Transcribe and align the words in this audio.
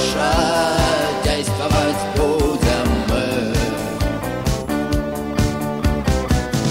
Дальше 0.00 0.16
действовать 1.24 1.96
будем 2.16 2.88
мы. 3.10 3.52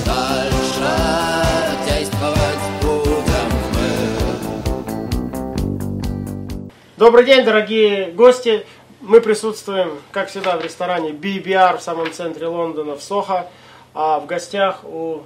Дальше 0.04 0.90
действовать 1.86 2.66
будем 2.82 3.50
мы. 3.76 3.90
Добрый 6.98 7.24
день, 7.24 7.46
дорогие 7.46 8.12
гости. 8.14 8.66
Мы 9.02 9.22
присутствуем, 9.22 10.00
как 10.12 10.30
всегда, 10.30 10.58
в 10.58 10.64
ресторане 10.64 11.12
BBR 11.12 11.78
в 11.78 11.84
самом 11.84 12.12
центре 12.12 12.48
Лондона, 12.48 12.96
в 12.96 13.04
Сохо. 13.04 13.46
А 13.94 14.20
в 14.20 14.26
гостях 14.26 14.84
у, 14.84 15.22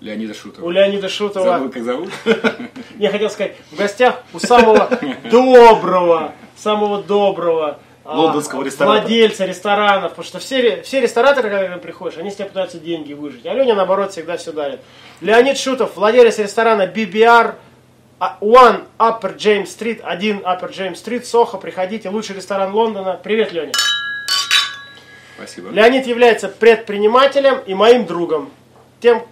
Леонида 0.00 0.34
Шутова. 0.34 0.66
у 0.66 0.70
Леонида 0.70 1.08
Шутова. 1.08 1.44
Забыл, 1.46 1.70
как 1.70 1.84
зовут? 1.84 2.10
Я 2.98 3.10
хотел 3.10 3.30
сказать, 3.30 3.56
в 3.70 3.76
гостях 3.76 4.22
у 4.34 4.38
самого 4.38 4.90
доброго, 5.30 6.34
самого 6.60 7.02
доброго 7.02 7.78
а, 8.04 8.16
Лондонского 8.16 8.62
владельца 8.62 9.46
ресторанов. 9.46 10.10
Потому 10.10 10.26
что 10.26 10.38
все, 10.38 10.82
все 10.82 11.00
рестораторы, 11.00 11.50
когда 11.50 11.74
ты 11.76 11.80
приходишь, 11.80 12.18
они 12.18 12.30
с 12.30 12.36
тебя 12.36 12.46
пытаются 12.46 12.78
деньги 12.78 13.12
выжить. 13.12 13.46
А 13.46 13.54
Леня, 13.54 13.74
наоборот, 13.74 14.12
всегда 14.12 14.36
все 14.36 14.52
дарит. 14.52 14.80
Леонид 15.20 15.58
Шутов, 15.58 15.96
владелец 15.96 16.38
ресторана 16.38 16.86
BBR, 16.86 17.54
а, 18.18 18.38
One 18.40 18.84
Upper 18.98 19.36
James 19.36 19.66
Street, 19.66 20.00
один 20.02 20.38
Upper 20.38 20.70
James 20.70 20.94
Street, 20.94 21.24
Сохо. 21.24 21.58
Приходите, 21.58 22.08
лучший 22.08 22.36
ресторан 22.36 22.74
Лондона. 22.74 23.18
Привет, 23.22 23.52
Леня. 23.52 23.72
Спасибо. 25.36 25.70
Леонид 25.70 26.06
является 26.06 26.48
предпринимателем 26.48 27.60
и 27.66 27.74
моим 27.74 28.04
другом. 28.04 28.50
Тем, 29.00 29.24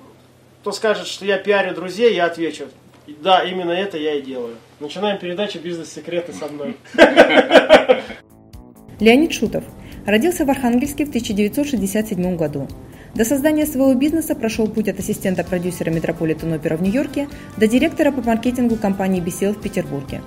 кто 0.63 0.73
скажет, 0.73 1.07
что 1.07 1.27
я 1.27 1.37
пиарю 1.37 1.75
друзей, 1.75 2.15
я 2.15 2.25
отвечу. 2.25 2.69
Да, 3.23 3.43
именно 3.43 3.73
это 3.73 3.97
я 3.97 4.15
и 4.15 4.23
делаю. 4.23 4.57
Начинаем 4.81 5.19
передачу 5.19 5.59
«Бизнес-секреты» 5.59 6.33
со 6.33 6.47
мной. 6.47 6.77
Леонид 9.01 9.33
Шутов 9.33 9.65
родился 10.07 10.45
в 10.45 10.51
Архангельске 10.51 11.05
в 11.05 11.09
1967 11.09 12.37
году. 12.37 12.69
До 13.15 13.25
создания 13.25 13.67
своего 13.67 13.95
бизнеса 13.95 14.35
прошел 14.35 14.69
путь 14.69 14.89
от 14.89 14.99
ассистента 14.99 15.43
продюсера 15.43 15.91
Метрополитен 15.91 16.53
Опера 16.53 16.77
в 16.77 16.83
Нью-Йорке 16.83 17.29
до 17.57 17.67
директора 17.67 18.13
по 18.13 18.23
маркетингу 18.23 18.77
компании 18.77 19.23
BCL 19.23 19.55
в 19.55 19.63
Петербурге. 19.63 20.21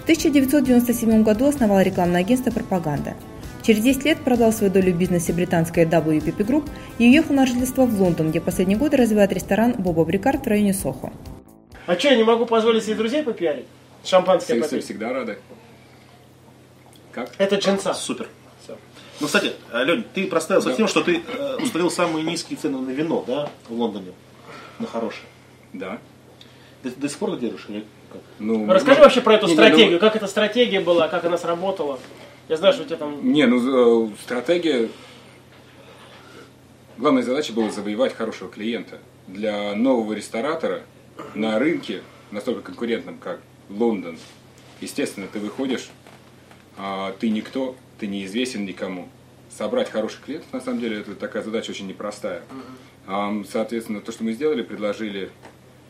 В 0.00 0.02
1997 0.02 1.22
году 1.22 1.46
основал 1.46 1.80
рекламное 1.80 2.20
агентство 2.20 2.50
«Пропаганда». 2.50 3.14
Через 3.62 3.82
10 3.82 4.04
лет 4.04 4.18
продал 4.18 4.52
свою 4.52 4.72
долю 4.72 4.92
в 4.92 4.98
бизнесе 4.98 5.32
британской 5.32 5.84
WPP 5.84 6.36
Group 6.46 6.68
и 6.98 7.06
уехал 7.06 7.34
на 7.34 7.46
жительство 7.46 7.84
в 7.84 8.00
Лондон, 8.00 8.30
где 8.30 8.40
последние 8.40 8.78
годы 8.78 8.96
развивает 8.96 9.32
ресторан 9.32 9.74
Боба 9.76 10.04
Брикард 10.04 10.44
в 10.44 10.48
районе 10.48 10.72
Сохо. 10.72 11.12
А 11.86 11.98
что, 11.98 12.08
я 12.08 12.16
не 12.16 12.24
могу 12.24 12.46
позволить 12.46 12.84
себе 12.84 12.96
друзей 12.96 13.22
попиарить? 13.22 13.66
Шампанское 14.04 14.54
Все, 14.54 14.62
все 14.62 14.70
попить. 14.70 14.84
всегда 14.84 15.12
рады. 15.12 15.38
Как? 17.12 17.30
Это 17.38 17.56
джинса. 17.56 17.94
Супер. 17.94 18.28
Ну, 19.18 19.26
кстати, 19.26 19.52
Лень, 19.72 20.04
ты 20.12 20.26
проставился 20.26 20.68
Да. 20.70 20.76
тем, 20.76 20.88
что 20.88 21.02
ты 21.02 21.22
э, 21.26 21.56
установил 21.56 21.90
самые 21.90 22.22
низкие 22.22 22.58
цены 22.58 22.78
на 22.78 22.90
вино, 22.90 23.24
да, 23.26 23.50
в 23.66 23.72
Лондоне, 23.72 24.12
на 24.78 24.86
хорошее. 24.86 25.24
Да. 25.72 25.98
Ты 26.82 26.90
до 26.90 27.08
сих 27.08 27.16
пор 27.16 27.36
держишь 27.38 27.64
или 27.68 27.86
как? 28.12 28.20
Ну, 28.38 28.70
Расскажи 28.70 28.98
ну, 28.98 29.04
вообще 29.04 29.22
про 29.22 29.34
эту 29.34 29.46
не, 29.46 29.52
не, 29.52 29.56
стратегию. 29.56 29.92
ну, 29.92 29.98
Как 30.00 30.16
эта 30.16 30.26
стратегия 30.26 30.80
была, 30.80 31.08
как 31.08 31.24
она 31.24 31.38
сработала. 31.38 31.98
Я 32.48 32.58
знаю, 32.58 32.74
что 32.74 32.82
у 32.82 32.86
тебя 32.86 32.98
там... 32.98 33.32
Не, 33.32 33.46
ну 33.46 34.08
э, 34.08 34.10
стратегия. 34.22 34.90
Главная 36.98 37.22
задача 37.22 37.54
была 37.54 37.70
завоевать 37.70 38.14
хорошего 38.14 38.50
клиента. 38.50 38.98
Для 39.26 39.74
нового 39.74 40.12
ресторатора 40.12 40.82
на 41.34 41.58
рынке, 41.58 42.02
настолько 42.30 42.62
конкурентном, 42.62 43.18
как 43.18 43.40
Лондон, 43.68 44.18
естественно, 44.80 45.26
ты 45.32 45.38
выходишь, 45.38 45.88
а 46.76 47.14
ты 47.18 47.30
никто, 47.30 47.76
ты 47.98 48.06
неизвестен 48.06 48.64
никому. 48.64 49.08
Собрать 49.50 49.90
хороших 49.90 50.22
клиентов, 50.22 50.52
на 50.52 50.60
самом 50.60 50.80
деле, 50.80 51.00
это 51.00 51.14
такая 51.14 51.42
задача 51.42 51.70
очень 51.70 51.86
непростая. 51.86 52.42
Соответственно, 53.48 54.00
то, 54.00 54.12
что 54.12 54.24
мы 54.24 54.32
сделали, 54.32 54.62
предложили 54.62 55.30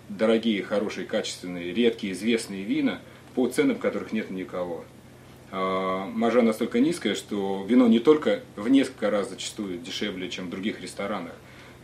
дорогие, 0.08 0.62
хорошие, 0.62 1.06
качественные, 1.06 1.72
редкие, 1.72 2.12
известные 2.12 2.62
вина 2.62 3.00
по 3.34 3.48
ценам, 3.48 3.76
которых 3.76 4.12
нет 4.12 4.30
никого. 4.30 4.84
А, 5.50 6.06
Маржа 6.06 6.42
настолько 6.42 6.80
низкая, 6.80 7.14
что 7.14 7.64
вино 7.68 7.88
не 7.88 7.98
только 7.98 8.42
в 8.56 8.68
несколько 8.68 9.10
раз 9.10 9.30
зачастую 9.30 9.78
дешевле, 9.78 10.28
чем 10.28 10.46
в 10.46 10.50
других 10.50 10.80
ресторанах, 10.80 11.32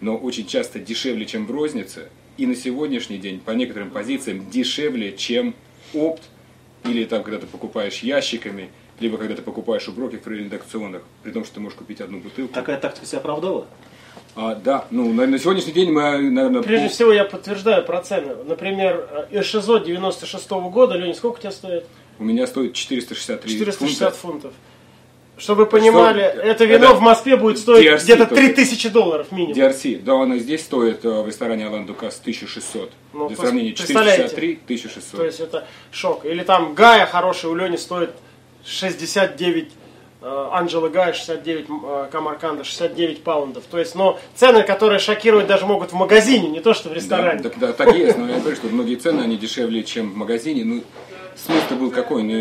но 0.01 0.17
очень 0.17 0.47
часто 0.47 0.79
дешевле, 0.79 1.27
чем 1.27 1.47
в 1.47 1.51
рознице, 1.51 2.11
и 2.37 2.47
на 2.47 2.55
сегодняшний 2.55 3.19
день 3.19 3.41
по 3.41 3.51
некоторым 3.53 3.91
позициям 3.91 4.49
дешевле, 4.51 5.17
чем 5.17 5.55
опт, 5.95 6.23
или 6.85 7.05
там, 7.05 7.23
когда 7.23 7.39
ты 7.39 7.47
покупаешь 7.47 7.99
ящиками, 7.99 8.71
либо 9.01 9.19
когда 9.19 9.35
ты 9.35 9.43
покупаешь 9.43 9.89
у 9.89 9.93
брокеров 9.93 10.27
или 10.29 10.45
редакционных, 10.45 11.03
при 11.23 11.31
том, 11.33 11.45
что 11.45 11.55
ты 11.55 11.61
можешь 11.61 11.79
купить 11.79 12.01
одну 12.01 12.19
бутылку. 12.19 12.53
Такая 12.55 12.79
тактика 12.79 13.07
себя 13.07 13.19
оправдала? 13.19 13.67
А, 14.35 14.55
да, 14.55 14.87
ну, 14.91 15.13
на, 15.13 15.27
на 15.27 15.39
сегодняшний 15.39 15.73
день 15.73 15.91
мы, 15.93 16.31
наверное, 16.31 16.63
Прежде 16.63 16.87
пол- 16.87 16.95
всего, 16.95 17.13
я 17.13 17.25
подтверждаю 17.25 17.85
про 17.85 18.01
цены. 18.03 18.35
Например, 18.45 19.29
Эшизо 19.31 19.79
96 19.81 20.51
года. 20.51 20.95
Леня, 20.97 21.15
сколько 21.15 21.37
у 21.37 21.41
тебя 21.41 21.51
стоит? 21.53 21.85
у 22.19 22.25
меня 22.25 22.47
стоит 22.47 22.75
463 22.75 23.59
460 23.59 24.15
фунта. 24.15 24.19
фунтов. 24.19 24.55
Чтобы 25.39 25.65
вы 25.65 25.71
понимали, 25.71 26.31
Что? 26.31 26.41
это 26.43 26.65
вино 26.67 26.85
Это 26.87 26.95
в 26.95 27.01
Москве 27.01 27.37
будет 27.37 27.59
стоить 27.59 27.87
DRC 27.87 28.03
где-то 28.05 28.27
только. 28.27 28.35
3000 28.37 28.89
долларов 28.91 29.33
минимум. 29.33 29.59
DRC, 29.59 30.03
да, 30.03 30.21
она 30.21 30.37
здесь 30.39 30.63
стоит 30.63 31.05
э, 31.05 31.23
в 31.23 31.27
ресторане 31.27 31.67
Алан 31.67 31.87
Дукас 31.87 32.19
1600. 32.21 32.91
Ну, 33.15 33.29
Для 33.29 33.37
сравнения, 33.37 33.73
представляете? 33.73 34.25
463, 34.29 34.61
1600. 34.65 35.19
То 35.19 35.25
есть 35.25 35.41
это 35.41 35.67
шок. 35.91 36.25
Или 36.27 36.43
там 36.45 36.75
Гая 36.75 37.07
хороший 37.07 37.51
у 37.51 37.55
Лени 37.55 37.77
стоит 37.77 38.11
69, 38.67 39.71
э, 40.21 40.49
Анджела 40.53 40.89
Гая 40.89 41.13
69, 41.13 41.67
э, 41.69 42.09
Камарканда 42.13 42.63
69 42.65 43.25
паундов. 43.25 43.65
То 43.71 43.79
есть, 43.79 43.95
но 43.95 44.21
цены, 44.35 44.63
которые 44.63 44.99
шокировать 45.01 45.47
даже 45.47 45.67
могут 45.67 45.93
в 45.93 45.95
магазине, 45.95 46.49
не 46.49 46.61
то 46.61 46.75
что 46.75 46.89
в 46.89 46.93
Да, 46.93 46.97
ресторане. 46.97 47.43
так, 47.43 47.59
да, 47.59 47.73
так 47.73 47.97
есть, 47.97 48.19
но 48.19 48.29
я 48.29 48.39
говорю, 48.39 48.55
что 48.57 48.69
многие 48.69 48.97
цены, 48.97 49.23
они 49.23 49.37
дешевле, 49.39 49.83
чем 49.83 50.11
в 50.13 50.17
магазине. 50.17 50.65
Ну, 50.65 50.83
смысл 51.37 51.75
был 51.77 51.91
какой? 51.91 52.23
Ну, 52.23 52.33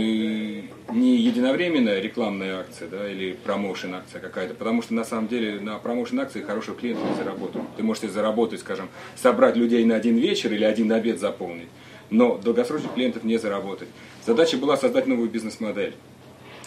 не 0.94 1.18
единовременная 1.18 2.00
рекламная 2.00 2.59
акция, 2.59 2.88
да, 2.88 3.09
или 3.09 3.34
промоушен 3.34 3.96
акция 3.96 4.19
какая-то, 4.19 4.53
потому 4.53 4.81
что 4.81 4.94
на 4.94 5.03
самом 5.03 5.28
деле 5.28 5.59
на 5.59 5.78
промоушен 5.78 6.19
акции 6.19 6.41
хорошего 6.41 6.75
клиента 6.75 7.03
не 7.06 7.16
заработать. 7.16 7.62
Ты 7.78 7.84
можешь 7.84 8.03
заработать, 8.03 8.59
скажем, 8.59 8.90
собрать 9.16 9.56
людей 9.56 9.84
на 9.85 9.96
один 9.96 10.18
вечер 10.18 10.51
или 10.53 10.63
один 10.63 10.91
обед 10.91 11.19
заполнить, 11.19 11.69
но 12.09 12.38
долгосрочных 12.38 12.94
клиентов 12.94 13.24
не 13.24 13.38
заработать. 13.38 13.88
Задача 14.25 14.57
была 14.57 14.78
создать 14.78 15.07
новую 15.07 15.30
бизнес-модель. 15.30 15.96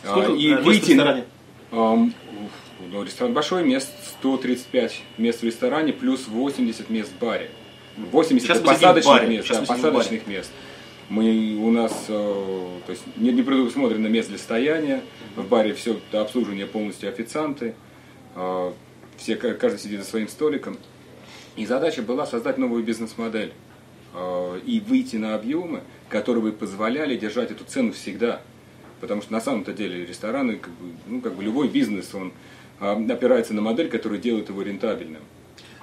А, 0.07 0.21
и 0.33 0.55
в 0.55 0.63
выйти 0.63 0.93
уф, 1.73 2.11
ну, 2.93 3.03
ресторан 3.03 3.33
большой, 3.33 3.65
мест 3.65 3.91
135 4.19 5.03
мест 5.19 5.41
в 5.41 5.45
ресторане, 5.45 5.93
плюс 5.93 6.29
80 6.29 6.91
мест 6.91 7.11
в 7.13 7.19
баре. 7.19 7.51
80 7.97 8.47
Сейчас 8.47 8.59
это 8.59 8.67
мы 8.67 8.75
сидим 8.75 8.89
в 8.89 8.95
посадочных 8.95 9.29
мест, 9.29 9.47
сейчас 9.47 9.59
да, 9.59 9.65
в 9.65 9.69
посадочных 9.69 10.27
мест. 10.27 10.51
Мы, 11.11 11.57
у 11.61 11.71
нас 11.71 12.07
э, 12.09 12.81
то 12.87 12.91
есть, 12.91 13.03
не, 13.17 13.31
не 13.31 13.43
предусмотрено 13.43 14.07
мест 14.07 14.31
для 14.31 14.39
стояния, 14.39 15.03
в 15.37 15.47
баре 15.47 15.75
все 15.75 16.01
обслуживание 16.13 16.67
полностью 16.67 17.11
официанты, 17.11 17.75
э, 18.35 18.73
все, 19.17 19.37
ка- 19.37 19.55
каждый 19.55 19.79
сидит 19.79 20.01
за 20.01 20.07
своим 20.07 20.29
столиком. 20.29 20.79
И 21.57 21.67
задача 21.67 22.03
была 22.03 22.27
создать 22.27 22.59
новую 22.59 22.83
бизнес-модель 22.83 23.53
э, 24.15 24.61
и 24.65 24.81
выйти 24.81 25.17
на 25.17 25.35
объемы, 25.35 25.83
которые 26.09 26.43
бы 26.43 26.53
позволяли 26.53 27.17
держать 27.17 27.51
эту 27.51 27.65
цену 27.65 27.93
всегда. 27.93 28.41
Потому 29.01 29.21
что 29.21 29.33
на 29.33 29.41
самом-то 29.41 29.73
деле 29.75 30.07
рестораны, 30.07 30.57
как 30.57 30.73
бы, 30.73 30.93
ну, 31.07 31.21
как 31.21 31.35
бы 31.35 31.43
любой 31.43 31.69
бизнес, 31.69 32.15
он 32.15 32.33
опирается 32.81 33.53
на 33.55 33.61
модель, 33.61 33.89
которая 33.89 34.19
делает 34.19 34.49
его 34.49 34.63
рентабельным. 34.63 35.23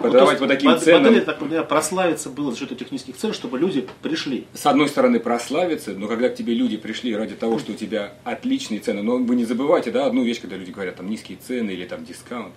Ну, 0.02 0.12
Продавать 0.12 0.30
есть 0.32 0.42
по 0.42 0.48
таким 0.48 0.72
мод- 0.72 0.80
ценам, 0.84 1.04
Модель, 1.04 1.20
я 1.20 1.26
так 1.26 1.40
понимаю, 1.40 1.66
прославиться 1.66 2.30
было 2.30 2.52
за 2.52 2.58
счет 2.60 2.72
этих 2.72 2.92
низких 2.92 3.16
цен, 3.18 3.34
чтобы 3.34 3.60
люди 3.60 3.88
пришли. 4.02 4.46
с 4.54 4.66
одной 4.66 4.88
стороны, 4.90 5.20
прославиться, 5.20 5.92
но 5.92 6.08
когда 6.08 6.30
к 6.30 6.36
тебе 6.36 6.54
люди 6.54 6.78
пришли 6.78 7.16
ради 7.16 7.36
того, 7.36 7.60
что 7.60 7.72
у 7.72 7.76
тебя 7.76 8.14
отличные 8.24 8.80
цены, 8.80 9.02
но 9.04 9.18
вы 9.18 9.36
не 9.36 9.46
забывайте, 9.46 9.92
да, 9.92 10.06
одну 10.06 10.24
вещь, 10.24 10.42
когда 10.42 10.56
люди 10.58 10.72
говорят, 10.72 10.96
там, 10.98 11.10
низкие 11.10 11.38
цены 11.38 11.72
или 11.72 11.86
там 11.86 12.04
дискаунт, 12.06 12.54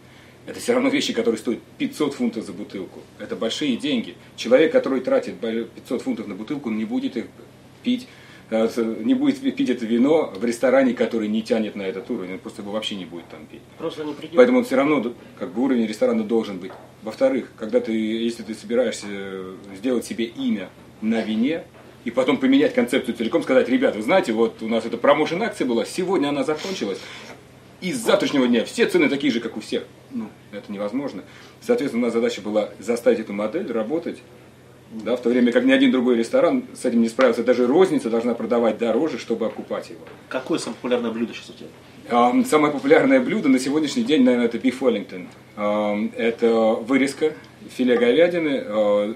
это 0.46 0.60
все 0.60 0.74
равно 0.74 0.90
вещи, 0.90 1.12
которые 1.12 1.38
стоят 1.38 1.60
500 1.78 2.14
фунтов 2.14 2.44
за 2.44 2.52
бутылку. 2.52 3.00
Это 3.18 3.34
большие 3.34 3.76
деньги. 3.76 4.14
Человек, 4.36 4.72
который 4.72 5.00
тратит 5.00 5.36
500 5.40 6.02
фунтов 6.02 6.26
на 6.26 6.34
бутылку, 6.34 6.70
не 6.70 6.84
будет 6.84 7.16
их 7.16 7.26
пить, 7.82 8.06
не 9.04 9.14
будет 9.14 9.40
пить 9.56 9.70
это 9.70 9.84
вино 9.84 10.32
в 10.34 10.44
ресторане, 10.44 10.94
который 10.94 11.28
не 11.28 11.42
тянет 11.42 11.76
на 11.76 11.82
этот 11.82 12.10
уровень, 12.10 12.34
он 12.34 12.38
просто 12.38 12.62
его 12.62 12.72
вообще 12.72 12.94
не 12.94 13.04
будет 13.04 13.28
там 13.28 13.46
пить. 13.46 13.62
Просто 13.78 14.04
не 14.04 14.14
придет. 14.14 14.36
Поэтому 14.36 14.58
он 14.58 14.64
все 14.64 14.76
равно 14.76 15.14
как 15.38 15.52
бы 15.52 15.62
уровень 15.62 15.86
ресторана 15.86 16.24
должен 16.24 16.58
быть. 16.58 16.72
Во-вторых, 17.02 17.52
когда 17.56 17.80
ты, 17.80 17.92
если 17.92 18.42
ты 18.42 18.54
собираешься 18.54 19.06
э, 19.10 19.54
сделать 19.76 20.04
себе 20.04 20.24
имя 20.24 20.68
на 21.00 21.22
вине, 21.22 21.64
и 22.04 22.10
потом 22.10 22.36
поменять 22.36 22.74
концепцию 22.74 23.16
целиком, 23.16 23.42
сказать, 23.42 23.68
ребята, 23.68 23.96
вы 23.96 24.02
знаете, 24.02 24.32
вот 24.32 24.62
у 24.62 24.68
нас 24.68 24.84
эта 24.84 24.98
промоушен 24.98 25.42
акция 25.42 25.66
была, 25.66 25.84
сегодня 25.86 26.28
она 26.28 26.44
закончилась, 26.44 26.98
и 27.80 27.92
с 27.92 27.98
завтрашнего 27.98 28.46
дня 28.46 28.64
все 28.64 28.86
цены 28.86 29.08
такие 29.08 29.32
же, 29.32 29.40
как 29.40 29.56
у 29.56 29.60
всех. 29.60 29.84
Ну, 30.10 30.28
это 30.52 30.70
невозможно. 30.72 31.22
Соответственно, 31.60 32.04
у 32.04 32.06
нас 32.06 32.14
задача 32.14 32.40
была 32.40 32.70
заставить 32.78 33.20
эту 33.20 33.32
модель 33.32 33.70
работать, 33.70 34.18
да, 35.02 35.16
в 35.16 35.20
то 35.22 35.28
время 35.30 35.50
как 35.52 35.64
ни 35.64 35.72
один 35.72 35.90
другой 35.90 36.16
ресторан 36.16 36.64
с 36.74 36.84
этим 36.84 37.02
не 37.02 37.08
справился. 37.08 37.42
Даже 37.42 37.66
розница 37.66 38.10
должна 38.10 38.34
продавать 38.34 38.78
дороже, 38.78 39.18
чтобы 39.18 39.46
окупать 39.46 39.90
его. 39.90 40.00
Какое 40.28 40.58
самое 40.58 40.76
популярное 40.76 41.10
блюдо 41.10 41.32
сейчас 41.34 41.50
у 41.50 41.52
тебя? 41.54 41.68
Ам, 42.10 42.44
Самое 42.44 42.72
популярное 42.72 43.18
блюдо 43.20 43.48
на 43.48 43.58
сегодняшний 43.58 44.04
день, 44.04 44.22
наверное, 44.24 44.46
это 44.46 44.58
биф 44.58 44.82
Wellington. 44.82 45.26
Ам, 45.56 46.12
Это 46.16 46.50
вырезка 46.52 47.32
филе 47.74 47.96
говядины 47.96 48.62
э, 48.64 49.14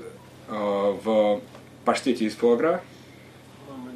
э, 0.49 0.95
в 1.05 1.41
паштете 1.85 2.25
из 2.25 2.35
фуагра, 2.35 2.83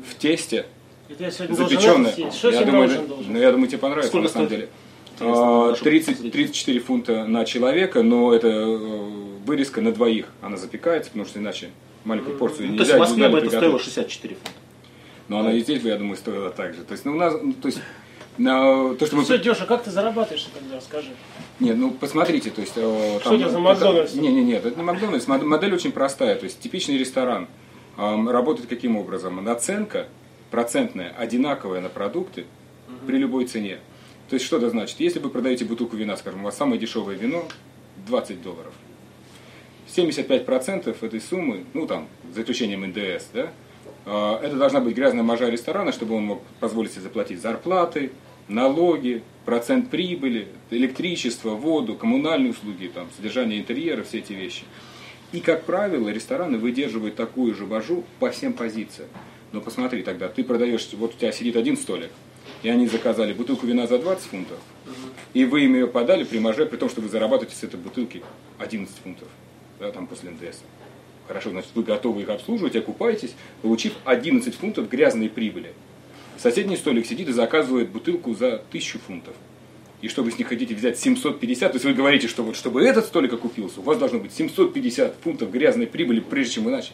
в 0.08 0.14
тесте, 0.17 0.67
Это 1.08 1.25
я 1.25 1.31
запеченное. 1.31 2.12
я 2.17 2.64
думаю, 2.64 2.88
должен, 2.88 3.02
да- 3.08 3.14
должен? 3.14 3.32
ну, 3.32 3.38
я 3.38 3.50
думаю, 3.52 3.69
тебе 3.69 3.79
понравится 3.79 4.08
Сколько 4.08 4.25
на 4.25 4.32
самом 4.32 4.46
стоит? 4.49 4.61
деле. 4.61 4.70
Интересно, 5.14 5.43
А, 5.44 5.69
нашему 5.70 5.84
30, 5.84 6.06
зрителю. 6.19 6.31
34 6.32 6.81
фунта 6.81 7.25
на 7.26 7.44
человека, 7.44 8.02
но 8.02 8.34
это 8.34 8.49
э, 8.49 9.11
вырезка 9.44 9.81
на 9.81 9.93
двоих. 9.93 10.27
Она 10.41 10.56
запекается, 10.56 11.11
потому 11.11 11.27
что 11.27 11.39
иначе 11.39 11.71
маленькую 12.05 12.39
порцию 12.39 12.71
Ну, 12.71 12.77
то 12.77 12.83
есть 12.83 12.93
нельзя 12.93 12.97
в 12.97 13.00
Москве 13.00 13.29
бы 13.29 13.39
это 13.39 13.47
стоило 13.49 13.61
приготовить. 13.62 13.85
64 13.85 14.35
фунта. 14.35 14.50
Но 15.29 15.39
она 15.41 15.53
и 15.53 15.61
здесь, 15.61 15.83
я 15.83 15.97
думаю, 15.97 16.17
стоила 16.17 16.50
так 16.50 16.75
же. 16.75 16.83
То 16.85 16.93
есть, 16.93 17.05
ну, 17.05 17.12
у 17.12 17.17
нас, 17.17 17.35
ну, 17.41 17.53
то 17.55 17.69
есть, 17.69 17.81
на, 18.39 18.94
то, 18.94 19.06
что 19.06 19.17
мы... 19.17 19.25
Все, 19.25 19.39
Деша, 19.39 19.67
как 19.67 19.85
ты 19.85 19.91
зарабатываешь 19.91 20.47
тогда, 20.55 20.81
скажи? 20.81 21.11
Не, 21.61 21.73
ну 21.75 21.91
посмотрите, 21.91 22.50
то 22.50 22.61
есть... 22.61 22.73
э, 22.77 23.19
Что 23.21 23.35
это 23.35 23.50
за 23.50 23.59
Макдональдс? 23.59 24.15
Не, 24.15 24.29
не, 24.33 24.43
нет, 24.44 24.65
это 24.65 24.77
не 24.77 24.83
Макдональдс. 24.83 25.27
Мод- 25.29 25.44
Модель 25.44 25.75
очень 25.75 25.93
простая. 25.93 26.37
То 26.37 26.44
есть 26.44 26.59
типичный 26.61 26.97
ресторан 26.99 27.47
работает 27.97 28.69
каким 28.69 28.97
образом? 28.97 29.43
Наценка 29.44 30.09
процентная 30.50 31.15
одинаковая 31.19 31.81
на 31.81 31.89
продукты 31.89 32.47
при 33.06 33.17
любой 33.19 33.44
цене. 33.47 33.79
То 34.29 34.35
есть 34.35 34.47
что 34.47 34.56
это 34.56 34.71
значит? 34.71 34.99
Если 34.99 35.19
вы 35.19 35.29
продаете 35.29 35.65
бутылку 35.67 35.97
вина, 35.97 36.17
скажем, 36.17 36.41
у 36.41 36.44
вас 36.44 36.56
самое 36.56 36.81
дешевое 36.81 37.17
вино 37.17 37.44
20 38.06 38.43
долларов. 38.43 38.73
75% 39.94 40.97
этой 41.00 41.21
суммы, 41.21 41.65
ну 41.75 41.87
там, 41.87 42.09
за 42.33 42.43
исключением 42.43 42.87
НДС, 42.87 43.27
да, 43.33 43.50
э, 44.06 44.47
это 44.47 44.56
должна 44.56 44.81
быть 44.81 44.97
грязная 44.97 45.23
маржа 45.23 45.49
ресторана, 45.49 45.93
чтобы 45.93 46.17
он 46.17 46.25
мог 46.25 46.43
позволить 46.61 46.93
себе 46.93 47.03
заплатить 47.03 47.41
зарплаты, 47.41 48.11
налоги, 48.49 49.23
процент 49.44 49.91
прибыли, 49.91 50.49
электричество, 50.71 51.50
воду, 51.50 51.94
коммунальные 51.94 52.53
услуги, 52.53 52.91
там, 52.93 53.09
содержание 53.17 53.61
интерьера, 53.61 54.03
все 54.03 54.19
эти 54.19 54.33
вещи. 54.33 54.65
И, 55.33 55.41
как 55.41 55.65
правило, 55.65 56.09
рестораны 56.09 56.59
выдерживают 56.59 57.17
такую 57.17 57.55
же 57.55 57.67
маржу 57.67 58.05
по 58.19 58.31
всем 58.31 58.53
позициям. 58.53 59.09
Но 59.53 59.61
посмотри 59.61 60.03
тогда, 60.03 60.29
ты 60.29 60.44
продаешь, 60.44 60.89
вот 60.93 61.15
у 61.15 61.19
тебя 61.19 61.33
сидит 61.33 61.56
один 61.56 61.77
столик, 61.77 62.11
и 62.62 62.69
они 62.69 62.87
заказали 62.87 63.33
бутылку 63.33 63.67
вина 63.67 63.87
за 63.87 63.99
20 63.99 64.25
фунтов, 64.25 64.59
и 65.35 65.44
вы 65.44 65.65
им 65.65 65.75
ее 65.75 65.87
подали 65.87 66.25
при 66.25 66.39
марже, 66.39 66.67
при 66.67 66.77
том, 66.77 66.89
что 66.89 67.00
вы 67.00 67.09
зарабатываете 67.09 67.56
с 67.56 67.62
этой 67.62 67.79
бутылки 67.79 68.23
11 68.59 68.94
фунтов, 69.03 69.29
да, 69.82 69.90
там 69.90 70.06
после 70.06 70.31
НДС. 70.31 70.58
Хорошо, 71.26 71.50
значит, 71.50 71.70
вы 71.75 71.82
готовы 71.82 72.23
их 72.23 72.29
обслуживать, 72.29 72.76
окупаетесь, 72.76 73.34
получив 73.62 73.94
11 74.05 74.55
фунтов 74.55 74.88
грязной 74.88 75.29
прибыли. 75.29 75.73
Соседний 76.38 76.76
столик 76.76 77.05
сидит 77.05 77.29
и 77.29 77.32
заказывает 77.32 77.90
бутылку 77.90 78.34
за 78.34 78.55
1000 78.55 78.99
фунтов. 79.00 79.34
И 80.00 80.08
что 80.08 80.23
вы 80.23 80.31
с 80.31 80.38
них 80.38 80.49
хотите 80.49 80.75
взять 80.75 80.99
750, 80.99 81.73
то 81.73 81.76
есть 81.76 81.84
вы 81.84 81.94
говорите, 81.94 82.29
что 82.29 82.43
вот 82.43 82.56
чтобы 82.56 82.84
этот 82.84 83.06
столик 83.06 83.32
окупился, 83.32 83.81
у 83.81 83.82
вас 83.82 83.99
должно 83.99 84.19
быть 84.19 84.32
750 84.32 85.17
фунтов 85.23 85.50
грязной 85.50 85.87
прибыли, 85.87 86.20
прежде 86.20 86.55
чем 86.55 86.69
иначе. 86.69 86.93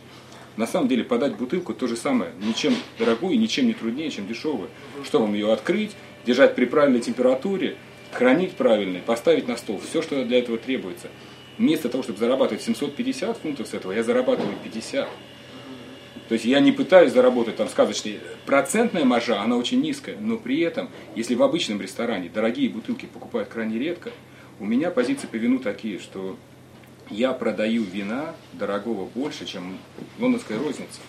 На 0.57 0.67
самом 0.67 0.89
деле 0.89 1.05
подать 1.05 1.37
бутылку 1.37 1.73
то 1.73 1.87
же 1.87 1.97
самое, 1.97 2.33
ничем 2.43 2.75
дорогую, 2.99 3.39
ничем 3.39 3.67
не 3.67 3.75
труднее, 3.75 4.11
чем 4.11 4.27
дешевую. 4.27 4.69
Что 5.05 5.21
вам 5.21 5.35
ее 5.35 5.53
открыть, 5.53 5.93
держать 6.27 6.55
при 6.55 6.65
правильной 6.65 7.01
температуре, 7.01 7.77
хранить 8.13 8.53
правильно, 8.53 9.01
поставить 9.01 9.47
на 9.47 9.57
стол. 9.57 9.81
Все, 9.89 10.03
что 10.03 10.25
для 10.25 10.39
этого 10.39 10.59
требуется. 10.59 11.09
Вместо 11.59 11.89
того, 11.89 12.03
чтобы 12.03 12.19
зарабатывать 12.19 12.63
750 12.63 13.37
фунтов 13.39 13.67
с 13.67 13.75
этого, 13.75 13.93
я 13.93 14.03
зарабатываю 14.03 14.55
50. 14.63 15.09
То 16.29 16.35
есть 16.35 16.45
я 16.45 16.61
не 16.61 16.73
пытаюсь 16.73 17.13
заработать 17.13 17.57
там 17.57 17.69
сказочные. 17.69 18.21
Процентная 18.47 19.05
маржа, 19.05 19.41
она 19.41 19.57
очень 19.57 19.81
низкая, 19.81 20.17
но 20.21 20.37
при 20.37 20.61
этом, 20.61 20.91
если 21.17 21.35
в 21.35 21.43
обычном 21.43 21.81
ресторане 21.81 22.31
дорогие 22.33 22.69
бутылки 22.69 23.07
покупают 23.07 23.49
крайне 23.49 23.79
редко, 23.79 24.11
у 24.61 24.67
меня 24.67 24.91
позиции 24.91 25.27
по 25.27 25.37
вину 25.37 25.59
такие, 25.59 25.99
что 25.99 26.37
я 27.11 27.33
продаю 27.33 27.83
вина 27.83 28.35
дорогого 28.53 29.07
больше, 29.07 29.47
чем 29.47 29.79
лондонская 30.19 30.59
розница. 30.59 31.01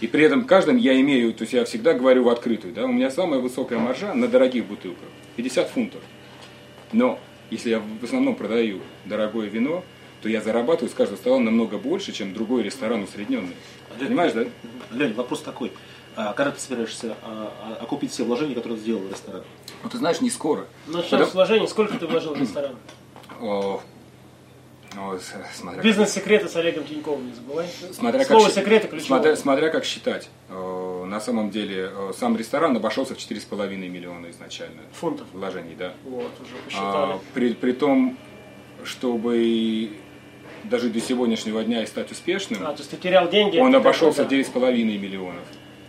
И 0.00 0.06
при 0.06 0.24
этом 0.24 0.44
каждом 0.44 0.76
я 0.76 0.98
имею, 1.00 1.32
то 1.32 1.42
есть 1.42 1.52
я 1.52 1.64
всегда 1.64 1.92
говорю 1.92 2.24
в 2.24 2.28
открытую, 2.30 2.74
да, 2.74 2.84
у 2.86 2.92
меня 2.92 3.10
самая 3.10 3.38
высокая 3.38 3.78
маржа 3.78 4.14
на 4.14 4.28
дорогих 4.28 4.66
бутылках, 4.66 5.08
50 5.36 5.68
фунтов. 5.68 6.00
Но 6.92 7.20
если 7.50 7.70
я 7.70 7.80
в 7.80 8.04
основном 8.04 8.34
продаю 8.36 8.80
дорогое 9.04 9.48
вино, 9.48 9.84
то 10.22 10.28
я 10.28 10.40
зарабатываю 10.40 10.90
с 10.90 10.94
каждого 10.94 11.16
стола 11.18 11.38
намного 11.38 11.78
больше, 11.78 12.12
чем 12.12 12.34
другой 12.34 12.62
ресторан 12.62 13.02
усредненный. 13.02 13.54
Понимаешь, 13.98 14.32
да? 14.32 14.44
Лень, 14.92 15.14
вопрос 15.14 15.40
такой. 15.42 15.72
А 16.16 16.32
когда 16.34 16.50
ты 16.50 16.60
собираешься 16.60 17.16
а, 17.22 17.52
а, 17.80 17.82
окупить 17.84 18.12
все 18.12 18.24
вложения, 18.24 18.54
которые 18.54 18.76
ты 18.76 18.82
сделал 18.82 19.00
в 19.02 19.10
ресторан? 19.10 19.42
Ну 19.82 19.88
ты 19.88 19.96
знаешь, 19.98 20.20
не 20.20 20.28
скоро. 20.28 20.66
Начнем 20.86 21.02
Потому- 21.10 21.26
с 21.26 21.34
вложений. 21.34 21.68
Сколько 21.68 21.96
ты 21.98 22.06
вложил 22.06 22.34
в 22.34 22.40
ресторан? 22.40 22.76
О, 23.40 23.80
о, 24.98 25.18
с- 25.18 25.56
смотря, 25.56 25.80
Бизнес-секреты 25.82 26.48
с 26.48 26.56
Олегом 26.56 26.84
Тиньковым 26.84 27.26
не 27.28 27.32
забывай. 27.32 27.66
смотря 27.92 28.24
Слово 28.24 28.44
как, 28.46 28.52
секреты 28.54 28.88
ключевое. 28.88 29.06
смотря, 29.20 29.36
смотря 29.36 29.68
как 29.70 29.84
считать. 29.84 30.28
На 31.10 31.20
самом 31.20 31.50
деле 31.50 31.90
э, 31.92 32.12
сам 32.16 32.36
ресторан 32.36 32.76
обошелся 32.76 33.14
в 33.16 33.18
4,5 33.18 33.76
миллиона 33.88 34.30
изначально 34.30 34.82
Фунтов. 34.92 35.26
вложений, 35.32 35.74
да. 35.76 35.92
Вот, 36.04 36.30
уже 36.40 36.54
А, 36.54 36.64
посчитали. 36.64 37.20
при, 37.34 37.52
при 37.54 37.72
том, 37.72 38.16
чтобы 38.84 39.90
дожить 40.64 40.92
до 40.92 41.00
сегодняшнего 41.00 41.64
дня 41.64 41.82
и 41.82 41.86
стать 41.86 42.12
успешным, 42.12 42.62
А, 42.64 42.72
то 42.72 42.78
есть 42.78 42.90
ты 42.90 42.96
терял 42.96 43.28
деньги. 43.28 43.58
он 43.58 43.74
обошелся 43.74 44.22
в 44.24 44.28
какой-то 44.28 44.50
9,5 44.58 44.98
миллионов. 44.98 45.42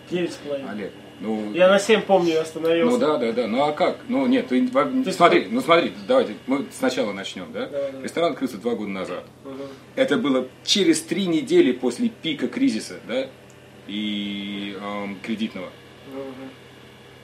9,5. 0.09 0.69
Олег, 0.71 0.91
ну, 1.19 1.53
Я 1.53 1.69
на 1.69 1.77
7 1.77 2.01
помню, 2.01 2.41
остановился. 2.41 2.97
ну 2.97 3.06
да, 3.06 3.18
да, 3.18 3.31
да. 3.31 3.47
Ну 3.47 3.62
а 3.63 3.73
как? 3.73 4.00
Ну 4.07 4.25
нет, 4.25 4.47
ты, 4.47 4.57
есть 4.57 5.18
смотри, 5.18 5.47
ну 5.51 5.62
смотри, 5.62 5.94
давайте 6.07 6.33
мы 6.47 6.65
сначала 6.71 7.13
начнем, 7.13 7.51
да? 7.53 7.68
Давай, 7.68 7.91
давай. 7.91 8.03
Ресторан 8.03 8.31
открылся 8.31 8.57
два 8.57 8.73
года 8.73 8.89
назад. 8.89 9.23
Мгм. 9.45 9.56
Это 9.95 10.18
было 10.18 10.47
через 10.65 11.01
три 11.01 11.27
недели 11.27 11.73
после 11.73 12.09
пика 12.09 12.47
кризиса, 12.47 13.00
да, 13.07 13.27
и 13.88 14.78
эм, 14.80 15.18
кредитного. 15.22 15.69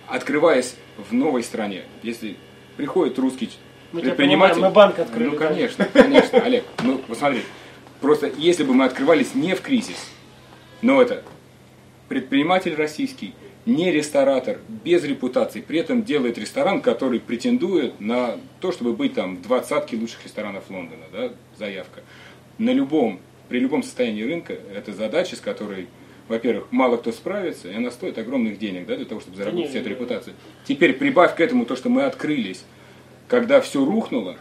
Открываясь 0.08 0.76
в 0.98 1.14
новой 1.14 1.44
стране, 1.44 1.84
если 2.04 2.38
приходит 2.78 3.20
русский 3.20 3.50
Мы 3.92 4.02
предприниматель, 4.02 4.56
понимаем, 4.56 4.72
мы 4.72 4.76
банк 4.76 5.00
открыли, 5.00 5.30
Ну 5.30 5.38
да. 5.38 5.48
конечно, 5.48 5.86
конечно, 5.86 6.40
Олег, 6.40 6.64
ну 6.84 7.00
посмотри, 7.00 7.42
просто 8.00 8.32
если 8.38 8.64
бы 8.64 8.74
мы 8.74 8.86
открывались 8.86 9.36
не 9.36 9.54
в 9.54 9.62
кризис, 9.62 10.10
но 10.82 11.02
это 11.02 11.24
предприниматель 12.08 12.76
российский, 12.76 13.34
не 13.66 13.92
ресторатор, 13.92 14.60
без 14.86 15.04
репутации, 15.04 15.60
при 15.60 15.80
этом 15.80 16.04
делает 16.04 16.38
ресторан, 16.38 16.82
который 16.82 17.20
претендует 17.20 18.00
на 18.00 18.38
то, 18.62 18.72
чтобы 18.72 18.94
быть 18.94 19.14
там 19.14 19.36
в 19.38 19.42
двадцатке 19.42 19.98
лучших 19.98 20.24
ресторанов 20.24 20.70
Лондона, 20.70 21.04
да, 21.12 21.32
заявка. 21.58 22.02
На 22.58 22.70
любом, 22.70 23.20
при 23.50 23.60
любом 23.60 23.84
состоянии 23.84 24.24
рынка, 24.24 24.54
это 24.74 24.94
задача, 24.94 25.36
с 25.36 25.42
которой, 25.42 25.88
во-первых, 26.28 26.68
мало 26.72 26.98
кто 26.98 27.12
справится, 27.12 27.70
и 27.70 27.76
она 27.76 27.92
стоит 27.92 28.18
огромных 28.18 28.60
денег, 28.60 28.86
да, 28.86 28.96
для 28.96 29.06
того, 29.06 29.22
чтобы 29.22 29.38
заработать 29.38 29.72
Конечно, 29.72 29.80
эту 29.80 29.90
репутацию. 29.90 30.34
Теперь 30.66 30.94
прибавь 30.94 31.36
к 31.36 31.40
этому 31.40 31.66
то, 31.66 31.76
что 31.76 31.90
мы 31.90 32.04
открылись, 32.04 32.64
когда 33.28 33.62
все 33.62 33.84
рухнуло, 33.84 34.38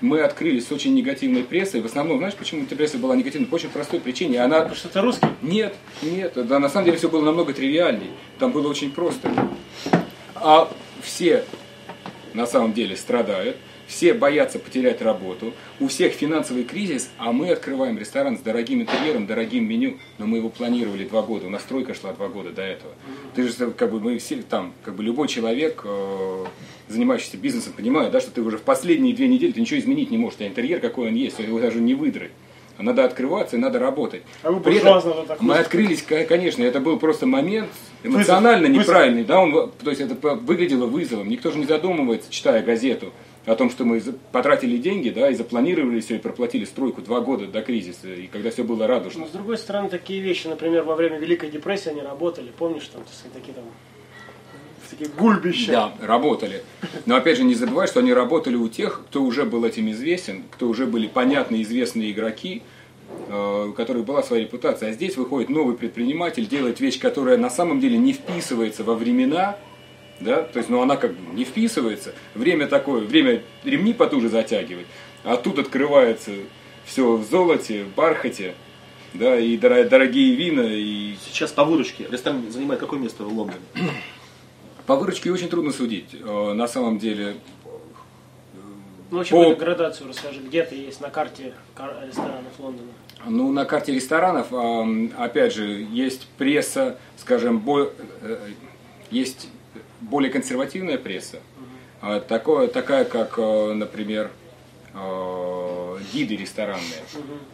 мы 0.00 0.20
открылись 0.20 0.66
с 0.66 0.72
очень 0.72 0.94
негативной 0.94 1.42
прессой. 1.42 1.80
В 1.80 1.86
основном, 1.86 2.18
знаешь, 2.18 2.34
почему 2.34 2.62
эта 2.62 2.76
пресса 2.76 2.98
была 2.98 3.14
негативной? 3.16 3.46
По 3.48 3.56
очень 3.56 3.68
простой 3.68 4.00
причине. 4.00 4.42
Она 4.42 4.60
Потому 4.60 4.76
что 4.76 4.88
ты 4.88 5.00
русский. 5.00 5.26
нет, 5.42 5.74
нет, 6.02 6.32
да, 6.34 6.58
на 6.58 6.68
самом 6.68 6.86
деле 6.86 6.98
все 6.98 7.08
было 7.08 7.22
намного 7.22 7.52
тривиальней. 7.52 8.10
Там 8.38 8.52
было 8.52 8.68
очень 8.68 8.90
просто. 8.90 9.30
А 10.34 10.70
все 11.02 11.44
на 12.34 12.46
самом 12.46 12.72
деле 12.72 12.96
страдают, 12.96 13.56
все 13.86 14.14
боятся 14.14 14.58
потерять 14.58 15.00
работу, 15.02 15.52
у 15.80 15.88
всех 15.88 16.12
финансовый 16.12 16.64
кризис, 16.64 17.10
а 17.18 17.32
мы 17.32 17.50
открываем 17.50 17.98
ресторан 17.98 18.36
с 18.36 18.40
дорогим 18.40 18.82
интерьером, 18.82 19.26
дорогим 19.26 19.68
меню, 19.68 19.98
но 20.18 20.26
мы 20.26 20.38
его 20.38 20.48
планировали 20.48 21.04
два 21.04 21.22
года, 21.22 21.46
у 21.46 21.50
нас 21.50 21.62
стройка 21.62 21.94
шла 21.94 22.12
два 22.12 22.28
года 22.28 22.50
до 22.50 22.62
этого. 22.62 22.92
Ты 23.34 23.46
же, 23.46 23.70
как 23.70 23.90
бы, 23.92 24.00
мы 24.00 24.18
все 24.18 24.36
там, 24.36 24.72
как 24.84 24.96
бы 24.96 25.02
любой 25.04 25.28
человек, 25.28 25.82
э, 25.84 26.44
занимающийся 26.88 27.36
бизнесом, 27.36 27.72
понимает, 27.74 28.10
да, 28.12 28.20
что 28.20 28.30
ты 28.30 28.42
уже 28.42 28.58
в 28.58 28.62
последние 28.62 29.14
две 29.14 29.28
недели 29.28 29.52
ты 29.52 29.60
ничего 29.60 29.78
изменить 29.80 30.10
не 30.10 30.18
можешь, 30.18 30.38
а 30.40 30.46
интерьер 30.46 30.80
какой 30.80 31.08
он 31.08 31.14
есть, 31.14 31.38
его 31.38 31.60
даже 31.60 31.78
не 31.80 31.94
выдрать. 31.94 32.30
А 32.78 32.82
Надо 32.82 33.04
открываться 33.06 33.56
и 33.56 33.58
надо 33.58 33.78
работать. 33.78 34.20
А 34.42 34.50
вы 34.52 34.60
При 34.60 34.76
этом 34.76 35.00
так 35.26 35.40
мы 35.40 35.54
открылись, 35.56 36.02
ко- 36.02 36.24
конечно, 36.24 36.62
это 36.62 36.78
был 36.78 36.98
просто 36.98 37.24
момент 37.24 37.70
эмоционально 38.02 38.68
Вызов. 38.68 38.82
неправильный, 38.82 39.24
да, 39.24 39.40
он, 39.40 39.70
то 39.82 39.88
есть 39.90 40.02
это 40.02 40.14
выглядело 40.34 40.84
вызовом. 40.84 41.26
Никто 41.30 41.50
же 41.50 41.58
не 41.58 41.64
задумывается, 41.64 42.30
читая 42.30 42.62
газету, 42.62 43.14
о 43.46 43.54
том, 43.54 43.70
что 43.70 43.84
мы 43.84 44.02
потратили 44.32 44.76
деньги, 44.76 45.10
да, 45.10 45.30
и 45.30 45.34
запланировали 45.34 46.00
все, 46.00 46.16
и 46.16 46.18
проплатили 46.18 46.64
стройку 46.64 47.00
два 47.00 47.20
года 47.20 47.46
до 47.46 47.62
кризиса, 47.62 48.12
и 48.12 48.26
когда 48.26 48.50
все 48.50 48.64
было 48.64 48.86
радужно. 48.86 49.20
Но 49.20 49.26
с 49.28 49.30
другой 49.30 49.56
стороны, 49.56 49.88
такие 49.88 50.20
вещи, 50.20 50.48
например, 50.48 50.82
во 50.82 50.96
время 50.96 51.18
Великой 51.18 51.50
депрессии 51.50 51.90
они 51.90 52.02
работали. 52.02 52.52
Помнишь, 52.58 52.88
там, 52.92 53.02
так 53.04 53.14
сказать, 53.14 53.32
такие 53.32 53.54
там 53.54 53.64
такие 54.90 55.10
гульбища. 55.10 55.72
Да, 55.72 55.92
работали. 56.00 56.62
Но 57.06 57.16
опять 57.16 57.36
же 57.36 57.44
не 57.44 57.54
забывай, 57.54 57.86
что 57.86 58.00
они 58.00 58.12
работали 58.12 58.56
у 58.56 58.68
тех, 58.68 59.02
кто 59.08 59.22
уже 59.22 59.44
был 59.44 59.64
этим 59.64 59.90
известен, 59.90 60.44
кто 60.50 60.68
уже 60.68 60.86
были 60.86 61.06
понятные, 61.06 61.62
известные 61.62 62.12
игроки, 62.12 62.62
э, 63.28 63.66
у 63.68 63.72
которых 63.72 64.04
была 64.04 64.22
своя 64.22 64.42
репутация. 64.42 64.90
А 64.90 64.92
здесь 64.92 65.16
выходит 65.16 65.48
новый 65.48 65.76
предприниматель, 65.76 66.46
делает 66.46 66.80
вещь, 66.80 66.98
которая 66.98 67.36
на 67.36 67.50
самом 67.50 67.80
деле 67.80 67.98
не 67.98 68.12
вписывается 68.12 68.84
во 68.84 68.94
времена, 68.94 69.56
да, 70.20 70.42
то 70.42 70.58
есть, 70.58 70.68
ну, 70.70 70.80
она 70.80 70.96
как 70.96 71.12
бы 71.14 71.34
не 71.34 71.44
вписывается, 71.44 72.14
время 72.34 72.66
такое, 72.66 73.00
время 73.02 73.42
ремни 73.64 73.92
потуже 73.92 74.28
затягивать, 74.28 74.86
а 75.24 75.36
тут 75.36 75.58
открывается 75.58 76.32
все 76.84 77.16
в 77.16 77.24
золоте, 77.24 77.84
в 77.84 77.94
бархате, 77.94 78.54
да, 79.14 79.38
и 79.38 79.56
дора- 79.56 79.84
дорогие 79.88 80.34
вина, 80.34 80.62
и 80.62 81.14
Сейчас 81.24 81.52
по 81.52 81.64
выручке. 81.64 82.06
Ресторан 82.10 82.50
занимает 82.50 82.80
какое 82.80 82.98
место 83.00 83.24
в 83.24 83.32
Лондоне? 83.32 83.60
по 84.86 84.94
выручке 84.96 85.32
очень 85.32 85.48
трудно 85.48 85.72
судить, 85.72 86.10
Э, 86.14 86.52
на 86.52 86.68
самом 86.68 86.98
деле, 86.98 87.36
Ну, 89.08 89.18
в 89.18 89.20
общем, 89.20 89.36
По- 89.36 89.44
эту 89.52 89.60
градацию 89.60 90.08
расскажи, 90.08 90.40
где 90.40 90.64
ты 90.64 90.74
есть? 90.74 91.00
На 91.00 91.10
карте 91.10 91.52
кар- 91.76 91.96
ресторанов 92.06 92.52
Лондона. 92.58 92.88
Ну, 93.24 93.52
на 93.52 93.64
карте 93.64 93.92
ресторанов, 93.92 94.48
опять 95.16 95.54
же, 95.54 95.86
есть 95.92 96.26
пресса, 96.38 96.98
скажем, 97.16 97.60
бо- 97.60 97.92
э, 98.22 98.38
есть 99.12 99.48
более 100.00 100.30
консервативная 100.30 100.98
пресса, 100.98 101.38
А, 102.02 102.20
такое, 102.20 102.68
такая, 102.68 103.04
как, 103.04 103.38
э, 103.38 103.72
например, 103.72 104.30
э, 104.94 105.98
гиды 106.12 106.36
ресторанные. 106.36 107.02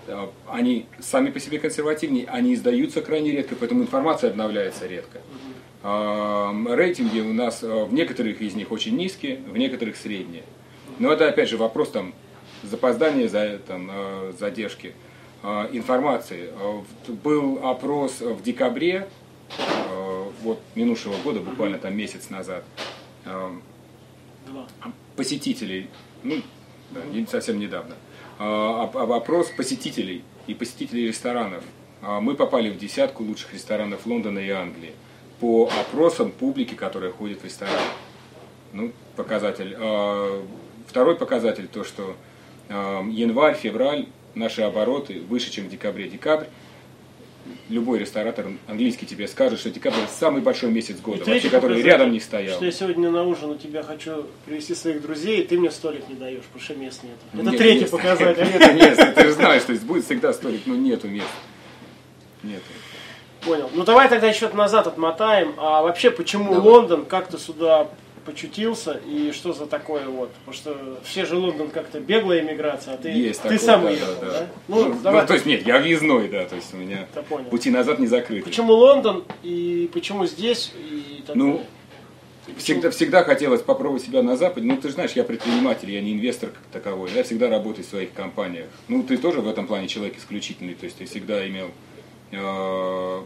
Э, 0.09 0.27
Они 0.49 0.87
сами 1.01 1.31
по 1.31 1.39
себе 1.39 1.59
консервативнее, 1.61 2.27
они 2.27 2.55
издаются 2.55 3.03
крайне 3.03 3.31
редко, 3.31 3.55
поэтому 3.55 3.83
информация 3.83 4.31
обновляется 4.31 4.87
редко. 4.87 5.21
Ам, 5.85 6.69
Рейтинги 6.73 7.21
у 7.21 7.33
нас 7.33 7.63
в 7.63 7.93
некоторых 7.93 8.41
из 8.41 8.55
них 8.55 8.71
очень 8.73 8.97
низкие, 8.97 9.37
в 9.47 9.57
некоторых 9.57 9.97
средние. 9.97 10.43
Но 10.99 11.13
это 11.13 11.29
опять 11.29 11.49
же 11.49 11.57
вопрос 11.57 11.91
там 11.91 12.13
запоздания, 12.63 13.29
за, 13.29 13.59
там, 13.59 13.91
задержки 14.39 14.95
информации. 15.73 16.51
Был 17.09 17.59
опрос 17.65 18.21
в 18.21 18.43
декабре 18.43 19.09
вот 20.43 20.61
минувшего 20.75 21.15
года, 21.25 21.41
буквально 21.41 21.79
там 21.79 21.97
месяц 21.97 22.31
назад, 22.31 22.65
э, 23.25 23.51
Два. 24.47 24.67
посетителей, 25.17 25.89
ну, 26.23 26.43
да, 26.91 27.01
совсем 27.31 27.59
недавно, 27.59 27.95
а, 28.39 28.85
об- 28.85 28.97
об- 28.97 29.13
опрос 29.13 29.49
посетителей 29.51 30.25
и 30.47 30.55
посетителей 30.55 31.07
ресторанов. 31.09 31.63
А, 32.03 32.21
Мы 32.21 32.35
попали 32.35 32.69
в 32.71 32.79
десятку 32.79 33.23
лучших 33.23 33.55
ресторанов 33.55 34.07
Лондона 34.07 34.41
и 34.41 34.51
Англии 34.51 34.93
по 35.41 35.71
опросам 35.81 36.33
публики, 36.33 36.75
которая 36.75 37.13
ходит 37.13 37.41
в 37.41 37.45
ресторан. 37.45 37.75
Ну, 38.73 38.93
показатель. 39.17 39.77
А, 39.79 40.45
Второй 40.89 41.15
показатель 41.17 41.69
то, 41.69 41.85
что 41.85 42.17
а, 42.69 43.03
январь, 43.09 43.55
февраль 43.57 44.07
наши 44.35 44.63
обороты 44.63 45.21
выше, 45.21 45.51
чем 45.51 45.67
в 45.67 45.69
декабре. 45.71 46.09
Декабрь 46.09 46.47
любой 47.69 47.99
ресторатор 47.99 48.47
английский 48.67 49.07
тебе 49.07 49.29
скажет, 49.29 49.61
что 49.61 49.71
декабрь 49.71 49.97
самый 50.11 50.43
большой 50.43 50.71
месяц 50.71 51.01
года, 51.01 51.25
вообще, 51.25 51.49
который 51.49 51.77
показатель, 51.77 51.87
рядом 51.87 52.13
не 52.13 52.21
стоял. 52.21 52.57
Что 52.57 52.65
я 52.65 52.73
сегодня 52.73 53.11
на 53.11 53.25
ужин 53.25 53.51
у 53.51 53.57
тебя 53.57 53.83
хочу 53.83 54.27
привести 54.47 54.75
своих 54.75 55.03
друзей, 55.03 55.43
и 55.43 55.47
ты 55.47 55.59
мне 55.59 55.71
столик 55.71 56.09
не 56.09 56.15
даешь, 56.15 56.43
потому 56.45 56.63
что 56.63 56.75
мест 56.75 57.03
нет. 57.03 57.17
Это 57.33 57.51
Нет 57.51 57.59
третий 57.59 57.81
мест. 57.81 57.93
показатель. 57.93 58.45
Нет 58.45 58.75
места. 58.75 59.13
Ты 59.13 59.25
же 59.25 59.33
знаешь, 59.33 59.63
что 59.63 59.75
здесь 59.75 59.87
будет 59.87 60.05
всегда 60.05 60.33
столик, 60.33 60.63
но 60.67 60.75
нету 60.75 61.09
мест. 61.09 61.27
Нету. 62.43 62.63
Понял. 63.45 63.71
Ну 63.75 63.85
давай 63.85 64.09
тогда 64.09 64.29
еще 64.29 64.49
назад 64.51 64.87
отмотаем. 64.87 65.55
А 65.59 65.83
вообще, 65.83 66.11
почему 66.11 66.55
Давай. 66.55 66.71
Лондон, 66.71 67.05
как 67.07 67.29
ты 67.29 67.39
сюда 67.39 67.89
почутился 68.25 69.01
и 69.07 69.33
что 69.33 69.53
за 69.53 69.67
такое 69.67 70.07
вот? 70.07 70.31
Потому 70.35 70.55
что 70.55 71.01
все 71.05 71.25
же 71.25 71.37
Лондон 71.37 71.71
как-то 71.71 72.01
беглая 72.01 72.41
иммиграция, 72.41 72.95
а 72.95 72.97
ты, 72.97 73.09
Есть 73.11 73.43
ты 73.43 73.49
такое, 73.51 73.59
сам 73.59 73.83
да, 73.83 73.89
уехал, 73.89 74.15
да, 74.21 74.27
да? 74.27 74.33
да. 74.41 74.47
Ну, 74.69 74.85
Ну, 74.89 74.95
давай. 75.03 75.21
ну, 75.23 75.27
то 75.27 75.35
есть 75.35 75.47
нет, 75.47 75.67
я 75.67 75.79
въездной, 75.79 76.29
да, 76.29 76.45
то 76.45 76.57
есть 76.57 76.73
у 76.75 76.77
меня 76.77 77.07
понял. 77.29 77.51
пути 77.51 77.71
назад 77.71 77.99
не 77.99 78.07
закрыты. 78.07 78.45
Почему 78.45 78.73
Лондон 78.75 79.25
и 79.43 79.89
почему 79.93 80.27
здесь 80.27 80.73
и 80.77 81.23
так 81.27 81.37
Ну, 81.37 81.53
далее? 81.53 81.67
Всегда, 82.59 82.91
всегда 82.91 83.23
хотелось 83.23 83.63
попробовать 83.63 84.03
себя 84.03 84.21
на 84.23 84.37
Западе. 84.37 84.67
Ну, 84.67 84.77
ты 84.77 84.89
же 84.89 84.95
знаешь, 84.95 85.13
я 85.13 85.23
предприниматель, 85.23 85.89
я 85.91 86.01
не 86.01 86.13
инвестор 86.13 86.51
как 86.51 86.63
таковой. 86.73 87.09
Я 87.15 87.23
всегда 87.23 87.49
работаю 87.49 87.85
в 87.87 87.89
своих 87.89 88.13
компаниях. 88.13 88.67
Ну, 88.89 89.05
ты 89.05 89.17
тоже 89.17 89.41
в 89.41 89.49
этом 89.49 89.69
плане 89.69 89.87
человек 89.87 90.19
исключительный. 90.19 90.75
То 90.75 90.87
есть 90.87 90.99
ты 90.99 91.05
всегда 91.05 91.47
имел 91.47 91.69
э, 92.33 93.21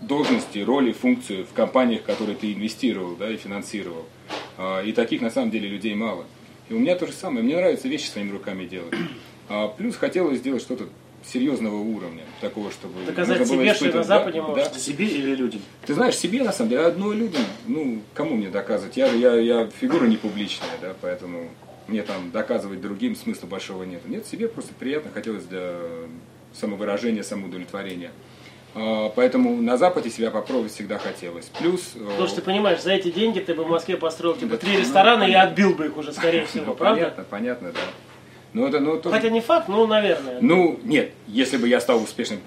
должности, 0.00 0.58
роли, 0.58 0.92
функцию 0.92 1.46
в 1.46 1.52
компаниях, 1.52 2.02
в 2.02 2.04
которые 2.04 2.36
ты 2.36 2.52
инвестировал 2.52 3.16
да, 3.16 3.30
и 3.30 3.36
финансировал. 3.36 4.04
А, 4.58 4.82
и 4.82 4.92
таких 4.92 5.20
на 5.20 5.30
самом 5.30 5.50
деле 5.50 5.68
людей 5.68 5.94
мало. 5.94 6.24
И 6.68 6.74
у 6.74 6.78
меня 6.78 6.96
то 6.96 7.06
же 7.06 7.12
самое. 7.12 7.44
Мне 7.44 7.56
нравится 7.56 7.88
вещи 7.88 8.08
своими 8.08 8.32
руками 8.32 8.66
делать. 8.66 8.94
А, 9.48 9.68
плюс 9.68 9.96
хотелось 9.96 10.38
сделать 10.38 10.62
что-то 10.62 10.88
серьезного 11.24 11.76
уровня, 11.76 12.22
такого, 12.40 12.70
чтобы 12.70 13.04
Доказать 13.04 13.46
себе, 13.46 13.74
что 13.74 13.92
на 13.92 14.04
Западе 14.04 14.40
да, 14.40 14.46
можно. 14.46 14.64
да. 14.64 14.78
Себе 14.78 15.06
или 15.06 15.34
людям? 15.34 15.60
Ты 15.84 15.94
знаешь, 15.94 16.16
себе 16.16 16.42
на 16.42 16.52
самом 16.52 16.70
деле, 16.70 16.82
одно 16.82 17.12
людям, 17.12 17.42
ну, 17.66 18.00
кому 18.14 18.36
мне 18.36 18.48
доказывать? 18.48 18.96
Я, 18.96 19.08
я, 19.08 19.34
я 19.34 19.66
фигура 19.80 20.06
не 20.06 20.16
публичная, 20.16 20.70
да, 20.80 20.94
поэтому 21.00 21.48
мне 21.88 22.02
там 22.02 22.30
доказывать 22.30 22.80
другим 22.80 23.16
смысла 23.16 23.46
большого 23.46 23.82
нет. 23.84 24.06
Нет, 24.06 24.26
себе 24.26 24.48
просто 24.48 24.72
приятно, 24.74 25.10
хотелось 25.12 25.44
для 25.44 25.76
самовыражения, 26.52 27.22
самоудовлетворения. 27.22 28.12
А, 28.76 29.08
Поэтому 29.16 29.60
на 29.62 29.78
Западе 29.78 30.10
себя 30.10 30.30
попробовать 30.30 30.72
всегда 30.72 30.98
хотелось. 30.98 31.46
Плюс... 31.46 31.92
э, 31.94 31.98
Потому 31.98 32.26
что 32.26 32.36
ты 32.36 32.42
понимаешь, 32.42 32.82
за 32.82 32.92
эти 32.92 33.10
деньги 33.10 33.40
ты 33.40 33.54
бы 33.54 33.64
в 33.64 33.68
Москве 33.68 33.96
построил 33.96 34.36
типа 34.36 34.52
Да, 34.52 34.56
три 34.58 34.74
ну, 34.74 34.80
ресторана 34.80 35.24
и 35.24 35.32
отбил 35.32 35.74
бы 35.74 35.86
их 35.86 35.96
уже, 35.96 36.12
скорее 36.12 36.44
всего, 36.46 36.66
ну, 36.66 36.74
правда? 36.74 37.00
понятно, 37.00 37.24
понятно, 37.24 37.72
да. 37.72 37.80
Но 38.52 38.68
это, 38.68 38.80
ну, 38.80 38.98
тоже- 39.00 39.14
Хотя 39.16 39.30
не 39.30 39.40
факт, 39.40 39.68
ну, 39.68 39.86
наверное. 39.86 40.38
Ну, 40.40 40.78
нет, 40.82 41.12
если 41.26 41.56
бы 41.56 41.68
я 41.68 41.80
стал 41.80 42.02
успешным 42.02 42.40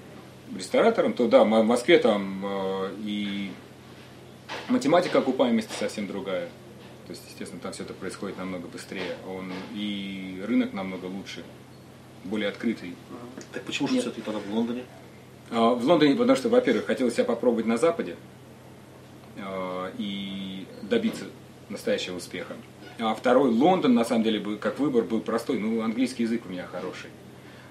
ресторатором, 0.56 1.12
то 1.14 1.26
да, 1.26 1.42
в 1.44 1.46
Москве 1.48 1.98
там 1.98 2.44
э, 2.44 2.90
и 3.04 3.50
математика 4.68 5.18
окупаемости 5.18 5.72
совсем 5.78 6.06
другая. 6.06 6.48
То 7.06 7.12
есть, 7.12 7.22
естественно, 7.28 7.60
там 7.60 7.72
все 7.72 7.82
это 7.82 7.92
происходит 7.92 8.38
намного 8.38 8.68
быстрее. 8.68 9.16
Он, 9.28 9.52
и 9.74 10.42
рынок 10.46 10.72
намного 10.72 11.06
лучше, 11.06 11.42
более 12.22 12.48
открытый. 12.48 12.94
Так 13.52 13.64
почему 13.64 13.88
же 13.88 14.00
все-таки 14.00 14.20
тогда 14.22 14.38
в 14.38 14.54
Лондоне? 14.54 14.84
А, 15.50 15.74
В 15.74 15.84
Лондоне, 15.84 16.14
потому 16.14 16.36
что, 16.36 16.48
во-первых, 16.48 16.86
хотелось 16.86 17.14
себя 17.14 17.24
попробовать 17.24 17.66
на 17.66 17.76
Западе 17.76 18.16
а, 19.38 19.90
и 19.98 20.66
добиться 20.82 21.24
настоящего 21.68 22.16
успеха. 22.16 22.54
А 22.98 23.14
второй, 23.14 23.50
Лондон, 23.50 23.94
на 23.94 24.04
самом 24.04 24.24
деле, 24.24 24.56
как 24.56 24.78
выбор 24.78 25.04
был 25.04 25.20
простой. 25.20 25.58
Ну, 25.58 25.82
английский 25.82 26.24
язык 26.24 26.42
у 26.46 26.50
меня 26.50 26.66
хороший. 26.70 27.10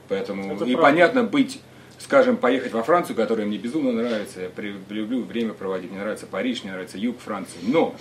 Поэтому, 0.07 0.55
Это 0.55 0.65
и 0.65 0.74
правда. 0.74 0.81
понятно, 0.81 1.24
быть, 1.24 1.62
скажем, 2.00 2.38
поехать 2.38 2.74
во 2.74 2.81
Францию, 2.81 3.15
которая 3.15 3.45
мне 3.45 3.57
безумно 3.57 3.91
нравится, 3.91 4.41
я 4.41 4.50
люблю 4.57 5.24
время 5.24 5.53
проводить, 5.53 5.91
мне 5.91 6.00
нравится 6.00 6.25
Париж, 6.25 6.63
мне 6.63 6.71
нравится 6.71 6.98
юг 6.98 7.19
Франции. 7.19 7.59
Но 7.62 7.95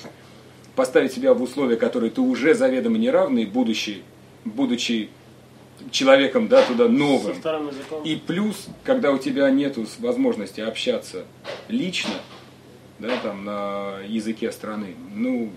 поставить 0.75 1.13
себя 1.13 1.35
в 1.35 1.43
условия, 1.43 1.77
которые 1.77 2.11
ты 2.11 2.23
уже 2.23 2.55
заведомо 2.55 2.97
неравный, 2.97 3.45
будучи, 3.45 4.03
будучи 4.45 5.11
человеком, 5.91 6.49
да, 6.49 6.63
туда 6.65 6.89
новым, 6.89 7.37
и 8.05 8.17
плюс, 8.17 8.67
когда 8.85 9.13
у 9.13 9.19
тебя 9.19 9.51
нет 9.51 9.77
возможности 9.99 10.61
общаться 10.61 11.25
лично, 11.69 12.15
да, 12.99 13.17
там, 13.19 13.45
на 13.45 14.01
языке 14.07 14.51
страны, 14.53 14.95
ну, 15.15 15.51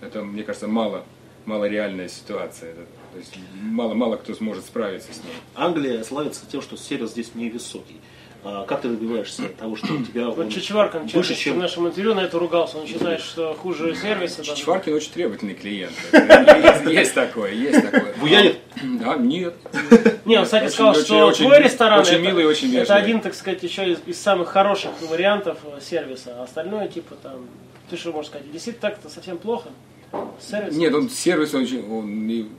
это, 0.00 0.24
мне 0.24 0.42
кажется, 0.42 0.68
мало, 0.68 1.04
мало 1.44 1.64
реальная 1.66 2.08
ситуация. 2.08 2.74
То 2.74 3.18
есть 3.18 3.34
мало, 3.54 3.94
мало 3.94 4.16
кто 4.16 4.34
сможет 4.34 4.64
справиться 4.64 5.12
с 5.12 5.16
ней. 5.16 5.32
Англия 5.54 6.04
славится 6.04 6.42
тем, 6.50 6.62
что 6.62 6.76
сервис 6.76 7.10
здесь 7.10 7.34
невысокий. 7.34 8.00
А 8.44 8.64
как 8.66 8.82
ты 8.82 8.88
добиваешься 8.88 9.48
того, 9.48 9.76
что 9.76 9.92
у 9.92 10.02
тебя 10.04 10.26
Вот 10.26 10.38
он 10.38 10.48
Чичваркин 10.48 11.02
выше, 11.02 11.30
часто 11.30 11.34
в 11.34 11.38
чем... 11.38 11.58
нашем 11.58 11.88
интервью 11.88 12.14
на 12.14 12.20
это 12.20 12.38
ругался. 12.38 12.78
Он 12.78 12.86
считает, 12.86 13.20
что 13.20 13.54
хуже 13.54 13.94
сервиса. 13.96 14.44
Чичваркин 14.44 14.94
очень 14.94 15.12
требовательный 15.12 15.54
клиент. 15.54 15.92
Есть, 16.88 17.14
такое, 17.14 17.52
есть 17.52 17.82
такое. 17.82 18.14
Буянит? 18.20 18.58
А, 19.04 19.16
нет. 19.16 19.54
Не, 20.24 20.38
он, 20.38 20.44
кстати, 20.44 20.70
сказал, 20.70 20.94
что 20.94 21.32
твой 21.32 21.60
ресторан 21.60 22.00
очень 22.00 22.14
это, 22.14 22.22
милый 22.22 22.46
очень 22.46 22.74
это 22.76 22.94
один, 22.94 23.20
так 23.20 23.34
сказать, 23.34 23.62
еще 23.62 23.96
из, 24.06 24.20
самых 24.20 24.48
хороших 24.48 24.90
вариантов 25.08 25.58
э, 25.64 25.80
сервиса. 25.80 26.36
А 26.38 26.44
остальное, 26.44 26.88
типа, 26.88 27.16
там, 27.22 27.48
ты 27.90 27.96
что 27.96 28.12
можешь 28.12 28.30
сказать, 28.30 28.50
действительно 28.52 28.90
так-то 28.90 29.08
совсем 29.08 29.38
плохо? 29.38 29.70
Сервис? 30.40 30.76
Нет, 30.76 30.94
он 30.94 31.10
сервис 31.10 31.54
очень 31.54 31.88
он 31.90 32.50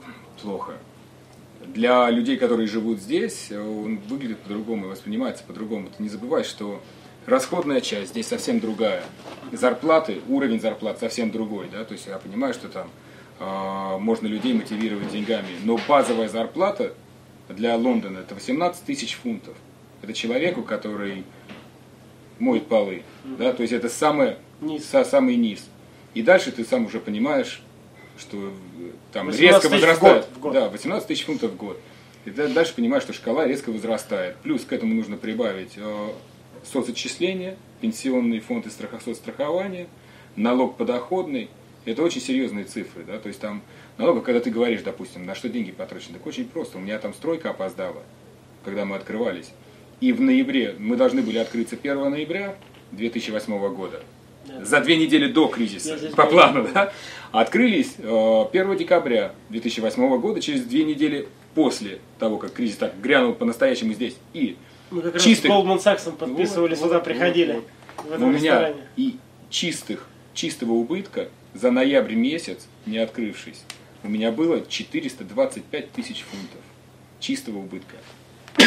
плохо. 0.42 0.74
Для 1.66 2.08
людей, 2.10 2.36
которые 2.36 2.66
живут 2.66 3.00
здесь, 3.00 3.52
он 3.52 3.98
выглядит 4.08 4.38
по-другому 4.38 4.86
и 4.86 4.88
воспринимается 4.88 5.44
по-другому. 5.44 5.88
Ты 5.94 6.02
не 6.02 6.08
забывай, 6.08 6.42
что 6.44 6.82
расходная 7.26 7.80
часть 7.80 8.10
здесь 8.10 8.26
совсем 8.26 8.60
другая. 8.60 9.04
Зарплаты, 9.52 10.20
уровень 10.28 10.60
зарплат 10.60 10.98
совсем 10.98 11.30
другой. 11.30 11.68
Да? 11.70 11.84
То 11.84 11.92
есть 11.92 12.06
я 12.06 12.16
понимаю, 12.18 12.54
что 12.54 12.68
там 12.68 12.88
а, 13.38 13.98
можно 13.98 14.26
людей 14.26 14.54
мотивировать 14.54 15.10
деньгами, 15.12 15.48
но 15.64 15.78
базовая 15.86 16.28
зарплата 16.28 16.94
для 17.48 17.76
Лондона 17.76 18.18
это 18.18 18.34
18 18.34 18.84
тысяч 18.84 19.14
фунтов. 19.16 19.54
Это 20.02 20.12
человеку, 20.14 20.62
который 20.62 21.24
моет 22.38 22.66
полы. 22.68 23.02
Да? 23.38 23.52
То 23.52 23.62
есть 23.62 23.74
это 23.74 23.88
самое, 23.90 24.38
Низ. 24.62 24.88
са- 24.92 25.04
самый 25.04 25.36
низ. 25.36 25.66
И 26.14 26.22
дальше 26.22 26.52
ты 26.52 26.64
сам 26.64 26.86
уже 26.86 27.00
понимаешь, 27.00 27.62
что 28.20 28.36
э, 28.36 28.90
там 29.12 29.26
18 29.26 29.40
резко 29.40 29.68
в 29.68 29.72
возрастает. 29.72 30.24
год, 30.26 30.36
в 30.36 30.40
год. 30.40 30.52
Да, 30.52 30.68
18 30.68 31.08
тысяч 31.08 31.24
фунтов 31.24 31.52
в 31.52 31.56
год. 31.56 31.80
И 32.24 32.30
ты 32.30 32.48
дальше 32.48 32.74
понимаешь, 32.74 33.02
что 33.02 33.12
шкала 33.12 33.46
резко 33.46 33.70
возрастает. 33.70 34.36
Плюс 34.42 34.64
к 34.64 34.72
этому 34.72 34.94
нужно 34.94 35.16
прибавить 35.16 35.72
э, 35.76 36.08
соцотчисления, 36.64 37.56
пенсионный 37.80 38.40
фонд 38.40 38.66
и 38.66 38.68
страхо- 38.68 39.02
соцстрахование, 39.02 39.88
налог 40.36 40.76
подоходный, 40.76 41.48
это 41.84 42.02
очень 42.02 42.20
серьезные 42.20 42.64
цифры, 42.64 43.04
да, 43.04 43.18
то 43.18 43.28
есть 43.28 43.40
там 43.40 43.62
налогов, 43.96 44.24
когда 44.24 44.40
ты 44.40 44.50
говоришь, 44.50 44.82
допустим, 44.82 45.24
на 45.24 45.34
что 45.34 45.48
деньги 45.48 45.70
потрачены, 45.72 46.18
так 46.18 46.26
очень 46.26 46.46
просто, 46.46 46.78
у 46.78 46.80
меня 46.80 46.98
там 46.98 47.14
стройка 47.14 47.50
опоздала, 47.50 48.02
когда 48.64 48.84
мы 48.84 48.96
открывались, 48.96 49.50
и 50.00 50.12
в 50.12 50.20
ноябре, 50.20 50.76
мы 50.78 50.96
должны 50.96 51.22
были 51.22 51.38
открыться 51.38 51.76
1 51.76 52.10
ноября 52.10 52.56
2008 52.92 53.74
года, 53.74 54.02
за 54.62 54.80
две 54.80 54.96
недели 54.96 55.30
до 55.30 55.46
кризиса, 55.48 55.96
по 56.16 56.26
плану, 56.26 56.66
да, 56.72 56.92
открылись 57.32 57.94
э, 57.98 58.44
1 58.52 58.76
декабря 58.76 59.32
2008 59.50 60.18
года, 60.18 60.40
через 60.40 60.62
две 60.64 60.84
недели 60.84 61.28
после 61.54 61.98
того, 62.18 62.38
как 62.38 62.52
кризис 62.52 62.76
так 62.76 63.00
грянул 63.00 63.34
по-настоящему 63.34 63.92
здесь, 63.92 64.16
и 64.32 64.56
Мы 64.90 65.02
как 65.02 65.14
раз 65.14 65.22
чистых- 65.24 65.50
с 65.50 65.54
Goldman 65.54 65.82
Sachs 65.82 66.12
подписывали, 66.16 66.74
Вот, 66.74 66.78
сюда 66.84 66.94
вот, 66.96 67.04
приходили. 67.04 67.52
вот, 67.52 67.64
В 68.04 68.08
Но 68.10 68.14
этом 68.16 68.28
у 68.28 68.32
меня 68.32 68.72
и 68.96 69.16
чистых, 69.50 70.06
чистого 70.34 70.72
убытка 70.72 71.28
за 71.54 71.70
ноябрь 71.70 72.14
месяц, 72.14 72.66
не 72.86 72.98
открывшись, 72.98 73.62
у 74.02 74.08
меня 74.08 74.30
было 74.32 74.60
425 74.66 75.92
тысяч 75.92 76.24
фунтов 76.30 76.60
чистого 77.18 77.58
убытка. 77.58 77.96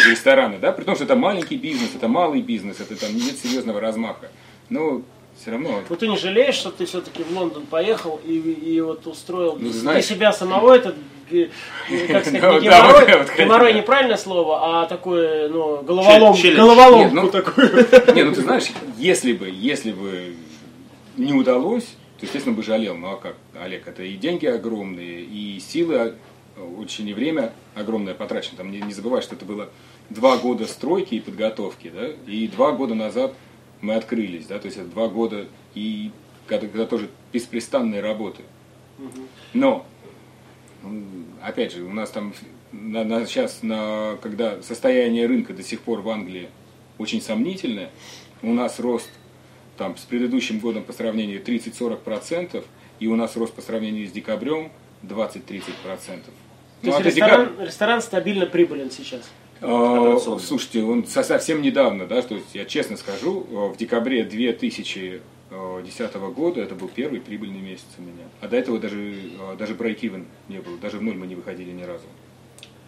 Ресторана, 0.10 0.60
да, 0.60 0.72
при 0.72 0.84
том, 0.84 0.96
что 0.96 1.04
это 1.04 1.16
маленький 1.16 1.58
бизнес, 1.58 1.90
это 1.96 2.08
малый 2.08 2.42
бизнес, 2.42 2.80
это 2.80 2.96
там 3.00 3.14
нет 3.16 3.38
серьезного 3.38 3.80
размаха. 3.80 4.30
Но 4.70 5.02
все 5.40 5.52
равно 5.52 5.82
Вот 5.90 6.00
ты 6.00 6.08
не 6.08 6.18
жалеешь, 6.18 6.56
что 6.56 6.72
ты 6.72 6.86
все-таки 6.86 7.24
в 7.24 7.32
Лондон 7.38 7.66
поехал 7.66 8.20
и, 8.26 8.34
и 8.34 8.82
вот 8.82 9.06
устроил 9.08 9.54
Ну, 9.54 9.60
для 9.60 9.72
знаешь- 9.72 10.06
себя 10.06 10.32
самого 10.32 10.74
этот, 10.74 10.96
как 12.08 12.26
сказать, 12.26 12.42
Ну, 12.44 12.60
не 12.60 12.68
геморрой, 12.68 13.18
вот, 13.18 13.38
геморрой 13.38 13.74
неправильное 13.74 14.18
слово, 14.18 14.82
а 14.82 14.86
такое, 14.86 15.50
ну, 15.50 15.82
головолом, 15.82 16.36
челлендж. 16.36 16.58
головоломку 16.58 17.16
Нет, 17.16 17.24
ну, 17.24 17.30
такую. 17.30 17.70
Не, 18.16 18.24
ну 18.24 18.34
ты 18.34 18.42
знаешь, 18.42 18.66
если 18.98 19.34
бы, 19.34 19.50
если 19.50 19.92
бы 19.92 20.36
не 21.18 21.34
удалось, 21.34 21.86
то, 22.20 22.26
естественно, 22.26 22.56
бы 22.56 22.64
жалел. 22.64 22.96
Ну 22.96 23.12
а 23.12 23.18
как, 23.18 23.36
Олег, 23.60 23.88
это 23.88 24.04
и 24.04 24.16
деньги 24.16 24.46
огромные, 24.46 25.22
и 25.22 25.60
силы 25.60 25.96
а, 25.96 26.16
очень, 26.78 27.08
и 27.10 27.14
время 27.14 27.54
огромное 27.76 28.14
потрачено. 28.14 28.58
Там 28.58 28.72
не, 28.72 28.80
не 28.82 28.94
забывай, 28.94 29.22
что 29.22 29.36
это 29.36 29.46
было 29.46 29.70
два 30.10 30.38
года 30.38 30.68
стройки 30.68 31.16
и 31.16 31.20
подготовки, 31.20 31.92
да, 31.94 32.10
и 32.32 32.48
два 32.48 32.72
года 32.72 32.94
назад 32.96 33.34
мы 33.84 33.96
открылись, 33.96 34.48
да, 34.48 34.58
то 34.60 34.66
есть 34.68 34.78
это 34.78 34.88
два 34.88 35.10
года 35.10 35.46
и 35.76 36.12
когда, 36.48 36.68
когда 36.68 36.86
тоже 36.88 37.10
беспрестанные 37.34 38.02
работы. 38.02 38.42
Но 39.54 39.86
м, 40.84 41.26
опять 41.44 41.74
же, 41.74 41.84
у 41.84 41.92
нас 41.92 42.10
там 42.10 42.34
на, 42.72 43.04
на- 43.04 43.26
сейчас, 43.26 43.62
на, 43.62 44.18
когда 44.22 44.62
состояние 44.62 45.28
рынка 45.28 45.54
до 45.54 45.64
сих 45.64 45.82
пор 45.82 46.00
в 46.02 46.10
Англии 46.10 46.50
очень 46.98 47.22
сомнительное, 47.22 47.90
у 48.42 48.54
нас 48.54 48.80
рост 48.80 49.10
там, 49.78 49.98
с 49.98 50.02
предыдущим 50.02 50.60
годом 50.60 50.84
по 50.84 50.94
сравнению 50.94 51.44
30-40%, 51.44 52.64
и 53.00 53.08
у 53.08 53.16
нас 53.16 53.36
рост 53.36 53.54
по 53.54 53.62
сравнению 53.62 54.08
с 54.08 54.12
декабрем 54.12 54.72
20-30%. 55.04 55.42
То 55.44 56.88
есть 56.88 57.00
а 57.00 57.04
ресторан, 57.04 57.48
декабря- 57.48 57.66
ресторан 57.66 58.02
стабильно 58.02 58.46
прибылен 58.46 58.92
сейчас. 58.92 59.30
Операционно. 59.64 60.40
Слушайте, 60.40 60.84
он 60.84 61.06
со- 61.06 61.24
совсем 61.24 61.62
недавно, 61.62 62.06
да, 62.06 62.22
то 62.22 62.36
есть 62.36 62.54
я 62.54 62.66
честно 62.66 62.98
скажу, 62.98 63.46
э, 63.50 63.74
в 63.74 63.78
декабре 63.78 64.24
2010 64.24 66.30
года 66.32 66.62
это 66.62 66.76
был 66.76 66.90
первый 66.90 67.22
прибыльный 67.22 67.62
месяц 67.62 67.86
у 67.98 68.02
меня. 68.02 68.26
А 68.42 68.48
до 68.48 68.58
этого 68.58 68.80
даже, 68.80 69.00
э, 69.02 69.56
даже 69.58 69.74
break-even 69.74 70.26
не 70.50 70.60
было, 70.60 70.78
даже 70.78 70.98
в 70.98 71.02
ноль 71.04 71.16
мы 71.16 71.28
не 71.28 71.36
выходили 71.36 71.72
ни 71.72 71.84
разу. 71.84 72.06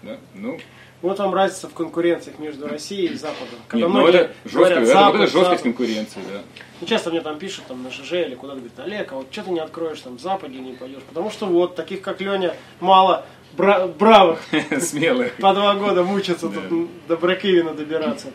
Да? 0.03 0.17
Ну, 0.35 0.59
Вот 1.01 1.19
вам 1.19 1.33
разница 1.35 1.67
в 1.67 1.73
конкуренциях 1.73 2.39
между 2.39 2.67
Россией 2.67 3.07
и 3.07 3.15
Западом. 3.15 3.59
Когда 3.67 3.85
нет, 3.85 3.93
ну 3.93 4.01
многие 4.01 4.19
это, 4.21 4.33
жесткая, 4.45 4.69
говорят, 4.69 4.87
это, 4.87 4.95
вот 4.95 5.05
«Запад, 5.05 5.15
это 5.15 5.23
жесткость 5.31 5.49
Запад». 5.49 5.61
конкуренции, 5.63 6.19
да. 6.31 6.41
Ну, 6.81 6.87
часто 6.87 7.09
мне 7.11 7.21
там 7.21 7.37
пишут 7.37 7.65
там 7.67 7.83
на 7.83 7.91
ЖЖ 7.91 8.13
или 8.13 8.35
куда-то, 8.35 8.59
говорят, 8.59 8.79
Олег, 8.79 9.11
а 9.11 9.15
вот 9.17 9.27
что 9.31 9.43
ты 9.43 9.51
не 9.51 9.59
откроешь 9.59 9.99
там 10.01 10.17
в 10.17 10.21
Западе 10.21 10.57
не 10.59 10.73
пойдешь? 10.73 11.03
Потому 11.07 11.29
что 11.31 11.45
вот 11.47 11.75
таких 11.75 12.01
как 12.01 12.21
Леня 12.21 12.55
мало 12.79 13.25
бра- 13.57 13.87
бравых 13.87 14.39
Смелых. 14.81 15.33
по 15.37 15.53
два 15.53 15.75
года 15.75 16.03
мучатся 16.03 16.49
Да. 16.49 16.61
тут 16.69 16.89
до 17.07 17.17
бракивина 17.17 17.73
добираться. 17.73 18.27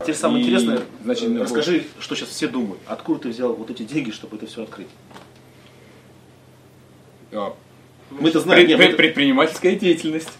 Теперь 0.00 0.14
самое 0.14 0.40
И, 0.42 0.46
интересное, 0.46 0.80
значит, 1.02 1.30
на- 1.30 1.40
расскажи, 1.40 1.84
что 1.98 2.14
сейчас 2.14 2.28
все 2.28 2.46
думают. 2.48 2.80
Откуда 2.86 3.20
ты 3.20 3.28
взял 3.30 3.52
вот 3.54 3.70
эти 3.70 3.82
деньги, 3.82 4.10
чтобы 4.12 4.36
это 4.36 4.46
все 4.46 4.62
открыть? 4.62 4.86
А, 7.32 7.54
Мы-то 8.10 8.38
знаем, 8.40 8.60
пред- 8.60 8.68
нет, 8.68 8.78
пред- 8.78 8.90
мы- 8.92 8.96
предпринимательская 8.96 9.74
деятельность. 9.74 10.30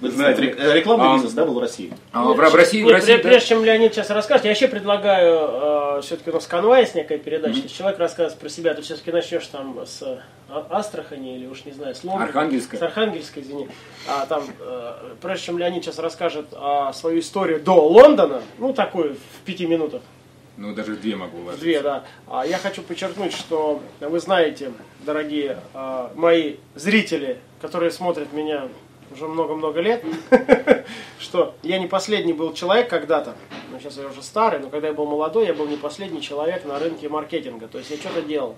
Знаем, 0.00 0.36
знаете, 0.36 0.42
ре- 0.62 0.74
рекламный 0.74 1.06
а, 1.10 1.14
бизнес, 1.14 1.32
да, 1.32 1.44
был 1.44 1.54
в 1.54 1.58
России? 1.58 1.92
А, 2.12 2.24
в 2.24 2.34
в 2.34 2.54
России, 2.54 2.82
в 2.82 2.86
Нет, 2.86 2.94
России, 2.94 3.14
пре- 3.14 3.22
да. 3.22 3.28
прежде 3.28 3.48
чем 3.48 3.64
Леонид 3.64 3.92
сейчас 3.94 4.10
расскажет, 4.10 4.44
я 4.44 4.50
вообще 4.52 4.68
предлагаю, 4.68 6.00
все-таки 6.02 6.30
у 6.30 6.34
нас 6.34 6.46
конвай 6.46 6.82
есть 6.82 6.94
некая 6.94 7.18
передача, 7.18 7.56
если 7.56 7.68
человек 7.68 7.98
рассказывает 7.98 8.38
про 8.38 8.48
себя, 8.48 8.74
ты 8.74 8.82
все-таки 8.82 9.10
начнешь 9.12 9.46
там 9.46 9.78
с 9.84 10.02
А- 10.50 10.66
Астрахани 10.70 11.36
или 11.36 11.46
уж 11.46 11.64
не 11.64 11.72
знаю, 11.72 11.94
с 11.94 12.04
Лондона. 12.04 12.24
Архангельска. 12.26 12.76
С 12.78 12.82
Архангельска, 12.82 13.40
извини. 13.40 13.68
А 14.08 14.24
там, 14.26 14.44
э, 14.60 14.92
прежде 15.20 15.44
чем 15.46 15.58
Леонид 15.58 15.84
сейчас 15.84 15.98
расскажет 15.98 16.46
а, 16.52 16.92
свою 16.94 17.18
историю 17.20 17.60
до 17.60 17.74
Лондона, 17.86 18.40
ну 18.58 18.72
такую 18.72 19.14
в 19.16 19.44
пяти 19.44 19.66
минутах, 19.66 20.00
Ну, 20.56 20.72
даже 20.74 20.92
в 20.94 21.00
две 21.02 21.16
могу 21.16 21.36
в 21.36 21.40
уложиться. 21.42 21.62
две, 21.64 21.82
да. 21.82 22.04
А 22.28 22.46
я 22.46 22.56
хочу 22.56 22.80
подчеркнуть, 22.82 23.32
что 23.34 23.82
вы 24.00 24.18
знаете, 24.20 24.72
дорогие 25.00 25.58
а, 25.74 26.10
мои 26.14 26.54
зрители, 26.74 27.36
которые 27.60 27.90
смотрят 27.90 28.32
меня 28.32 28.68
уже 29.12 29.26
много-много 29.26 29.80
лет, 29.80 30.04
что 31.18 31.54
я 31.62 31.78
не 31.78 31.86
последний 31.86 32.32
был 32.32 32.52
человек 32.52 32.88
когда-то, 32.88 33.34
ну, 33.70 33.78
сейчас 33.78 33.96
я 33.98 34.06
уже 34.06 34.22
старый, 34.22 34.60
но 34.60 34.70
когда 34.70 34.88
я 34.88 34.94
был 34.94 35.06
молодой, 35.06 35.46
я 35.46 35.54
был 35.54 35.66
не 35.66 35.76
последний 35.76 36.20
человек 36.22 36.64
на 36.64 36.78
рынке 36.78 37.08
маркетинга. 37.08 37.68
То 37.68 37.78
есть 37.78 37.90
я 37.90 37.96
что-то 37.96 38.22
делал, 38.22 38.56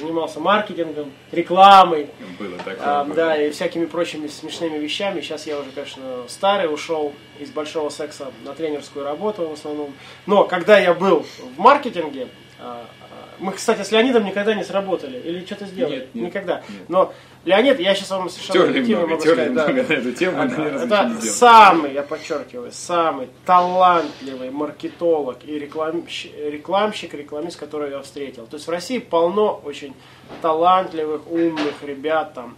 занимался 0.00 0.40
маркетингом, 0.40 1.12
рекламой, 1.30 2.10
Было 2.38 2.56
такое. 2.58 2.78
а, 2.80 3.04
было. 3.04 3.14
да, 3.14 3.42
и 3.42 3.50
всякими 3.50 3.86
прочими 3.86 4.28
смешными 4.28 4.78
вещами. 4.78 5.20
Сейчас 5.20 5.46
я 5.46 5.58
уже, 5.58 5.70
конечно, 5.72 6.24
старый, 6.28 6.72
ушел 6.72 7.12
из 7.38 7.50
большого 7.50 7.88
секса 7.90 8.32
на 8.44 8.54
тренерскую 8.54 9.04
работу 9.04 9.48
в 9.48 9.52
основном. 9.52 9.92
Но 10.26 10.44
когда 10.44 10.78
я 10.78 10.94
был 10.94 11.26
в 11.56 11.58
маркетинге, 11.58 12.28
а, 12.58 12.86
а, 13.10 13.21
мы, 13.38 13.52
кстати, 13.52 13.82
с 13.82 13.90
Леонидом 13.90 14.24
никогда 14.24 14.54
не 14.54 14.64
сработали. 14.64 15.18
Или 15.18 15.44
что-то 15.44 15.66
сделали? 15.66 15.96
Нет, 15.96 16.14
нет, 16.14 16.24
никогда. 16.26 16.62
нет. 16.68 16.88
Но 16.88 17.12
Леонид, 17.44 17.80
я 17.80 17.94
сейчас 17.94 18.10
вам 18.10 18.28
совершенно 18.28 18.72
Терли 18.72 18.94
много, 18.94 19.06
могу 19.08 19.22
терли 19.22 19.34
сказать, 19.34 19.54
да. 19.54 19.68
много 19.68 19.82
на 19.82 19.92
эту 19.92 20.12
тему, 20.12 20.36
разу 20.36 20.62
ничего 20.62 20.84
Это 20.84 21.20
самый, 21.22 21.92
я 21.92 22.02
подчеркиваю, 22.02 22.70
самый 22.72 23.28
талантливый 23.44 24.50
маркетолог 24.50 25.38
и 25.44 25.58
рекламщик, 25.58 26.32
рекламщик, 26.36 27.14
рекламист, 27.14 27.58
которого 27.58 27.88
я 27.88 28.02
встретил. 28.02 28.46
То 28.46 28.56
есть 28.56 28.68
в 28.68 28.70
России 28.70 28.98
полно 28.98 29.60
очень 29.64 29.94
талантливых, 30.40 31.28
умных 31.30 31.82
ребят 31.82 32.34
там. 32.34 32.56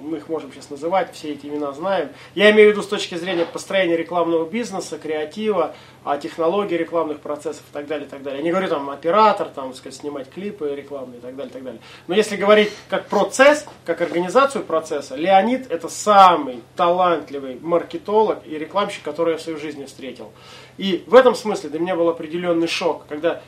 Мы 0.00 0.18
их 0.18 0.28
можем 0.28 0.52
сейчас 0.52 0.70
называть, 0.70 1.14
все 1.14 1.32
эти 1.32 1.46
имена 1.46 1.72
знаем. 1.72 2.10
Я 2.34 2.50
имею 2.50 2.70
в 2.70 2.72
виду 2.72 2.82
с 2.82 2.86
точки 2.86 3.14
зрения 3.14 3.44
построения 3.44 3.96
рекламного 3.96 4.48
бизнеса, 4.48 4.98
креатива, 4.98 5.74
а, 6.04 6.16
технологий 6.16 6.76
рекламных 6.76 7.20
процессов 7.20 7.62
и 7.70 7.72
так 7.72 7.86
далее, 7.86 8.06
и 8.06 8.10
так 8.10 8.22
далее. 8.22 8.38
Я 8.38 8.44
не 8.44 8.50
говорю 8.50 8.68
там 8.68 8.88
оператор, 8.88 9.48
там, 9.48 9.74
сказать, 9.74 9.98
снимать 9.98 10.30
клипы 10.30 10.74
рекламные 10.74 11.18
и 11.18 11.20
так 11.20 11.36
далее, 11.36 11.50
и 11.50 11.52
так 11.52 11.62
далее. 11.62 11.80
Но 12.06 12.14
если 12.14 12.36
говорить 12.36 12.72
как 12.88 13.08
процесс, 13.08 13.66
как 13.84 14.00
организацию 14.00 14.64
процесса, 14.64 15.16
Леонид 15.16 15.70
это 15.70 15.88
самый 15.88 16.62
талантливый 16.76 17.58
маркетолог 17.60 18.38
и 18.46 18.58
рекламщик, 18.58 19.02
который 19.02 19.32
я 19.32 19.38
в 19.38 19.42
своей 19.42 19.58
жизни 19.58 19.84
встретил. 19.84 20.32
И 20.78 21.04
в 21.06 21.14
этом 21.14 21.34
смысле 21.34 21.68
для 21.68 21.80
меня 21.80 21.94
был 21.94 22.08
определенный 22.08 22.68
шок, 22.68 23.04
когда 23.06 23.42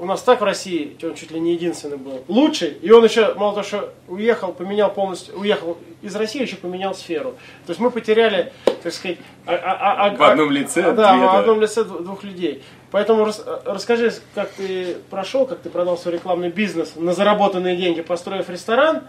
у 0.00 0.06
нас 0.06 0.22
так 0.22 0.40
в 0.40 0.44
России, 0.44 0.96
он 1.02 1.14
чуть 1.14 1.30
ли 1.30 1.38
не 1.38 1.52
единственный 1.52 1.98
был, 1.98 2.24
лучший, 2.26 2.70
и 2.70 2.90
он 2.90 3.04
еще, 3.04 3.34
мало 3.34 3.52
того, 3.52 3.62
что 3.64 3.92
уехал, 4.08 4.52
поменял 4.52 4.90
полностью, 4.92 5.38
уехал 5.38 5.76
из 6.02 6.16
России, 6.16 6.40
еще 6.40 6.56
поменял 6.56 6.94
сферу. 6.94 7.32
То 7.66 7.70
есть 7.72 7.80
мы 7.80 7.90
потеряли, 7.90 8.52
так 8.82 8.92
сказать, 8.92 9.18
а- 9.46 9.54
а- 9.54 10.06
а- 10.06 10.16
В 10.16 10.22
одном 10.22 10.50
лице 10.50 10.82
а, 10.84 10.92
да, 10.92 11.16
в 11.16 11.36
одном 11.36 11.60
лице 11.60 11.82
дв- 11.82 12.02
двух 12.02 12.24
людей. 12.24 12.62
Поэтому 12.90 13.24
рас- 13.26 13.44
расскажи, 13.66 14.12
как 14.34 14.50
ты 14.52 14.96
прошел, 15.10 15.46
как 15.46 15.60
ты 15.60 15.68
продал 15.70 15.98
свой 15.98 16.14
рекламный 16.14 16.48
бизнес 16.50 16.92
на 16.96 17.12
заработанные 17.12 17.76
деньги, 17.76 18.00
построив 18.00 18.48
ресторан. 18.48 19.02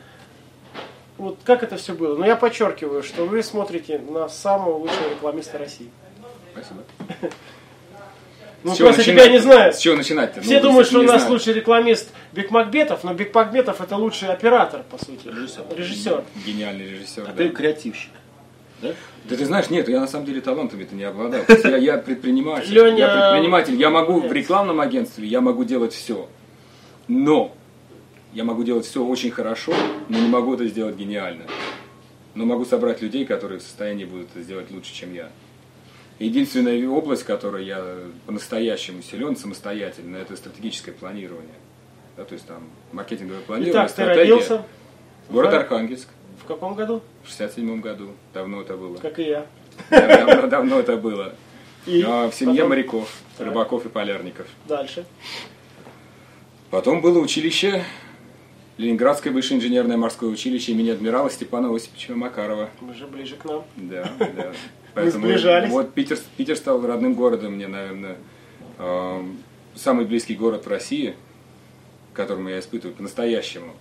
Вот 1.18 1.38
как 1.46 1.64
это 1.64 1.78
все 1.78 1.94
было? 1.94 2.18
Но 2.18 2.26
я 2.26 2.36
подчеркиваю, 2.36 3.02
что 3.04 3.26
вы 3.26 3.44
смотрите 3.44 3.98
на 4.00 4.28
самого 4.28 4.76
лучшего 4.78 5.10
рекламиста 5.10 5.58
России. 5.58 5.90
Спасибо. 6.54 6.82
Ну, 8.64 8.76
просто 8.76 9.00
начинать? 9.00 9.06
тебя 9.24 9.28
не 9.32 9.40
знают. 9.40 9.76
С 9.76 9.80
чего 9.80 9.96
начинать-то? 9.96 10.42
Все 10.42 10.58
Ну, 10.58 10.68
думают, 10.70 10.88
что 10.88 11.00
у 11.00 11.04
нас 11.04 11.22
знаю. 11.22 11.34
лучший 11.34 11.54
рекламист 11.54 12.10
Бекмамбетов, 12.32 13.04
но 13.04 13.14
Бекмамбетов 13.14 13.82
это 13.82 13.96
лучший 13.98 14.30
оператор, 14.30 14.84
по 14.90 14.98
сути. 15.04 15.28
Режиссер. 15.28 15.64
Режиссер. 15.76 16.24
Гениальный 16.46 16.88
режиссер. 16.90 17.24
А 17.24 17.28
да. 17.28 17.34
ты 17.34 17.50
креативщик. 17.50 18.12
Да? 18.82 18.90
Да 19.26 19.36
ты 19.36 19.46
знаешь, 19.46 19.70
нет, 19.70 19.88
я 19.90 20.00
на 20.00 20.08
самом 20.08 20.26
деле 20.26 20.42
талантами-то 20.42 20.96
не 20.96 21.04
обладал. 21.04 21.42
Я, 21.64 21.78
я 21.78 21.98
предприниматель. 21.98 22.72
Леня- 22.74 22.98
Я 22.98 23.32
предприниматель. 23.32 23.76
Я 23.76 23.90
могу 23.90 24.20
в 24.20 24.24
Нет. 24.24 24.32
рекламном 24.34 24.80
агентстве, 24.80 25.28
я 25.28 25.42
могу 25.42 25.64
делать 25.64 25.94
все. 25.94 26.28
Но 27.08 27.56
я 28.34 28.44
могу 28.44 28.64
делать 28.64 28.86
все 28.86 29.04
очень 29.04 29.32
хорошо, 29.32 29.74
но 30.10 30.18
не 30.20 30.28
могу 30.28 30.54
это 30.54 30.66
сделать 30.68 30.96
гениально. 30.96 31.44
Но 32.34 32.46
могу 32.46 32.64
собрать 32.66 33.02
людей, 33.02 33.26
которые 33.26 33.60
в 33.60 33.64
состоянии 33.64 34.06
будут 34.06 34.30
это 34.34 34.42
сделать 34.44 34.72
лучше, 34.72 34.94
чем 34.94 35.14
я. 35.14 35.30
Единственная 36.26 36.88
область, 36.88 37.24
которой 37.24 37.66
я 37.66 37.84
по-настоящему 38.28 39.02
силен 39.02 39.36
самостоятельно, 39.36 40.18
это 40.18 40.36
стратегическое 40.36 40.92
планирование. 40.92 41.56
Да, 42.16 42.26
то 42.26 42.34
есть 42.34 42.46
там 42.46 42.64
маркетинговое 42.92 43.42
планирование, 43.42 43.74
Итак, 43.74 43.88
ты 43.88 43.94
стратегия. 43.94 44.20
родился 44.36 44.66
Город 45.30 45.54
Архангельск 45.54 46.10
в 46.44 46.46
каком 46.46 46.76
году? 46.76 47.02
в 47.24 47.28
67 47.28 47.82
году. 47.82 48.12
Давно 48.34 48.62
это 48.62 48.78
было. 48.78 48.98
Как 48.98 49.18
и 49.18 49.24
я. 49.24 49.46
Да, 49.90 50.26
Давно, 50.26 50.48
давно 50.48 50.80
это 50.80 50.98
было. 50.98 51.34
И 51.88 52.04
А, 52.06 52.30
в 52.30 52.36
семье 52.36 52.56
потом 52.58 52.70
моряков, 52.70 53.18
Так. 53.38 53.48
рыбаков 53.48 53.86
и 53.88 53.90
полярников. 53.90 54.46
Дальше. 54.68 55.06
Потом 56.70 57.02
было 57.02 57.20
училище, 57.20 57.84
Ленинградское 58.78 59.32
высшее 59.34 59.58
инженерное 59.60 59.98
морское 59.98 60.30
училище 60.30 60.72
имени 60.72 60.90
адмирала 60.90 61.30
Степана 61.30 61.74
Осиповича 61.76 62.16
Макарова. 62.16 62.70
Мы 62.80 62.94
же 62.94 63.06
ближе 63.08 63.36
к 63.36 63.46
нам. 63.46 63.64
Да, 63.76 64.12
да. 64.20 64.54
Сближались. 64.96 65.70
Вот 65.72 65.94
Питер, 65.94 66.18
Питер 66.38 66.56
стал 66.56 66.86
родным 66.86 67.14
городом 67.14 67.54
мне, 67.54 67.68
наверное, 67.68 68.18
эм, 68.78 69.38
самый 69.76 70.06
близкий 70.06 70.36
город 70.36 70.66
в 70.66 70.70
России, 70.70 71.16
к 72.14 72.16
которому 72.16 72.50
я 72.50 72.60
испытываю 72.60 72.96
по-настоящему 72.96 73.74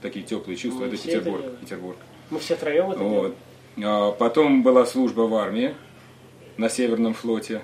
такие 0.00 0.24
теплые 0.24 0.56
чувства, 0.56 0.82
Мы 0.82 0.86
это 0.88 0.96
все 0.96 1.10
это 1.10 1.18
Петербург. 1.20 1.58
Петербург. 1.60 1.96
Мы 2.30 2.38
все 2.38 2.56
троем 2.56 2.90
это. 2.90 3.02
Вот. 3.02 3.36
А, 3.82 4.12
Потом 4.12 4.62
была 4.62 4.86
служба 4.86 5.22
в 5.22 5.34
армии 5.34 5.74
на 6.56 6.68
Северном 6.68 7.14
флоте 7.14 7.62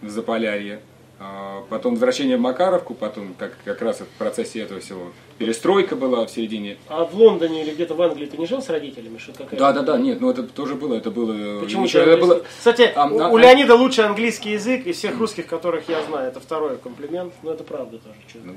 в 0.00 0.08
Заполярье. 0.08 0.80
А, 1.22 1.62
Потом 1.68 1.92
возвращение 1.92 2.38
в 2.38 2.40
Макаровку, 2.40 2.94
потом 2.94 3.34
как, 3.38 3.52
как 3.62 3.82
раз 3.82 4.00
в 4.00 4.06
процессе 4.18 4.60
этого 4.62 4.80
всего 4.80 5.12
перестройка 5.36 5.94
была 5.94 6.24
в 6.24 6.30
середине. 6.30 6.78
А 6.88 7.04
в 7.04 7.14
Лондоне 7.14 7.62
или 7.62 7.72
где-то 7.72 7.92
в 7.94 8.00
Англии 8.00 8.24
ты 8.24 8.38
не 8.38 8.46
жил 8.46 8.62
с 8.62 8.70
родителями? 8.70 9.18
Что 9.18 9.32
какая 9.34 9.60
Да, 9.60 9.72
да, 9.72 9.82
да, 9.82 9.98
нет, 9.98 10.18
ну 10.22 10.30
это 10.30 10.44
тоже 10.44 10.76
было, 10.76 10.94
это 10.94 11.10
было. 11.10 11.60
Почему 11.60 11.84
еще 11.84 11.98
это 11.98 12.16
было. 12.16 12.42
Кстати, 12.58 12.90
А, 12.94 13.06
у, 13.06 13.20
а, 13.20 13.28
у 13.28 13.36
а- 13.36 13.40
Леонида 13.40 13.74
лучший 13.74 14.06
английский 14.06 14.52
язык 14.52 14.86
из 14.86 14.96
всех 14.96 15.18
русских, 15.18 15.46
которых 15.46 15.90
я 15.90 16.02
знаю. 16.04 16.28
Это 16.28 16.40
второй 16.40 16.78
комплимент, 16.78 17.34
но 17.42 17.52
это 17.52 17.64
правда 17.64 17.98
тоже. 17.98 18.16
чё. 18.32 18.38
Ну, 18.42 18.54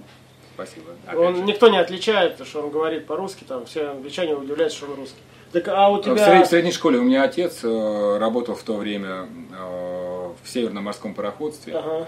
спасибо. 0.55 0.91
Опять 1.05 1.19
Он 1.19 1.35
же. 1.35 1.41
никто 1.43 1.67
не 1.67 1.77
отличает, 1.77 2.39
что 2.47 2.61
он 2.61 2.69
говорит 2.69 3.05
по-русски, 3.07 3.43
там 3.43 3.65
все 3.65 3.87
англичане 3.89 4.35
удивляются, 4.35 4.77
что 4.77 4.87
он 4.87 4.95
русский. 4.95 5.19
Так, 5.51 5.67
а 5.67 5.89
у 5.89 5.97
В, 5.97 6.03
тебя... 6.05 6.15
сред- 6.15 6.47
в 6.47 6.49
средней 6.49 6.71
школе 6.71 6.97
у 6.97 7.03
меня 7.03 7.23
отец 7.23 7.59
э, 7.63 8.17
работал 8.19 8.55
в 8.55 8.63
то 8.63 8.73
время 8.77 9.27
э, 9.51 10.29
в 10.41 10.49
Северном 10.49 10.85
морском 10.85 11.13
пароходстве. 11.13 11.75
Ага. 11.75 12.07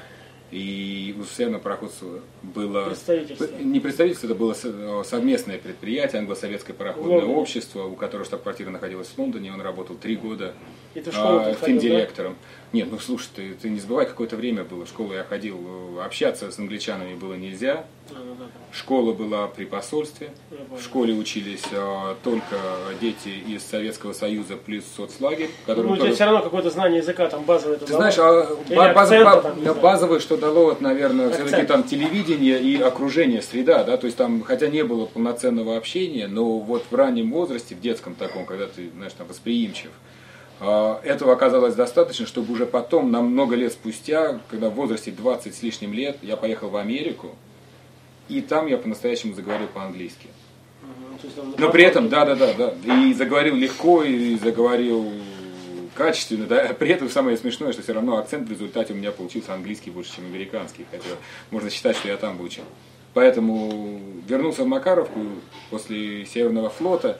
И 0.52 1.16
у 1.20 1.24
Северного 1.24 1.62
пароходства 1.62 2.22
было... 2.44 2.86
Представительство. 2.86 3.48
Не 3.60 3.80
представительство, 3.80 4.28
это 4.28 4.36
было 4.36 4.54
со- 4.54 4.70
э, 4.70 5.04
совместное 5.04 5.58
предприятие, 5.58 6.20
англосоветское 6.20 6.76
пароходное 6.76 7.26
общество, 7.26 7.84
у 7.86 7.96
которого 7.96 8.26
штаб-квартира 8.26 8.70
находилась 8.70 9.08
в 9.08 9.18
Лондоне, 9.18 9.52
он 9.52 9.62
работал 9.62 9.96
три 9.96 10.16
года 10.16 10.54
И 10.94 11.02
ты 11.02 11.12
в 12.65 12.65
а. 12.76 12.86
Нет, 12.86 12.88
ну 12.92 13.00
слушай, 13.00 13.28
ты, 13.36 13.54
ты 13.54 13.70
не 13.70 13.80
забывай, 13.80 14.06
какое-то 14.06 14.36
время 14.36 14.64
было. 14.64 14.86
В 14.86 14.90
школу 14.90 15.14
я 15.14 15.24
ходил, 15.24 15.60
э, 15.98 16.04
общаться 16.06 16.52
с 16.52 16.60
англичанами 16.60 17.16
было 17.16 17.34
нельзя. 17.34 17.86
А, 18.12 18.16
Школа 18.72 19.14
была 19.14 19.48
при 19.48 19.66
посольстве. 19.66 20.30
В 20.78 20.82
школе 20.82 21.14
учились 21.14 21.64
э, 21.72 22.16
только 22.24 22.58
дети 23.02 23.30
из 23.48 23.64
Советского 23.64 24.14
Союза 24.14 24.58
плюс 24.58 24.84
соцлагерь, 24.96 25.50
который 25.66 25.88
Ну, 25.88 25.94
у 25.94 25.98
тебя 25.98 26.14
все 26.14 26.26
равно 26.26 26.42
какое-то 26.42 26.70
знание 26.70 27.00
языка 27.00 27.28
там 27.30 27.44
базовое. 27.46 27.78
ты 27.78 27.88
знаешь, 27.88 28.16
а 28.20 28.46
ба- 28.70 28.94
баз- 28.94 29.10
акцента 29.12 29.36
ба- 29.36 29.42
там, 29.42 29.60
знаю. 29.62 29.76
базовое, 29.82 30.20
что 30.20 30.38
дало, 30.38 30.66
вот, 30.66 30.82
наверное, 30.82 31.30
все-таки 31.30 31.50
Акцент. 31.62 31.68
там 31.70 31.84
телевидение 31.84 32.60
и 32.62 32.80
окружение, 32.80 33.42
среда, 33.42 33.84
да, 33.84 33.98
то 33.98 34.06
есть 34.06 34.18
там, 34.18 34.44
хотя 34.44 34.68
не 34.68 34.84
было 34.84 35.06
полноценного 35.06 35.78
общения, 35.78 36.28
но 36.28 36.60
вот 36.60 36.84
в 36.92 36.96
раннем 36.96 37.32
возрасте, 37.32 37.74
в 37.76 37.80
детском 37.82 38.14
таком, 38.14 38.46
когда 38.46 38.68
ты, 38.68 38.90
знаешь, 38.92 39.14
там 39.14 39.26
восприимчив, 39.28 39.90
а, 39.90 40.05
этого 40.60 41.34
оказалось 41.34 41.76
достаточно, 41.76 42.26
чтобы 42.26 42.54
уже 42.54 42.66
потом, 42.66 43.12
на 43.12 43.22
много 43.22 43.56
лет 43.56 43.74
спустя, 43.74 44.40
когда 44.50 44.70
в 44.70 44.76
возрасте 44.76 45.12
20 45.12 45.54
с 45.54 45.62
лишним 45.62 45.94
лет, 45.94 46.18
я 46.22 46.38
поехал 46.38 46.70
в 46.70 46.78
Америку, 46.78 47.36
и 48.30 48.42
там 48.42 48.68
я 48.68 48.78
по-настоящему 48.78 49.34
заговорил 49.34 49.68
по-английски. 49.68 50.28
Но 51.58 51.72
при 51.72 51.84
этом, 51.84 52.10
да, 52.10 52.26
да, 52.26 52.36
да, 52.36 52.54
да. 52.54 52.74
И 52.94 53.14
заговорил 53.14 53.56
легко, 53.56 54.04
и 54.04 54.36
заговорил 54.38 55.12
качественно, 55.96 56.46
да. 56.46 56.74
При 56.80 56.90
этом 56.90 57.10
самое 57.10 57.38
смешное, 57.38 57.72
что 57.72 57.82
все 57.82 57.94
равно 57.94 58.18
акцент 58.18 58.48
в 58.48 58.52
результате 58.52 58.94
у 58.94 58.96
меня 58.96 59.12
получился 59.12 59.54
английский 59.54 59.92
больше, 59.92 60.16
чем 60.16 60.26
американский. 60.26 60.86
Хотя 60.92 61.16
можно 61.52 61.70
считать, 61.70 61.98
что 61.98 62.08
я 62.08 62.18
там 62.18 62.38
выучил. 62.38 62.64
Поэтому 63.14 64.02
вернулся 64.28 64.64
в 64.64 64.68
Макаровку 64.68 65.22
после 65.70 66.26
Северного 66.26 66.70
флота, 66.70 67.18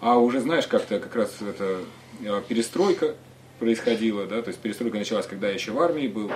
а 0.00 0.18
уже 0.18 0.40
знаешь, 0.40 0.66
как-то 0.66 0.98
как 0.98 1.14
раз 1.14 1.36
это 1.40 1.78
перестройка 2.48 3.14
происходила, 3.58 4.26
да, 4.26 4.42
то 4.42 4.48
есть 4.48 4.60
перестройка 4.60 4.98
началась, 4.98 5.26
когда 5.26 5.48
я 5.48 5.54
еще 5.54 5.72
в 5.72 5.80
армии 5.80 6.06
был, 6.08 6.30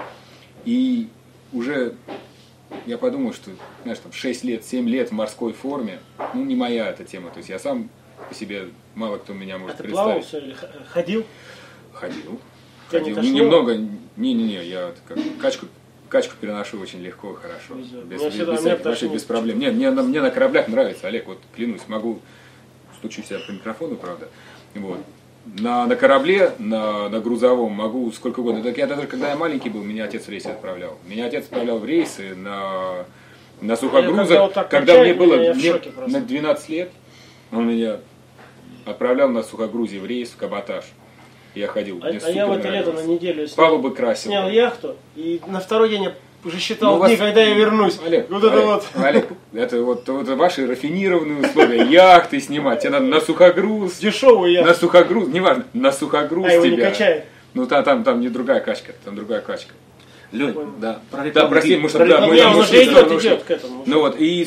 и 0.64 1.08
уже 1.52 1.94
я 2.86 2.98
подумал, 2.98 3.32
что, 3.32 3.50
знаешь, 3.82 3.98
там 3.98 4.12
6 4.12 4.44
лет, 4.44 4.64
7 4.64 4.88
лет 4.88 5.10
в 5.10 5.12
морской 5.12 5.52
форме, 5.52 6.00
ну, 6.34 6.44
не 6.44 6.56
моя 6.56 6.88
эта 6.88 7.04
тема. 7.04 7.30
То 7.30 7.38
есть 7.38 7.48
я 7.50 7.58
сам 7.58 7.90
по 8.28 8.34
себе, 8.34 8.68
мало 8.94 9.18
кто 9.18 9.34
меня 9.34 9.56
А 9.56 9.58
может 9.58 9.76
ты 9.76 9.84
плавал 9.84 10.14
представить. 10.14 10.56
все 10.56 10.66
или 10.72 10.84
ходил? 10.88 11.26
Ходил. 11.92 12.40
Тебя 12.90 13.00
не 13.00 13.04
Ходил. 13.10 13.14
тошнило? 13.16 13.44
Немного, 13.44 13.76
не-не-не, 14.16 14.64
я 14.64 14.86
вот 14.86 14.96
как, 15.06 15.18
качку, 15.40 15.66
качку 16.08 16.34
переношу 16.40 16.80
очень 16.80 17.00
легко 17.00 17.32
и 17.32 17.36
хорошо. 17.36 17.74
Везет. 17.74 18.04
Без, 18.06 18.20
Меня 18.20 18.30
без- 18.30 18.62
без 18.64 18.84
вообще 18.84 19.08
без 19.08 19.22
проблем. 19.24 19.58
Нет, 19.58 19.74
мне, 19.74 19.90
на- 19.90 20.02
мне 20.02 20.20
на 20.20 20.30
кораблях 20.30 20.68
нравится, 20.68 21.06
Олег, 21.08 21.26
вот 21.26 21.38
клянусь, 21.54 21.82
могу, 21.88 22.20
стучу 22.98 23.22
себя 23.22 23.38
по 23.46 23.50
микрофону, 23.52 23.96
правда. 23.96 24.28
Вот. 24.74 24.98
На, 25.44 25.86
на 25.86 25.96
корабле, 25.96 26.52
на, 26.58 27.08
на 27.08 27.20
грузовом 27.20 27.72
могу 27.72 28.10
сколько 28.12 28.40
угодно. 28.40 28.62
Так 28.62 28.78
я 28.78 28.86
даже 28.86 29.06
когда 29.06 29.30
я 29.30 29.36
маленький 29.36 29.70
был, 29.70 29.82
меня 29.82 30.04
отец 30.04 30.26
в 30.26 30.28
рейсы 30.28 30.46
отправлял. 30.46 30.98
Меня 31.06 31.26
отец 31.26 31.44
отправлял 31.44 31.78
в 31.78 31.84
рейсы 31.84 32.34
на, 32.36 33.04
на 33.60 33.76
сухогрузах, 33.76 34.28
когда 34.28 34.42
вот 34.42 34.54
так 34.54 34.70
когда 34.70 34.94
качает 34.94 35.16
мне 35.16 35.26
было 35.26 35.36
мне 35.36 35.80
на 36.06 36.20
12 36.20 36.68
лет, 36.68 36.90
он 37.50 37.68
меня 37.68 37.98
отправлял 38.84 39.28
на 39.28 39.42
сухогрузе 39.42 39.98
в 39.98 40.06
рейс, 40.06 40.30
в 40.30 40.36
каботаж. 40.36 40.84
Я 41.54 41.66
ходил. 41.66 42.00
А, 42.02 42.06
а 42.06 42.30
я 42.30 42.46
в 42.46 42.52
это 42.52 42.68
лето 42.70 42.92
на 42.92 43.02
неделю 43.02 43.46
снял, 43.46 43.66
Палубы 43.66 43.94
красил. 43.94 44.30
снял 44.30 44.48
яхту, 44.48 44.96
и 45.16 45.40
на 45.46 45.60
второй 45.60 45.90
день 45.90 46.04
я 46.04 46.14
уже 46.44 46.58
считал 46.58 46.94
Ну, 46.94 46.98
вас- 47.00 47.08
дни, 47.08 47.16
когда 47.16 47.42
я 47.42 47.54
вернусь. 47.54 47.98
Олег, 48.04 48.30
вот 48.30 48.44
это 48.44 48.52
Олег, 48.54 48.64
вот. 48.66 48.84
Олег, 49.04 49.26
это 49.52 49.82
вот 49.82 50.08
это 50.08 50.36
ваши 50.36 50.66
рафинированные 50.66 51.46
условия. 51.46 51.84
Яхты 51.84 52.40
снимать, 52.40 52.80
тебе 52.80 52.90
надо 52.90 53.06
на 53.06 53.20
сухогруз. 53.20 53.98
Дешевый 53.98 54.54
На 54.62 54.68
я. 54.68 54.74
сухогруз, 54.74 55.28
неважно, 55.28 55.64
на 55.72 55.92
сухогруз 55.92 56.46
А 56.46 56.52
его 56.52 56.66
не 56.66 56.76
тебя. 56.76 56.90
качает. 56.90 57.24
Ну 57.54 57.66
там, 57.66 57.84
там, 57.84 58.04
там 58.04 58.20
не 58.20 58.28
другая 58.28 58.60
качка, 58.60 58.92
там 59.04 59.14
другая 59.14 59.40
качка. 59.40 59.72
Лень, 60.32 60.54
Да. 60.80 61.00
Про 61.10 61.30
Да, 61.30 61.46
прости, 61.46 61.76
может, 61.76 61.98
про 61.98 62.06
да, 62.06 62.26
мы 62.26 62.34
Не, 62.34 62.40
там 62.42 62.56
уже 62.58 62.82
идет, 62.84 63.12
идет 63.12 63.42
к 63.42 63.50
этому. 63.50 63.82
Ну 63.86 64.00
вот, 64.00 64.16
и 64.18 64.46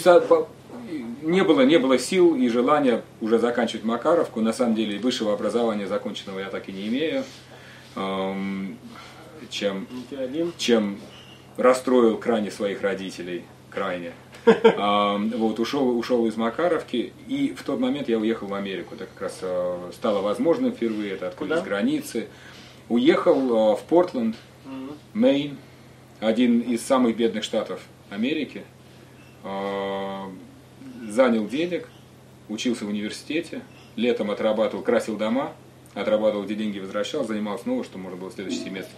не 1.22 1.44
было, 1.44 1.62
не 1.62 1.78
было 1.78 1.98
сил 2.00 2.36
и 2.36 2.48
желания 2.50 3.04
уже 3.22 3.38
заканчивать 3.40 3.84
Макаровку. 3.84 4.42
На 4.42 4.54
самом 4.54 4.76
деле, 4.76 4.98
высшего 5.00 5.34
образования 5.34 5.88
законченного 5.88 6.40
я 6.40 6.46
так 6.46 6.68
и 6.70 6.72
не 6.72 6.88
имею. 6.88 7.24
Эм, 7.96 8.78
чем 9.50 9.88
чем 10.58 10.98
расстроил 11.58 12.18
крайне 12.18 12.52
своих 12.52 12.82
родителей, 12.82 13.44
крайне. 13.70 14.12
А, 14.78 15.18
вот, 15.18 15.60
ушел, 15.60 15.98
ушел 15.98 16.28
из 16.28 16.38
Макаровки, 16.38 17.14
и 17.28 17.56
в 17.58 17.64
тот 17.64 17.80
момент 17.80 18.10
я 18.10 18.20
уехал 18.20 18.46
в 18.46 18.54
Америку. 18.54 18.94
Это 18.94 19.08
как 19.08 19.22
раз 19.22 19.40
а, 19.42 19.90
стало 19.92 20.22
возможным 20.22 20.72
впервые, 20.72 21.14
это 21.14 21.28
открылись 21.30 21.56
Куда? 21.56 21.66
границы. 21.66 22.28
Уехал 22.88 23.72
а, 23.72 23.76
в 23.76 23.82
Портленд, 23.84 24.36
Мэйн, 25.14 25.58
один 26.20 26.60
из 26.60 26.84
самых 26.84 27.18
бедных 27.18 27.44
штатов 27.44 27.82
Америки. 28.12 28.64
Занял 31.08 31.48
денег, 31.48 31.88
учился 32.50 32.86
в 32.86 32.90
университете, 32.90 33.62
летом 33.96 34.30
отрабатывал, 34.32 34.84
красил 34.84 35.18
дома, 35.18 35.54
отрабатывал, 35.94 36.46
где 36.46 36.56
деньги 36.56 36.80
возвращал, 36.80 37.26
занимался 37.26 37.64
снова, 37.64 37.84
что 37.84 37.98
можно 37.98 38.18
было 38.18 38.30
в 38.30 38.34
следующий 38.34 38.64
семестр 38.64 38.92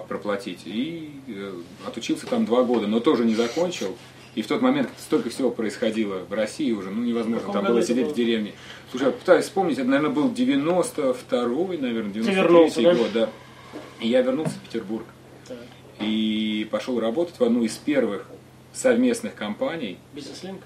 проплатить. 0.00 0.60
И 0.66 1.10
э, 1.28 1.52
отучился 1.86 2.26
там 2.26 2.44
два 2.44 2.62
года, 2.62 2.86
но 2.86 3.00
тоже 3.00 3.24
не 3.24 3.34
закончил. 3.34 3.96
И 4.34 4.40
в 4.42 4.46
тот 4.46 4.62
момент 4.62 4.88
столько 4.98 5.28
всего 5.30 5.50
происходило 5.50 6.20
в 6.28 6.32
России 6.32 6.72
уже, 6.72 6.90
ну 6.90 7.02
невозможно 7.02 7.52
там 7.52 7.64
было 7.66 7.82
сидеть 7.82 8.06
было? 8.06 8.12
в 8.14 8.16
деревне. 8.16 8.52
Слушай, 8.90 9.06
я 9.06 9.10
пытаюсь 9.10 9.44
вспомнить, 9.44 9.78
это, 9.78 9.88
наверное, 9.88 10.10
был 10.14 10.30
92-й, 10.30 11.78
наверное, 11.78 12.12
вернулся, 12.12 12.80
93-й 12.80 12.84
да? 12.84 12.94
год, 12.94 13.12
да. 13.12 13.28
И 14.00 14.08
я 14.08 14.22
вернулся 14.22 14.52
в 14.52 14.60
Петербург 14.60 15.04
Так. 15.46 15.58
и 16.00 16.66
пошел 16.70 16.98
работать 16.98 17.38
в 17.38 17.44
одну 17.44 17.62
из 17.62 17.76
первых 17.76 18.26
совместных 18.72 19.34
компаний, 19.34 19.98
Бизнес-линк. 20.14 20.62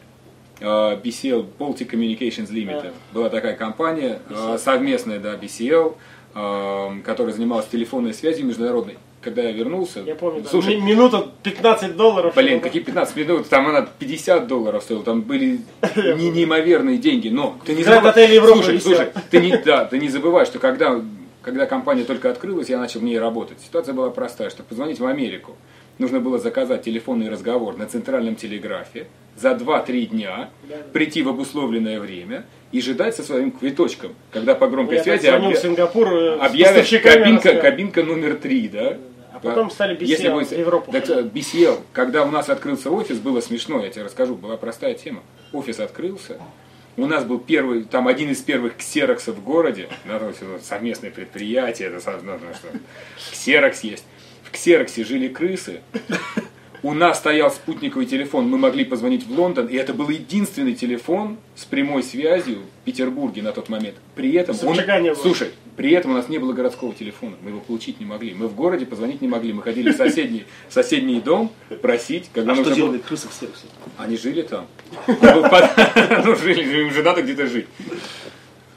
э, 0.60 0.64
BCL, 0.64 1.46
Baltic 1.58 1.90
Communications 1.90 2.50
Limited. 2.50 2.92
Была 3.12 3.30
такая 3.30 3.56
компания, 3.56 4.20
э, 4.30 4.58
совместная, 4.60 5.18
да, 5.18 5.34
BCL, 5.34 5.96
э, 6.36 7.00
которая 7.04 7.34
занималась 7.34 7.66
телефонной 7.66 8.12
связью 8.14 8.46
международной. 8.46 8.98
Когда 9.22 9.42
я 9.42 9.50
вернулся, 9.50 10.00
Я 10.06 10.14
помню, 10.14 10.42
да. 10.42 10.48
слушай, 10.50 10.76
Ми- 10.76 10.82
минута 10.92 11.26
15 11.42 11.96
долларов. 11.96 12.34
Блин, 12.36 12.60
какие 12.60 12.80
15 12.82 13.16
минут, 13.16 13.48
там 13.48 13.66
она 13.66 13.82
50 13.98 14.46
долларов 14.46 14.84
стоила, 14.84 15.02
там 15.02 15.22
были 15.22 15.60
не- 15.96 16.30
неимоверные 16.30 16.98
деньги, 16.98 17.28
но 17.28 17.58
ты 17.64 17.74
не 17.74 17.82
забывай, 17.82 18.12
слушай, 18.54 18.80
слушай, 18.80 19.08
ты 19.30 19.40
не, 19.40 19.56
да, 19.56 19.84
ты 19.86 19.98
не 19.98 20.08
забывай, 20.08 20.46
что 20.46 20.58
когда 20.60 21.00
когда 21.42 21.66
компания 21.66 22.02
только 22.02 22.28
открылась, 22.30 22.68
я 22.68 22.78
начал 22.78 22.98
в 23.00 23.04
ней 23.04 23.18
работать. 23.20 23.58
Ситуация 23.64 23.94
была 23.94 24.10
простая, 24.10 24.50
чтобы 24.50 24.68
позвонить 24.68 24.98
в 24.98 25.06
Америку. 25.06 25.56
Нужно 25.98 26.18
было 26.18 26.38
заказать 26.40 26.82
телефонный 26.82 27.30
разговор 27.30 27.76
на 27.76 27.86
центральном 27.86 28.34
телеграфе 28.34 29.06
за 29.36 29.52
2-3 29.52 30.06
дня, 30.06 30.50
прийти 30.92 31.22
в 31.22 31.28
обусловленное 31.28 32.00
время 32.00 32.44
и 32.76 32.80
ждать 32.82 33.16
со 33.16 33.22
своим 33.22 33.50
квиточком, 33.52 34.14
когда 34.30 34.54
по 34.54 34.66
громкой 34.68 34.98
Я 34.98 35.02
связи 35.02 35.26
в 35.28 35.34
объя- 35.34 35.56
Сингапур 35.56 36.08
э, 36.12 36.36
объявят 36.38 36.86
кабинка, 36.86 37.30
рассказывал. 37.32 37.62
кабинка 37.62 38.02
номер 38.02 38.34
3, 38.36 38.68
да? 38.68 38.98
А 39.32 39.38
потом 39.40 39.70
стали 39.70 39.96
Если 40.04 40.28
BCL, 40.28 40.34
вы- 40.34 40.44
в 40.44 40.52
Европу 40.52 40.92
Так, 40.92 41.06
ходить. 41.06 41.24
э, 41.26 41.28
BCL, 41.28 41.80
когда 41.94 42.24
у 42.24 42.30
нас 42.30 42.50
открылся 42.50 42.90
офис, 42.90 43.18
было 43.18 43.40
смешно, 43.40 43.82
я 43.82 43.88
тебе 43.90 44.04
расскажу, 44.04 44.34
была 44.34 44.56
простая 44.58 44.92
тема. 44.94 45.22
Офис 45.52 45.80
открылся, 45.80 46.38
у 46.98 47.06
нас 47.06 47.24
был 47.24 47.38
первый, 47.38 47.84
там 47.84 48.08
один 48.08 48.30
из 48.30 48.42
первых 48.42 48.76
ксероксов 48.76 49.36
в 49.36 49.42
городе, 49.42 49.88
вот 50.06 50.62
совместное 50.62 51.10
предприятие, 51.10 51.88
это 51.88 52.00
со- 52.00 52.18
ну, 52.22 52.32
ну, 52.32 52.54
что, 52.54 52.68
ксерокс 53.32 53.80
есть. 53.84 54.04
В 54.42 54.50
ксероксе 54.50 55.02
жили 55.04 55.28
крысы, 55.28 55.80
у 56.82 56.92
нас 56.94 57.18
стоял 57.18 57.50
спутниковый 57.50 58.06
телефон, 58.06 58.48
мы 58.48 58.58
могли 58.58 58.84
позвонить 58.84 59.26
в 59.26 59.30
Лондон, 59.30 59.66
и 59.66 59.76
это 59.76 59.94
был 59.94 60.08
единственный 60.08 60.74
телефон 60.74 61.38
с 61.54 61.64
прямой 61.64 62.02
связью 62.02 62.58
в 62.60 62.84
Петербурге 62.84 63.42
на 63.42 63.52
тот 63.52 63.68
момент. 63.68 63.96
При 64.14 64.32
этом 64.34 64.56
он, 64.64 64.76
не 64.76 65.10
было. 65.12 65.14
слушай, 65.14 65.50
при 65.76 65.90
этом 65.92 66.12
у 66.12 66.14
нас 66.14 66.28
не 66.28 66.38
было 66.38 66.52
городского 66.52 66.94
телефона, 66.94 67.36
мы 67.42 67.50
его 67.50 67.60
получить 67.60 67.98
не 68.00 68.06
могли. 68.06 68.34
Мы 68.34 68.48
в 68.48 68.54
городе 68.54 68.86
позвонить 68.86 69.20
не 69.20 69.28
могли, 69.28 69.52
мы 69.52 69.62
ходили 69.62 69.90
в 69.92 69.96
соседний, 69.96 70.44
соседний 70.68 71.20
дом 71.20 71.50
просить, 71.82 72.30
когда 72.32 72.52
А 72.52 72.54
что 72.54 72.64
нужно 72.64 72.74
было- 72.76 72.90
делали 72.92 72.98
крысы 73.02 73.28
в 73.28 73.32
сервисе? 73.34 73.66
Они 73.98 74.16
жили 74.16 74.42
там. 74.42 74.66
Под- 75.06 75.70
Ну, 76.24 76.36
жили, 76.36 76.82
им 76.82 76.90
же 76.92 77.02
надо 77.02 77.22
где-то 77.22 77.46
жить. 77.46 77.66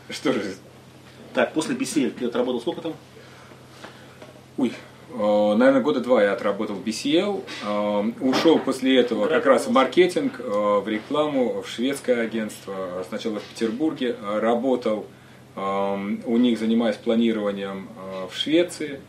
Что 0.09 0.33
же, 0.33 0.55
Так, 1.33 1.53
после 1.53 1.75
BCL 1.75 2.11
ты 2.17 2.25
отработал 2.25 2.59
сколько 2.61 2.81
там? 2.81 2.93
Ой, 4.57 4.73
наверное, 5.13 5.81
года 5.81 5.99
два 5.99 6.23
я 6.23 6.33
отработал 6.33 6.75
в 6.75 6.83
BCL. 6.83 7.43
Э, 7.65 8.11
Ушел 8.21 8.59
после 8.59 8.97
этого 8.97 9.27
как 9.27 9.45
раз 9.45 9.67
в 9.67 9.71
маркетинг, 9.71 10.39
э, 10.39 10.43
в 10.43 10.87
рекламу, 10.87 11.61
в 11.61 11.69
шведское 11.69 12.21
агентство. 12.21 13.03
Сначала 13.07 13.39
в 13.39 13.43
Петербурге. 13.43 14.15
э, 14.21 14.39
Работал 14.39 15.05
э, 15.55 16.17
у 16.25 16.37
них, 16.37 16.59
занимаясь 16.59 16.95
планированием 16.97 17.87
э, 17.97 18.27
в 18.31 18.35
Швеции. 18.35 18.99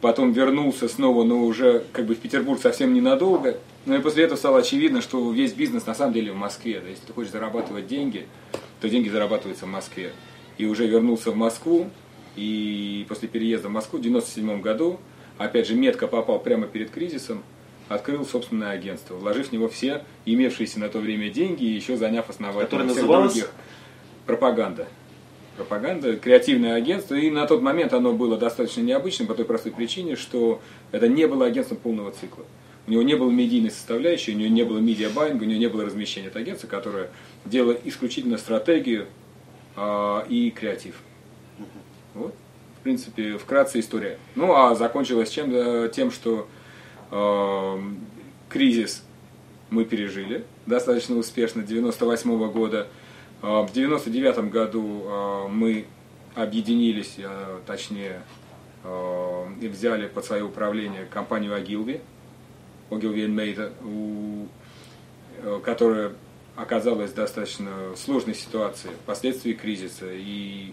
Потом 0.00 0.32
вернулся 0.32 0.88
снова, 0.88 1.24
но 1.24 1.40
уже 1.44 1.84
как 1.92 2.06
бы 2.06 2.14
в 2.14 2.18
Петербург 2.18 2.60
совсем 2.60 2.92
ненадолго. 2.94 3.58
Ну 3.86 3.94
и 3.96 4.00
после 4.00 4.24
этого 4.24 4.36
стало 4.36 4.58
очевидно, 4.58 5.00
что 5.00 5.30
весь 5.32 5.52
бизнес 5.52 5.86
на 5.86 5.94
самом 5.94 6.12
деле 6.12 6.32
в 6.32 6.36
Москве. 6.36 6.80
Да, 6.82 6.88
если 6.90 7.06
ты 7.06 7.12
хочешь 7.12 7.32
зарабатывать 7.32 7.86
деньги, 7.86 8.26
то 8.80 8.88
деньги 8.88 9.08
зарабатываются 9.08 9.64
в 9.64 9.68
Москве. 9.68 10.12
И 10.58 10.66
уже 10.66 10.86
вернулся 10.86 11.30
в 11.30 11.36
Москву, 11.36 11.90
и 12.34 13.06
после 13.08 13.28
переезда 13.28 13.68
в 13.68 13.72
Москву 13.72 13.98
в 13.98 14.02
97 14.02 14.60
году, 14.60 14.98
опять 15.38 15.66
же, 15.66 15.74
метко 15.74 16.06
попал 16.06 16.38
прямо 16.38 16.66
перед 16.66 16.90
кризисом, 16.90 17.42
открыл 17.88 18.24
собственное 18.24 18.70
агентство, 18.70 19.14
вложив 19.14 19.48
в 19.48 19.52
него 19.52 19.68
все 19.68 20.04
имевшиеся 20.24 20.80
на 20.80 20.88
то 20.88 20.98
время 20.98 21.30
деньги 21.30 21.64
и 21.64 21.72
еще 21.72 21.96
заняв 21.96 22.28
Которое 22.64 22.88
всех 22.88 23.02
называлось? 23.02 23.32
других. 23.32 23.52
Пропаганда. 24.26 24.88
Пропаганда, 25.56 26.16
креативное 26.16 26.74
агентство. 26.74 27.14
И 27.14 27.30
на 27.30 27.46
тот 27.46 27.62
момент 27.62 27.92
оно 27.92 28.12
было 28.12 28.36
достаточно 28.36 28.80
необычным 28.82 29.28
по 29.28 29.34
той 29.34 29.44
простой 29.44 29.72
причине, 29.72 30.16
что 30.16 30.60
это 30.92 31.08
не 31.08 31.26
было 31.26 31.46
агентством 31.46 31.78
полного 31.78 32.10
цикла. 32.10 32.44
У 32.86 32.90
него 32.90 33.02
не 33.02 33.14
было 33.14 33.30
медийной 33.30 33.70
составляющей, 33.70 34.32
у 34.32 34.36
него 34.36 34.52
не 34.52 34.62
было 34.64 34.78
медиабайинга, 34.78 35.42
у 35.42 35.46
него 35.46 35.58
не 35.58 35.68
было 35.68 35.84
размещения. 35.84 36.28
Это 36.28 36.38
агентство, 36.38 36.68
которое 36.68 37.10
делало 37.44 37.76
исключительно 37.84 38.38
стратегию 38.38 39.06
а, 39.74 40.24
и 40.28 40.50
креатив. 40.50 40.96
Вот, 42.14 42.34
принципе, 42.86 43.36
вкратце 43.36 43.80
история. 43.80 44.16
Ну, 44.36 44.54
а 44.54 44.76
закончилось 44.76 45.30
чем? 45.30 45.50
Э, 45.52 45.90
Тем, 45.92 46.12
что 46.12 46.46
э, 47.10 47.78
кризис 48.48 49.02
мы 49.70 49.84
пережили 49.84 50.44
достаточно 50.66 51.16
успешно 51.16 51.64
98 51.64 52.52
года. 52.52 52.86
Э, 53.42 53.66
В 53.68 53.72
99 53.72 54.50
году 54.52 55.02
э, 55.04 55.48
мы 55.48 55.86
объединились, 56.36 57.16
точнее, 57.66 58.22
и 58.84 59.68
взяли 59.68 60.06
под 60.06 60.24
свое 60.24 60.44
управление 60.44 61.06
компанию 61.06 61.54
Агилви, 61.54 62.02
Ogilvy 62.90 63.26
Mейта, 63.26 63.72
э, 65.42 65.60
которая 65.64 66.12
оказалась 66.54 67.10
в 67.10 67.14
достаточно 67.14 67.96
сложной 67.96 68.34
ситуации 68.36 68.90
впоследствии 69.02 69.54
кризиса 69.54 70.06
и 70.12 70.72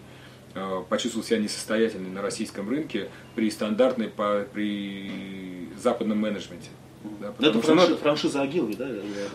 почувствовал 0.89 1.25
себя 1.25 1.39
несостоятельным 1.39 2.13
на 2.13 2.21
российском 2.21 2.69
рынке 2.69 3.09
при 3.35 3.49
стандартной, 3.49 4.09
по- 4.09 4.45
при 4.53 5.09
западном 5.81 6.19
менеджменте. 6.19 6.69
Да, 7.19 7.33
Да, 7.37 7.49
это 7.49 7.61
что, 7.61 7.75
ну, 7.75 7.81
франши- 7.81 7.97
франшиза 7.97 8.41
Агилви, 8.43 8.75
да? 8.75 8.87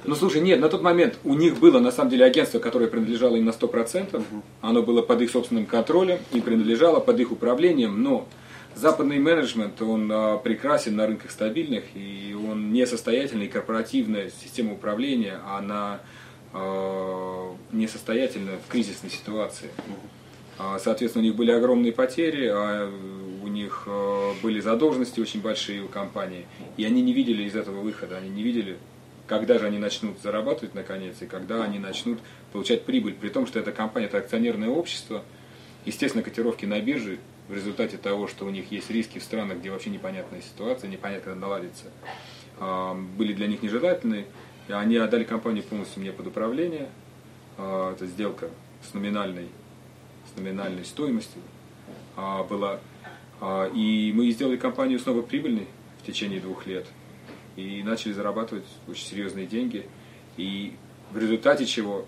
ну 0.05 0.15
слушай, 0.15 0.41
нет, 0.41 0.59
на 0.59 0.69
тот 0.71 0.81
момент 0.83 1.19
у 1.25 1.35
них 1.35 1.59
было 1.59 1.81
на 1.81 1.91
самом 1.93 2.09
деле 2.11 2.25
агентство, 2.25 2.59
которое 2.61 2.87
принадлежало 2.89 3.37
им 3.37 3.45
на 3.45 3.51
100%, 3.53 4.23
оно 4.63 4.83
было 4.83 5.03
под 5.03 5.21
их 5.21 5.31
собственным 5.31 5.67
контролем 5.67 6.19
и 6.33 6.41
принадлежало 6.41 7.01
под 7.01 7.21
их 7.21 7.31
управлением, 7.31 8.03
но 8.03 8.27
западный 8.75 9.19
менеджмент, 9.19 9.83
он 9.83 10.11
а, 10.11 10.39
прекрасен 10.39 10.97
на 10.97 11.07
рынках 11.07 11.31
стабильных, 11.31 11.85
и 11.95 12.35
он 12.49 12.73
несостоятельный, 12.73 13.49
корпоративная 13.49 14.31
система 14.43 14.73
управления, 14.73 15.39
она 15.47 16.01
а, 16.55 17.55
несостоятельна 17.73 18.53
в 18.67 18.71
кризисной 18.71 19.11
ситуации. 19.11 19.69
А, 19.77 19.83
Соответственно, 20.79 21.25
у 21.25 21.27
них 21.27 21.37
были 21.37 21.51
огромные 21.53 21.93
потери, 21.93 22.47
а 22.47 22.91
у 23.49 23.49
них 23.49 23.85
э, 23.87 24.33
были 24.43 24.61
задолженности 24.61 25.21
очень 25.21 25.41
большие 25.41 25.83
у 25.83 25.89
компании, 25.89 26.47
и 26.77 26.85
они 26.85 27.01
не 27.01 27.13
видели 27.13 27.45
из 27.45 27.57
этого 27.57 27.81
выхода, 27.81 28.19
они 28.19 28.29
не 28.29 28.43
видели, 28.43 28.77
когда 29.27 29.59
же 29.59 29.67
они 29.67 29.79
начнут 29.79 30.21
зарабатывать 30.21 30.75
наконец, 30.75 31.17
и 31.21 31.27
когда 31.27 31.63
они 31.63 31.79
начнут 31.79 32.19
получать 32.53 32.85
прибыль, 32.85 33.15
при 33.15 33.29
том, 33.29 33.47
что 33.47 33.59
эта 33.59 33.73
компания 33.73 34.07
это 34.07 34.19
акционерное 34.19 34.69
общество, 34.69 35.25
естественно, 35.87 36.23
котировки 36.23 36.67
на 36.67 36.81
бирже 36.81 37.19
в 37.49 37.55
результате 37.55 37.97
того, 37.97 38.27
что 38.27 38.45
у 38.45 38.51
них 38.51 38.71
есть 38.71 38.91
риски 38.91 39.19
в 39.19 39.23
странах, 39.23 39.59
где 39.59 39.71
вообще 39.71 39.91
непонятная 39.91 40.43
ситуация, 40.43 40.91
непонятно, 40.91 41.25
когда 41.25 41.41
наладится, 41.41 41.85
а, 42.59 42.95
были 42.95 43.33
для 43.33 43.47
них 43.47 43.63
нежелательны, 43.63 44.27
и 44.69 44.73
они 44.73 44.97
отдали 44.97 45.25
компанию 45.25 45.63
полностью 45.63 46.03
мне 46.03 46.13
под 46.13 46.27
управление, 46.27 46.89
А, 47.57 47.93
это 47.93 48.07
сделка 48.07 48.51
с 48.89 48.95
номинальной 48.95 49.49
с 50.29 50.39
номинальной 50.39 50.85
стоимостью 50.85 51.43
а, 52.17 52.43
была. 52.43 52.81
А, 53.41 53.71
и 53.75 54.13
мы 54.15 54.31
сделали 54.31 54.57
компанию 54.57 54.99
снова 54.99 55.23
прибыльной 55.23 55.67
в 56.03 56.07
течение 56.07 56.41
двух 56.41 56.67
лет. 56.67 56.87
И 57.57 57.83
начали 57.83 58.13
зарабатывать 58.13 58.65
очень 58.87 59.07
серьезные 59.07 59.47
деньги. 59.47 59.87
И 60.37 60.75
в 61.11 61.19
результате 61.19 61.67
чего 61.67 62.07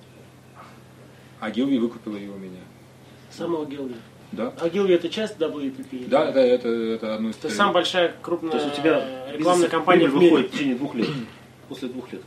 Агилви 1.40 1.78
выкупила 1.78 2.16
ее 2.16 2.30
у 2.30 2.38
меня. 2.38 2.60
Самого 3.30 3.64
Гилви. 3.64 3.94
Да? 4.32 4.52
А 4.60 4.68
Гилви 4.68 4.94
это 4.94 5.08
часть 5.08 5.36
WPP? 5.38 6.08
Да, 6.08 6.28
это, 6.28 6.38
это, 6.38 6.68
это 6.68 7.14
одно 7.14 7.30
из 7.30 7.36
Это 7.36 7.50
самая 7.50 7.74
большая 7.74 8.14
крупная 8.22 8.52
То 8.52 8.58
есть 8.58 8.72
у 8.72 8.76
тебя 8.76 9.32
рекламная 9.32 9.68
компания 9.68 10.08
в 10.08 10.14
мире. 10.14 10.30
выходит 10.30 10.50
в 10.50 10.52
течение 10.54 10.76
двух 10.76 10.94
лет. 10.94 11.08
После 11.68 11.88
двух 11.88 12.12
лет. 12.12 12.22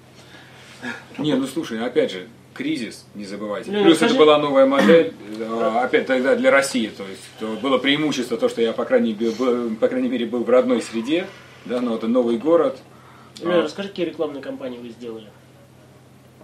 Не, 1.18 1.36
ну 1.36 1.48
слушай, 1.48 1.80
опять 1.80 2.12
же, 2.12 2.28
кризис, 2.54 3.06
не 3.16 3.26
забывайте. 3.26 3.72
Ну 3.72 3.84
Плюс 3.84 3.98
скажи- 3.98 4.13
это 4.16 4.24
была 4.24 4.38
новая 4.38 4.66
модель, 4.66 5.13
э, 5.39 5.80
опять 5.84 6.06
тогда 6.08 6.36
для 6.36 6.52
России, 6.52 6.88
то 6.88 7.04
есть 7.08 7.22
то 7.39 7.56
было 7.62 7.78
преимущество 7.78 8.38
то, 8.38 8.50
что 8.50 8.62
я, 8.62 8.74
по 8.74 8.86
крайней, 8.86 9.13
был, 9.13 9.76
по 9.76 9.88
крайней 9.88 10.10
мере, 10.10 10.26
был 10.26 10.44
в 10.44 10.50
родной 10.50 10.82
среде, 10.82 11.28
да, 11.66 11.82
но 11.82 11.96
это 11.96 12.08
новый 12.08 12.38
город. 12.38 12.78
Юля, 13.42 13.60
А, 13.60 13.62
расскажи, 13.63 13.89
какие 13.89 14.06
рекламные 14.06 14.42
кампании 14.42 14.78
вы 14.78 14.89
сделали? 14.89 15.28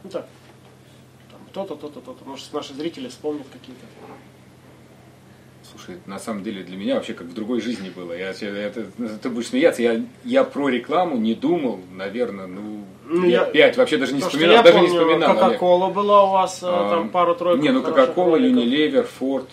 Ну 0.03 0.09
так, 0.09 0.27
там, 1.29 1.39
то-то, 1.53 1.75
то-то, 1.75 1.99
то-то. 2.01 2.25
Может, 2.25 2.51
наши 2.53 2.73
зрители 2.73 3.07
вспомнят 3.09 3.45
какие-то. 3.51 3.85
Слушай, 5.71 5.97
на 6.07 6.17
самом 6.17 6.43
деле 6.43 6.63
для 6.63 6.77
меня 6.77 6.95
вообще 6.95 7.13
как 7.13 7.27
в 7.27 7.33
другой 7.33 7.61
жизни 7.61 7.89
было. 7.89 8.13
Я, 8.13 8.31
я- 8.31 8.47
это, 8.49 8.87
ты 9.21 9.29
будешь 9.29 9.47
смеяться, 9.49 9.83
я, 9.83 10.03
я 10.25 10.43
про 10.43 10.69
рекламу 10.69 11.17
не 11.17 11.35
думал, 11.35 11.79
наверное, 11.91 12.47
ну, 12.47 12.85
Ну, 13.11 13.25
я- 13.25 13.45
пять, 13.45 13.75
вообще 13.75 13.97
даже 13.97 14.13
не 14.13 14.21
вспоминал, 14.21 14.55
я 14.57 14.61
даже 14.63 14.79
не 14.79 14.87
помню, 14.87 14.99
вспоминал. 15.01 15.29
Олег. 15.31 15.41
Кока-кола 15.43 15.89
была 15.89 16.23
у 16.25 16.31
вас, 16.31 16.59
А, 16.63 16.89
там 16.89 17.09
пару-тройку 17.09 17.61
Не, 17.63 17.71
ну 17.71 17.81
Кока-кола. 17.81 18.35
Unilever, 18.37 19.07
Ford. 19.19 19.47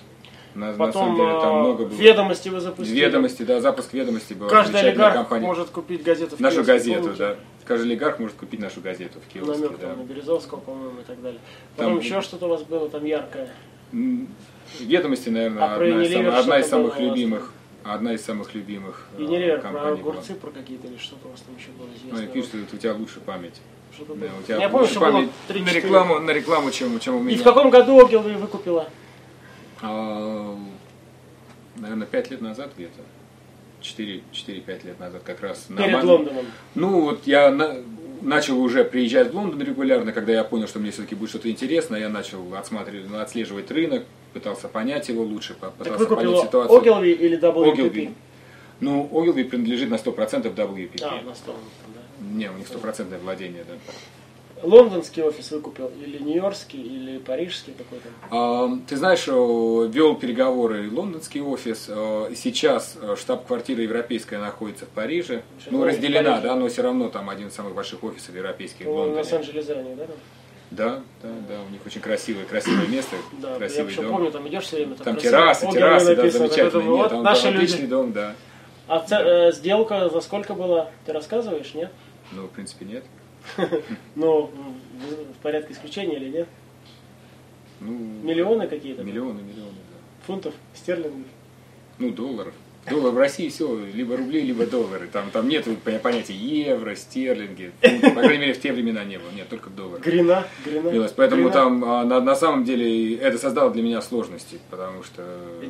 На, 0.55 0.73
на 0.73 0.73
Потом 0.79 0.93
самом 0.93 1.17
деле 1.17 1.33
там 1.41 1.57
э, 1.57 1.61
много 1.61 1.85
было. 1.85 1.97
ведомости 1.99 2.49
вы 2.49 2.61
запустили. 2.61 2.99
Ведомости, 2.99 3.43
да, 3.43 3.61
запуск 3.61 3.93
ведомости 3.93 4.33
был. 4.35 4.49
Каждый 4.49 4.81
олигарх 4.81 5.15
компания. 5.15 5.47
может 5.47 5.69
купить 5.69 6.03
газету 6.03 6.37
в 6.37 6.41
Нашу 6.41 6.57
киоске, 6.57 6.73
газету, 6.73 7.01
помните? 7.03 7.19
да. 7.19 7.37
Каждый 7.67 7.85
олигарх 7.89 8.19
может 8.19 8.37
купить 8.37 8.61
нашу 8.61 8.81
газету 8.81 9.19
в 9.21 9.31
киоске, 9.33 9.53
Номер 9.53 9.77
да. 9.81 9.89
там 9.89 9.99
на 9.99 10.03
Березовского, 10.05 10.61
по-моему, 10.61 11.01
и 11.01 11.05
так 11.05 11.21
далее. 11.21 11.41
Потом 11.77 11.95
Там- 11.97 12.01
еще 12.03 12.21
что-то 12.23 12.47
у 12.47 12.49
вас 12.51 12.63
было 12.63 12.89
там 12.89 13.05
яркое. 13.05 13.51
Ведомости, 14.81 15.29
наверное, 15.29 15.63
А 15.63 15.75
одна, 15.77 16.03
из 16.03 16.13
самых, 16.13 16.39
одна 16.39 16.59
из 16.59 16.69
самых 16.69 16.99
любимых. 17.01 17.53
Одна 17.89 18.15
из 18.15 18.25
самых 18.25 18.55
любимых 18.55 19.07
э, 19.17 19.23
И 19.23 19.27
не 19.27 19.39
про 19.53 19.59
компаний 19.59 20.03
была. 20.03 20.13
огурцы, 20.15 20.35
про 20.35 20.51
какие-то 20.51 20.87
или 20.89 20.97
что-то 20.97 21.29
у 21.29 21.31
вас 21.31 21.41
там 21.41 21.55
еще 21.57 21.69
было 21.79 21.87
Ну, 21.87 21.95
известно. 21.97 22.25
и 22.25 22.33
пишут, 22.33 22.73
у 22.73 22.77
тебя 22.77 22.95
лучше 22.95 23.21
память. 23.21 23.55
Что-то 23.95 24.15
Да, 24.15 24.21
было. 24.27 24.31
у 24.41 24.43
тебя 24.43 24.57
Я 24.59 24.69
помню, 24.69 24.87
что 24.89 25.01
было 25.01 25.13
память 25.13 25.31
3 25.49 25.63
на 25.63 25.71
рекламу, 25.71 26.19
на 26.19 26.31
рекламу, 26.33 26.71
чем, 26.71 26.99
чем 26.99 27.17
у 27.17 27.21
меня. 27.21 27.37
И 27.37 27.39
в 27.39 27.45
каком 27.45 27.71
году 27.71 28.05
Огилви 28.05 28.35
выкупила? 28.35 28.89
А, 29.83 30.57
наверное, 31.77 32.07
5 32.07 32.31
лет 32.31 32.41
назад 32.41 32.73
где-то. 32.77 33.01
4-5 33.83 34.85
лет 34.85 34.99
назад 34.99 35.23
как 35.25 35.41
раз. 35.41 35.67
на 35.69 35.77
Перед 35.77 35.93
Ман- 35.93 36.07
Лондоном. 36.09 36.47
Ну, 36.75 37.01
вот 37.03 37.27
я 37.27 37.51
на- 37.51 37.77
начал 38.23 38.61
уже 38.61 38.85
приезжать 38.85 39.33
в 39.33 39.37
Лондон 39.37 39.63
регулярно, 39.63 40.13
когда 40.13 40.33
я 40.33 40.43
понял, 40.45 40.67
что 40.67 40.81
мне 40.81 40.91
все-таки 40.91 41.15
будет 41.15 41.29
что-то 41.31 41.49
интересное, 41.51 42.01
я 42.01 42.09
начал 42.09 42.53
отсматривать, 42.57 43.09
ну, 43.09 43.19
отслеживать 43.21 43.71
рынок, 43.71 44.05
пытался 44.37 44.69
понять 44.69 45.09
его 45.09 45.23
лучше, 45.23 45.55
Так 45.59 45.73
пытался 45.79 46.05
купили 46.07 46.27
понять 46.27 46.45
ситуацию. 46.45 46.79
Ogilvy 46.81 47.13
или 47.13 47.39
WPP? 47.39 47.75
Ogilvy. 47.75 48.15
Ну, 48.81 49.09
Ogilvy 49.11 49.45
принадлежит 49.45 49.89
на 49.89 49.95
100% 49.95 50.55
WPP. 50.55 51.01
А, 51.03 51.23
на 51.23 51.35
стол. 51.35 51.55
да. 51.95 52.01
Не, 52.39 52.51
у 52.51 52.55
них 52.59 52.67
стопроцентное 52.69 53.19
владение, 53.19 53.65
да. 53.67 53.75
Лондонский 54.63 55.23
офис 55.23 55.51
вы 55.51 55.61
купил, 55.61 55.91
или 56.03 56.19
нью-йоркский, 56.19 56.81
или 56.81 57.19
парижский 57.19 57.75
какой-то? 57.77 58.09
А, 58.31 58.69
Ты 58.89 58.97
знаешь, 58.97 59.25
э, 59.29 59.31
вел 59.33 60.15
переговоры 60.17 60.91
лондонский 60.91 61.41
офис. 61.43 61.87
э, 61.89 62.33
Сейчас 62.35 62.97
э, 63.01 63.17
штаб-квартира 63.19 63.83
европейская 63.83 64.39
находится 64.39 64.85
в 64.87 64.89
Париже. 64.89 65.43
Ну, 65.71 65.79
Ну, 65.79 65.85
в 65.85 65.87
разделена, 65.87 66.41
да, 66.41 66.55
но 66.57 66.69
все 66.69 66.83
равно 66.83 67.09
там 67.11 67.29
один 67.31 67.49
из 67.49 67.55
самых 67.55 67.75
больших 67.75 68.03
офисов 68.05 68.35
европейских 68.35 68.85
в 68.87 68.89
Ну, 68.89 68.95
на 68.95 68.99
Лондоне. 69.01 69.19
Лос-Анджелесе 69.23 69.73
они, 69.75 69.95
да? 69.95 70.07
Да, 70.71 71.01
да, 71.23 71.29
да, 71.49 71.63
у 71.63 71.71
них 71.71 71.81
очень 71.87 72.01
красивое, 72.01 72.45
красивое 72.45 72.87
место, 72.89 73.17
Да, 73.41 73.53
я 73.53 73.57
красивый 73.59 73.85
вообще 73.85 74.03
дом. 74.03 74.11
помню, 74.13 74.31
там 74.33 74.49
идешь 74.49 74.65
все 74.65 74.77
время, 74.77 74.97
там, 74.97 75.05
Там 75.05 75.17
террасы, 75.17 75.71
террасы, 75.71 76.17
да, 76.17 76.25
я 76.25 76.31
замечательные. 76.31 76.89
Нет, 76.89 76.97
вот 76.99 77.09
там, 77.11 77.23
наши 77.23 77.43
там 77.45 77.53
люди. 77.55 77.65
отличный 77.65 77.87
дом, 77.87 78.13
да. 78.13 78.35
А 78.89 78.99
ц- 79.01 79.23
э, 79.49 79.53
сделка 79.53 80.09
за 80.09 80.21
сколько 80.21 80.55
была? 80.55 80.91
Ты 81.05 81.13
рассказываешь, 81.13 81.73
нет? 81.75 81.93
Ну, 82.33 82.47
в 82.47 82.51
принципе, 82.51 82.85
нет. 82.85 83.05
Ну, 84.17 84.47
в, 84.47 85.35
в 85.35 85.39
порядке 85.43 85.73
исключения 85.73 86.17
или 86.17 86.31
нет? 86.31 86.49
Ну, 87.81 87.93
Миллионы 88.23 88.67
какие-то? 88.67 89.05
Миллионы, 89.05 89.43
миллионы, 89.43 89.71
да. 89.73 90.27
Фунтов, 90.27 90.55
стерлингов? 90.75 91.29
Ну, 91.99 92.11
долларов. 92.11 92.55
Доллар 92.89 93.13
в 93.13 93.19
России 93.19 93.49
все, 93.49 93.79
либо 93.93 94.17
рубли, 94.17 94.41
либо 94.43 94.67
доллары. 94.67 95.09
Там, 95.09 95.31
там 95.31 95.49
нет 95.49 95.67
поня- 95.85 95.99
понятия 95.99 96.35
евро, 96.35 96.95
стерлинги. 96.95 97.73
Ну, 97.83 98.01
по 98.15 98.21
крайней 98.21 98.39
мере, 98.39 98.55
в 98.55 98.61
те 98.61 98.73
времена 98.73 99.05
не 99.05 99.19
было. 99.19 99.31
Нет, 99.31 99.49
только 99.49 99.71
доллар. 99.71 100.01
Грина? 100.01 100.47
Грина? 100.65 100.91
Милость. 100.91 101.15
Поэтому 101.17 101.43
Грина? 101.43 101.53
там 101.55 101.85
а, 101.85 102.05
на, 102.05 102.21
на 102.21 102.37
самом 102.37 102.65
деле 102.65 103.17
это 103.17 103.39
создало 103.39 103.71
для 103.71 103.83
меня 103.83 104.01
сложности, 104.03 104.59
потому 104.71 105.03
что 105.03 105.25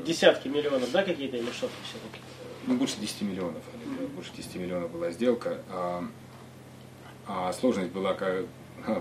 Десятки 0.04 0.48
миллионов, 0.48 0.90
да, 0.92 1.02
какие-то 1.02 1.36
или 1.36 1.50
что-то 1.50 1.72
все-таки? 1.84 2.20
ну, 2.66 2.74
больше 2.74 2.96
10 3.00 3.22
миллионов, 3.22 3.62
да, 3.72 4.06
больше 4.14 4.30
10 4.36 4.56
миллионов 4.56 4.90
была 4.90 5.10
сделка, 5.10 5.58
а, 5.70 6.04
а 7.26 7.52
сложность 7.52 7.92
была 7.92 8.14
как, 8.14 8.44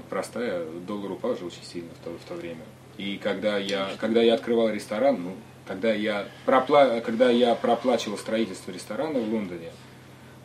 простая, 0.10 0.66
доллар 0.88 1.12
упал 1.12 1.36
же 1.36 1.46
очень 1.46 1.64
сильно 1.64 1.90
в 2.00 2.04
то, 2.06 2.12
в 2.12 2.28
то 2.28 2.36
время. 2.36 2.64
И 2.98 3.18
когда 3.18 3.58
я, 3.58 3.90
когда 4.00 4.22
я 4.22 4.36
открывал 4.36 4.70
ресторан, 4.70 5.22
ну, 5.22 5.36
когда 5.68 5.94
я, 5.94 6.28
пропла, 6.46 7.00
когда 7.02 7.30
я 7.30 7.56
проплачивал 7.56 8.18
строительство 8.18 8.72
ресторана 8.72 9.20
в 9.20 9.34
Лондоне, 9.34 9.72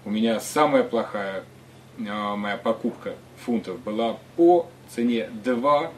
у 0.04 0.11
меня 0.11 0.40
самая 0.40 0.83
плохая 0.83 1.44
а, 2.09 2.37
моя 2.37 2.56
покупка 2.56 3.14
фунтов 3.44 3.80
была 3.80 4.18
по 4.37 4.68
цене 4.94 5.28
2 5.44 5.92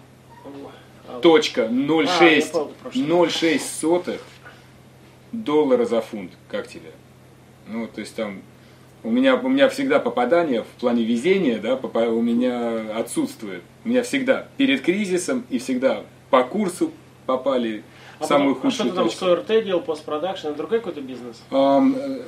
А, 1.08 1.20
точка 1.20 1.62
я 1.62 1.68
0,6 1.68 2.52
помню, 2.52 2.74
прошлое. 2.82 3.04
0,6 3.04 3.58
сотых 3.58 4.20
доллара 5.32 5.84
за 5.84 6.00
фунт. 6.00 6.32
Как 6.48 6.68
тебе? 6.68 6.90
Ну, 7.66 7.86
то 7.86 8.00
есть 8.00 8.14
там 8.14 8.42
у 9.04 9.10
меня, 9.10 9.36
у 9.36 9.48
меня 9.48 9.68
всегда 9.68 9.98
попадание 9.98 10.62
в 10.62 10.80
плане 10.80 11.04
везения, 11.04 11.58
да, 11.58 11.74
у 11.74 12.22
меня 12.22 12.96
отсутствует. 12.96 13.62
У 13.84 13.88
меня 13.88 14.02
всегда 14.02 14.48
перед 14.56 14.82
кризисом 14.82 15.44
и 15.50 15.58
всегда 15.58 16.04
по 16.30 16.44
курсу 16.44 16.92
попали 17.26 17.82
а 18.22 18.26
самую 18.26 18.54
потом- 18.56 18.68
а 18.68 18.70
что 18.72 18.82
худшую 18.84 18.90
ты 18.90 18.96
там 18.96 19.04
точку. 19.06 19.24
с 19.24 19.28
ОРТ 19.28 19.64
делал, 19.64 19.80
постпродакшн, 19.82 20.46
это 20.48 20.56
другой 20.56 20.78
какой-то 20.78 21.00
бизнес? 21.00 21.42
Э, 21.50 22.22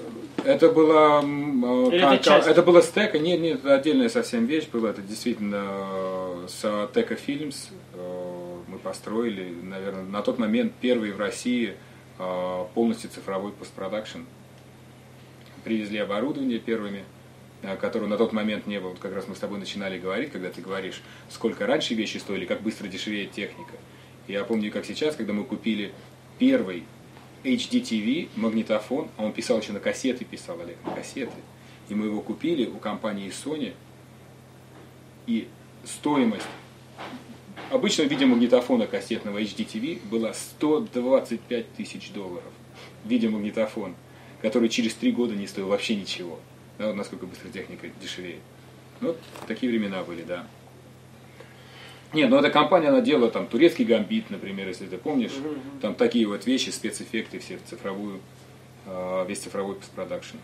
это 0.45 0.69
была 0.71 1.21
м, 1.23 1.65
э, 1.65 1.97
Или 1.97 2.15
это 2.15 2.25
часть? 2.25 2.47
это 2.49 2.63
была 2.63 2.83
стека, 2.83 3.19
нет, 3.19 3.41
нет, 3.41 3.59
это 3.61 3.75
отдельная 3.75 4.09
совсем 4.09 4.47
вещь 4.47 4.69
была, 4.69 4.91
это 4.91 5.03
действительно 5.03 5.65
э, 5.65 6.47
с 6.49 6.89
Тека 6.95 7.15
Фильмс 7.17 7.69
э, 7.95 8.57
мы 8.69 8.79
построили, 8.79 9.55
наверное, 9.63 10.03
на 10.05 10.23
тот 10.23 10.39
момент 10.39 10.73
первый 10.81 11.13
в 11.13 11.19
России 11.19 11.75
полностью 12.75 13.11
цифровой 13.11 13.51
постпродакшн. 13.53 14.21
Привезли 15.65 15.99
оборудование 15.99 16.59
первыми, 16.61 17.03
которого 17.81 18.07
на 18.07 18.17
тот 18.17 18.33
момент 18.33 18.67
не 18.69 18.79
было. 18.79 18.91
Вот 18.91 18.99
как 19.01 19.15
раз 19.15 19.27
мы 19.27 19.35
с 19.35 19.39
тобой 19.39 19.59
начинали 19.59 19.99
говорить, 19.99 20.31
когда 20.31 20.51
ты 20.51 20.61
говоришь, 20.61 21.01
сколько 21.31 21.67
раньше 21.67 21.95
вещи 21.95 22.19
стоили, 22.19 22.45
как 22.45 22.61
быстро 22.61 22.87
дешевеет 22.87 23.33
техника. 23.33 23.73
Я 24.27 24.45
помню, 24.45 24.73
как 24.73 24.87
сейчас, 24.87 25.17
когда 25.17 25.33
мы 25.33 25.45
купили 25.45 25.93
первый 26.39 26.85
HDTV, 27.45 28.31
магнитофон, 28.37 29.09
а 29.17 29.25
он 29.25 29.33
писал 29.33 29.61
еще 29.61 29.73
на 29.73 29.81
кассеты, 29.81 30.25
писал 30.25 30.59
Олег, 30.61 30.79
на 30.85 30.93
кассеты. 30.93 31.37
И 31.89 31.95
мы 31.95 32.07
его 32.07 32.23
купили 32.23 32.67
у 32.67 32.79
компании 32.79 33.31
Sony. 33.31 33.75
И 35.27 35.49
стоимость 35.85 36.47
обычного 37.71 38.09
видеомагнитофона 38.09 38.87
кассетного 38.87 39.41
HDTV 39.41 40.01
была 40.09 40.33
125 40.33 41.73
тысяч 41.75 42.11
долларов. 42.13 42.53
Видеомагнитофон, 43.05 43.95
который 44.41 44.71
через 44.71 44.95
три 44.95 45.13
года 45.13 45.35
не 45.35 45.47
стоил 45.47 45.69
вообще 45.69 45.97
ничего. 45.97 46.41
Да, 46.79 46.89
вот 46.89 46.97
насколько 46.97 47.27
быстро 47.27 47.51
техника 47.51 47.89
дешевеет. 48.01 48.41
Вот 49.01 49.21
такие 49.47 49.71
времена 49.71 50.03
были, 50.03 50.23
да. 50.23 50.47
Нет, 52.15 52.31
ну 52.31 52.39
эта 52.39 52.51
компания, 52.51 52.89
она 52.89 53.01
делала 53.01 53.31
там 53.31 53.47
турецкий 53.47 53.85
гамбит, 53.85 54.31
например, 54.31 54.69
если 54.69 54.87
ты 54.87 54.99
помнишь. 54.99 55.33
Там 55.81 55.95
такие 55.95 56.27
вот 56.27 56.47
вещи, 56.47 56.71
спецэффекты, 56.71 57.39
все 57.39 57.59
в 57.59 57.65
цифровую, 57.69 58.21
э, 58.87 59.25
весь 59.29 59.41
цифровой 59.41 59.75
постпродакшн. 59.75 60.37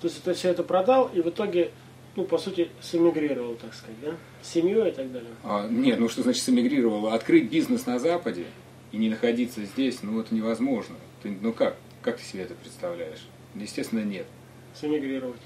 То 0.00 0.08
есть 0.08 0.22
ты 0.22 0.34
все 0.34 0.48
это 0.48 0.64
продал 0.64 1.10
и 1.14 1.20
в 1.20 1.28
итоге, 1.28 1.70
ну, 2.16 2.24
по 2.24 2.38
сути, 2.38 2.70
сэмигрировал, 2.80 3.54
так 3.54 3.72
сказать, 3.72 4.00
да? 4.02 4.16
С 4.42 4.48
семьей 4.48 4.88
и 4.88 4.92
так 4.92 5.12
далее. 5.12 5.30
А, 5.44 5.68
нет, 5.68 6.00
ну 6.00 6.08
что 6.08 6.22
значит 6.22 6.42
сэмигрировал? 6.42 7.08
Открыть 7.08 7.48
бизнес 7.48 7.86
на 7.86 8.00
Западе 8.00 8.46
и 8.90 8.96
не 8.96 9.08
находиться 9.08 9.64
здесь, 9.64 10.02
ну 10.02 10.18
это 10.18 10.34
невозможно. 10.34 10.96
Ты, 11.22 11.36
ну 11.40 11.52
как? 11.52 11.76
Как 12.00 12.16
ты 12.16 12.24
себе 12.24 12.42
это 12.42 12.54
представляешь? 12.54 13.20
Естественно, 13.54 14.00
нет. 14.00 14.26
Сэмигрировать. 14.74 15.40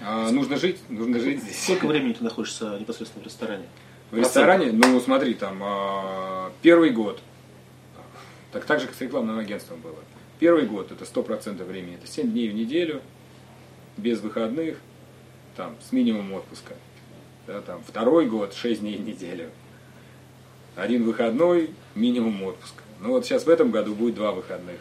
А, 0.00 0.30
нужно 0.30 0.56
жить, 0.56 0.78
нужно 0.88 1.18
жить 1.18 1.42
здесь. 1.42 1.64
Сколько 1.64 1.86
времени 1.86 2.12
ты 2.12 2.24
находишься 2.24 2.78
непосредственно 2.78 3.22
в 3.22 3.26
ресторане? 3.26 3.66
В 4.10 4.16
ресторане, 4.16 4.72
ну 4.72 4.98
смотри, 5.00 5.34
там 5.34 5.58
а, 5.62 6.50
первый 6.62 6.90
год, 6.90 7.20
так, 8.52 8.64
так 8.64 8.80
же, 8.80 8.86
как 8.86 8.96
с 8.96 9.00
рекламным 9.02 9.38
агентством 9.38 9.80
было. 9.80 9.96
Первый 10.38 10.66
год 10.66 10.90
это 10.92 11.04
100% 11.04 11.62
времени, 11.64 11.96
это 11.96 12.06
7 12.06 12.30
дней 12.30 12.48
в 12.48 12.54
неделю, 12.54 13.02
без 13.98 14.20
выходных, 14.20 14.78
там, 15.56 15.76
с 15.86 15.92
минимумом 15.92 16.34
отпуска. 16.34 16.74
Да, 17.46 17.60
там, 17.60 17.82
второй 17.86 18.26
год 18.26 18.54
6 18.54 18.80
дней 18.80 18.96
в 18.96 19.02
неделю. 19.06 19.50
Один 20.74 21.04
выходной, 21.04 21.70
минимум 21.94 22.42
отпуска. 22.44 22.82
Ну 23.00 23.10
вот 23.10 23.26
сейчас 23.26 23.44
в 23.44 23.48
этом 23.48 23.70
году 23.70 23.94
будет 23.94 24.14
два 24.14 24.32
выходных. 24.32 24.78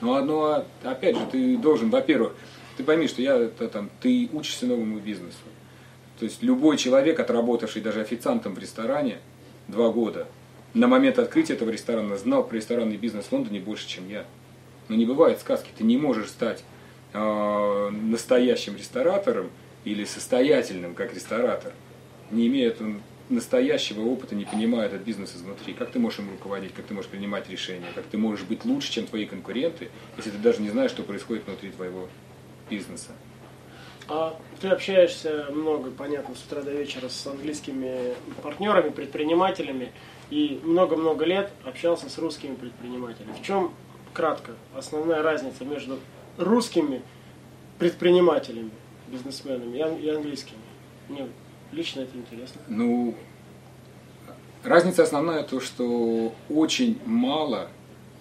Ну, 0.00 0.14
одно, 0.14 0.64
опять 0.84 1.16
же, 1.16 1.26
ты 1.32 1.56
должен, 1.56 1.90
во-первых, 1.90 2.34
ты 2.76 2.84
пойми, 2.84 3.08
что 3.08 3.22
я, 3.22 3.36
это, 3.36 3.66
там, 3.68 3.90
ты 4.00 4.28
учишься 4.32 4.66
новому 4.66 5.00
бизнесу. 5.00 5.36
То 6.18 6.24
есть 6.24 6.42
любой 6.42 6.76
человек, 6.76 7.20
отработавший 7.20 7.80
даже 7.80 8.00
официантом 8.00 8.54
в 8.54 8.58
ресторане 8.58 9.18
два 9.68 9.90
года, 9.90 10.26
на 10.74 10.86
момент 10.86 11.18
открытия 11.18 11.54
этого 11.54 11.70
ресторана 11.70 12.16
знал 12.16 12.44
про 12.44 12.56
ресторанный 12.56 12.96
бизнес 12.96 13.26
в 13.26 13.32
Лондоне 13.32 13.60
больше, 13.60 13.88
чем 13.88 14.08
я. 14.08 14.24
Но 14.88 14.96
не 14.96 15.06
бывает 15.06 15.40
сказки. 15.40 15.70
Ты 15.76 15.84
не 15.84 15.96
можешь 15.96 16.28
стать 16.28 16.64
э, 17.12 17.90
настоящим 17.90 18.76
ресторатором 18.76 19.50
или 19.84 20.04
состоятельным 20.04 20.94
как 20.94 21.14
ресторатор, 21.14 21.72
не 22.30 22.48
имея 22.48 22.68
этого 22.68 23.00
настоящего 23.28 24.02
опыта, 24.02 24.34
не 24.34 24.44
понимая 24.44 24.86
этот 24.86 25.02
бизнес 25.02 25.34
изнутри. 25.36 25.74
Как 25.74 25.90
ты 25.90 25.98
можешь 25.98 26.18
им 26.18 26.30
руководить, 26.30 26.74
как 26.74 26.86
ты 26.86 26.94
можешь 26.94 27.10
принимать 27.10 27.48
решения, 27.48 27.86
как 27.94 28.04
ты 28.06 28.18
можешь 28.18 28.44
быть 28.44 28.64
лучше, 28.64 28.90
чем 28.90 29.06
твои 29.06 29.26
конкуренты, 29.26 29.90
если 30.16 30.30
ты 30.30 30.38
даже 30.38 30.62
не 30.62 30.70
знаешь, 30.70 30.90
что 30.90 31.02
происходит 31.02 31.46
внутри 31.46 31.70
твоего 31.70 32.08
бизнеса. 32.70 33.10
А 34.08 34.38
ты 34.60 34.68
общаешься 34.68 35.46
много, 35.50 35.90
понятно, 35.90 36.34
с 36.34 36.42
утра 36.44 36.62
до 36.62 36.70
вечера 36.72 37.08
с 37.08 37.26
английскими 37.26 38.14
партнерами, 38.42 38.88
предпринимателями, 38.90 39.92
и 40.30 40.60
много-много 40.64 41.24
лет 41.24 41.50
общался 41.64 42.08
с 42.08 42.16
русскими 42.18 42.54
предпринимателями. 42.54 43.32
В 43.32 43.42
чем, 43.42 43.72
кратко, 44.14 44.52
основная 44.74 45.22
разница 45.22 45.64
между 45.64 45.98
русскими 46.38 47.02
предпринимателями, 47.78 48.70
бизнесменами 49.08 49.76
и 49.76 49.80
ан- 49.80 49.96
и 49.98 50.08
английскими? 50.08 50.58
Мне 51.08 51.28
лично 51.72 52.00
это 52.00 52.16
интересно. 52.16 52.60
Ну, 52.68 53.14
разница 54.64 55.02
основная 55.02 55.42
то, 55.42 55.60
что 55.60 56.32
очень 56.48 56.98
мало 57.04 57.68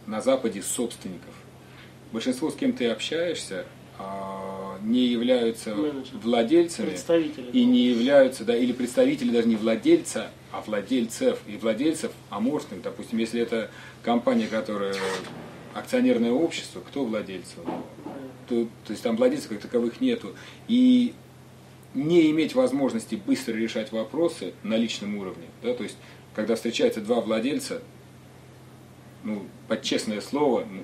на 0.05 0.21
Западе 0.21 0.61
собственников. 0.61 1.33
Большинство, 2.11 2.49
с 2.49 2.55
кем 2.55 2.73
ты 2.73 2.89
общаешься, 2.89 3.65
а, 3.99 4.36
не 4.81 5.05
являются 5.07 5.75
Менеджеры. 5.75 6.19
владельцами 6.21 6.97
и 7.51 7.65
не 7.65 7.87
являются, 7.87 8.45
да, 8.45 8.55
или 8.55 8.71
представители 8.71 9.31
даже 9.31 9.47
не 9.47 9.55
владельца, 9.55 10.29
а 10.51 10.61
владельцев. 10.61 11.39
И 11.47 11.57
владельцев 11.57 12.11
аморфных, 12.29 12.81
допустим, 12.81 13.17
если 13.17 13.41
это 13.41 13.69
компания, 14.03 14.47
которая 14.47 14.95
акционерное 15.73 16.31
общество, 16.31 16.81
кто 16.81 17.05
владельцы? 17.05 17.55
То, 18.47 18.67
то 18.85 18.91
есть 18.91 19.03
там 19.03 19.17
владельцев 19.17 19.49
как 19.49 19.59
таковых 19.59 20.01
нету. 20.01 20.33
И 20.67 21.13
не 21.93 22.29
иметь 22.31 22.55
возможности 22.55 23.15
быстро 23.15 23.53
решать 23.53 23.91
вопросы 23.91 24.53
на 24.63 24.75
личном 24.75 25.17
уровне, 25.17 25.47
да, 25.63 25.73
то 25.73 25.83
есть 25.83 25.97
когда 26.35 26.55
встречаются 26.55 27.01
два 27.01 27.19
владельца, 27.21 27.81
ну, 29.23 29.45
под 29.67 29.81
честное 29.81 30.21
слово, 30.21 30.65
ну, 30.69 30.83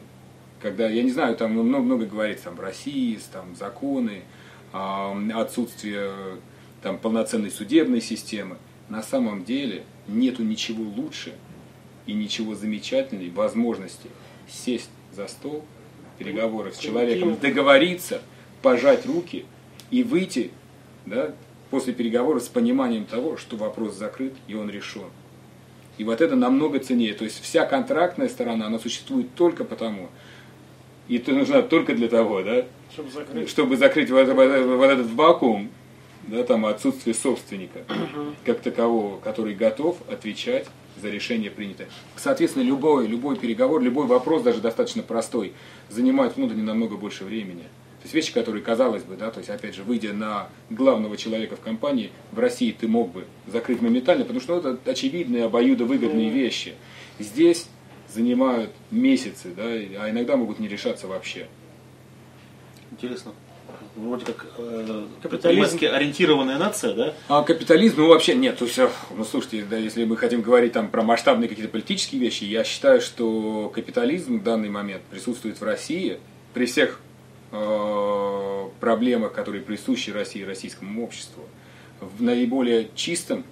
когда, 0.64 0.88
я 0.88 1.04
не 1.04 1.12
знаю, 1.12 1.36
там 1.36 1.52
много-много 1.52 2.06
говорится, 2.06 2.46
там, 2.46 2.56
в 2.56 2.62
России, 2.62 3.20
там, 3.34 3.54
законы, 3.56 4.22
а, 4.72 5.16
отсутствие 5.36 6.10
там, 6.82 6.98
полноценной 6.98 7.52
судебной 7.52 8.02
системы. 8.02 8.58
На 8.88 9.04
самом 9.04 9.44
деле 9.44 9.84
нету 10.08 10.42
ничего 10.42 10.84
лучше 10.84 11.34
и 12.06 12.14
ничего 12.14 12.56
замечательней 12.56 13.30
возможности 13.30 14.10
сесть 14.48 14.90
за 15.12 15.28
стол 15.28 15.66
переговоров 16.18 16.76
с 16.76 16.80
человеком, 16.80 17.36
договориться, 17.36 18.22
пожать 18.62 19.06
руки 19.06 19.46
и 19.92 20.02
выйти 20.04 20.52
да, 21.06 21.34
после 21.72 21.92
переговоров 21.94 22.42
с 22.42 22.48
пониманием 22.48 23.06
того, 23.06 23.36
что 23.36 23.58
вопрос 23.58 23.96
закрыт 23.96 24.34
и 24.48 24.56
он 24.56 24.70
решен. 24.70 25.10
И 25.98 26.06
вот 26.06 26.22
это 26.22 26.36
намного 26.36 26.80
ценнее. 26.80 27.14
То 27.14 27.26
есть 27.26 27.42
вся 27.42 27.66
контрактная 27.66 28.30
сторона, 28.30 28.68
она 28.68 28.80
существует 28.80 29.36
только 29.36 29.64
потому, 29.66 30.10
и 31.08 31.18
это 31.18 31.32
нужна 31.32 31.62
только 31.62 31.94
для 31.94 32.08
того, 32.08 32.42
да, 32.44 32.66
Чтобы 32.92 33.12
закрыть. 33.12 33.50
чтобы 33.50 33.78
закрыть 33.78 34.10
вот, 34.10 34.28
вот- 34.28 34.90
этот 34.90 35.08
вакуум, 35.12 35.70
да, 36.28 36.44
там 36.44 36.66
отсутствие 36.66 37.14
собственника, 37.14 37.84
как 38.46 38.62
такового, 38.62 39.20
который 39.20 39.54
готов 39.56 39.98
отвечать 40.10 40.68
за 41.02 41.10
решение 41.10 41.52
принятое. 41.52 41.88
Соответственно, 42.16 42.64
любой, 42.64 43.08
любой 43.08 43.36
переговор, 43.36 43.82
любой 43.82 44.06
вопрос, 44.06 44.44
даже 44.44 44.62
достаточно 44.62 45.04
простой, 45.04 45.54
занимает 45.90 46.38
внутренне 46.38 46.64
намного 46.64 46.96
больше 46.96 47.26
времени. 47.26 47.64
То 48.04 48.08
есть 48.08 48.14
вещи, 48.16 48.34
которые, 48.34 48.62
казалось 48.62 49.04
бы, 49.04 49.16
да, 49.16 49.32
то 49.32 49.40
есть, 49.40 49.50
опять 49.50 49.76
же, 49.76 49.84
выйдя 49.84 50.12
на 50.12 50.50
главного 50.70 51.16
человека 51.16 51.56
в 51.56 51.62
компании, 51.62 52.12
в 52.34 52.40
России 52.40 52.76
ты 52.78 52.88
мог 52.88 53.12
бы 53.14 53.26
закрыть 53.48 53.82
моментально, 53.82 54.24
потому 54.24 54.42
что 54.42 54.62
ну, 54.62 54.72
это 54.72 54.92
очевидные, 54.92 55.46
обоюдовыгодные 55.46 56.30
вещи. 56.30 56.74
Здесь 57.18 57.68
занимают 58.14 58.72
месяцы, 58.92 59.54
да, 59.56 59.64
а 59.64 60.10
иногда 60.10 60.38
могут 60.38 60.60
не 60.60 60.68
решаться 60.68 61.08
вообще. 61.08 61.48
Интересно. 62.92 63.34
Вроде 63.96 64.26
как 64.26 64.46
э, 64.58 65.06
Капитализм. 65.22 65.30
предпринимательски 65.30 65.86
ориентированная 65.86 66.58
нация, 66.58 66.94
да? 66.94 67.14
А 67.28 67.44
капитализм, 67.44 68.02
ну 68.02 68.08
вообще 68.08 68.36
нет, 68.36 68.58
то 68.58 68.66
есть, 68.66 68.78
э, 68.78 68.90
ну 69.16 69.24
слушайте, 69.24 69.66
да, 69.70 69.78
если 69.78 70.04
мы 70.06 70.18
хотим 70.18 70.42
говорить 70.42 70.74
там 70.74 70.90
про 70.90 71.04
масштабные 71.04 71.48
какие-то 71.48 71.72
политические 71.72 72.20
вещи, 72.22 72.44
я 72.44 72.64
считаю, 72.64 73.02
что 73.02 73.72
капитализм 73.74 74.40
в 74.40 74.44
данный 74.44 74.70
момент 74.70 75.04
присутствует 75.04 75.60
в 75.60 75.64
России 75.64 76.20
при 76.54 76.66
всех 76.66 77.00
э, 77.52 78.68
проблемах, 78.80 79.34
которые 79.34 79.62
присущи 79.62 80.10
России 80.10 80.42
и 80.42 80.46
российскому 80.46 81.04
обществу, 81.04 81.44
в 82.02 82.22
наиболее 82.22 82.90
чистом 82.96 83.44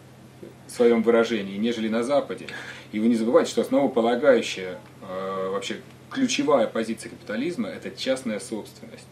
своем 0.67 1.03
выражении, 1.03 1.57
нежели 1.57 1.89
на 1.89 2.03
Западе. 2.03 2.47
И 2.91 2.99
вы 2.99 3.07
не 3.07 3.15
забывайте, 3.15 3.51
что 3.51 3.61
основополагающая, 3.61 4.79
э, 5.01 5.49
вообще 5.51 5.81
ключевая 6.09 6.67
позиция 6.67 7.09
капитализма– 7.09 7.67
это 7.69 7.91
частная 7.91 8.39
собственность. 8.39 9.07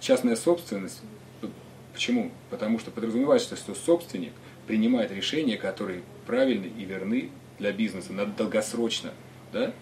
Частная 0.00 0.36
собственность, 0.36 1.00
э, 1.42 1.46
почему? 1.92 2.30
Потому 2.50 2.78
что 2.78 2.90
подразумевается, 2.90 3.56
что 3.56 3.74
собственник 3.74 4.32
принимает 4.66 5.12
решения, 5.12 5.56
которые 5.56 6.02
правильны 6.26 6.66
и 6.66 6.84
верны 6.84 7.30
для 7.58 7.72
бизнеса, 7.72 8.12
надо 8.12 8.32
долгосрочно. 8.32 9.12
Да? 9.52 9.72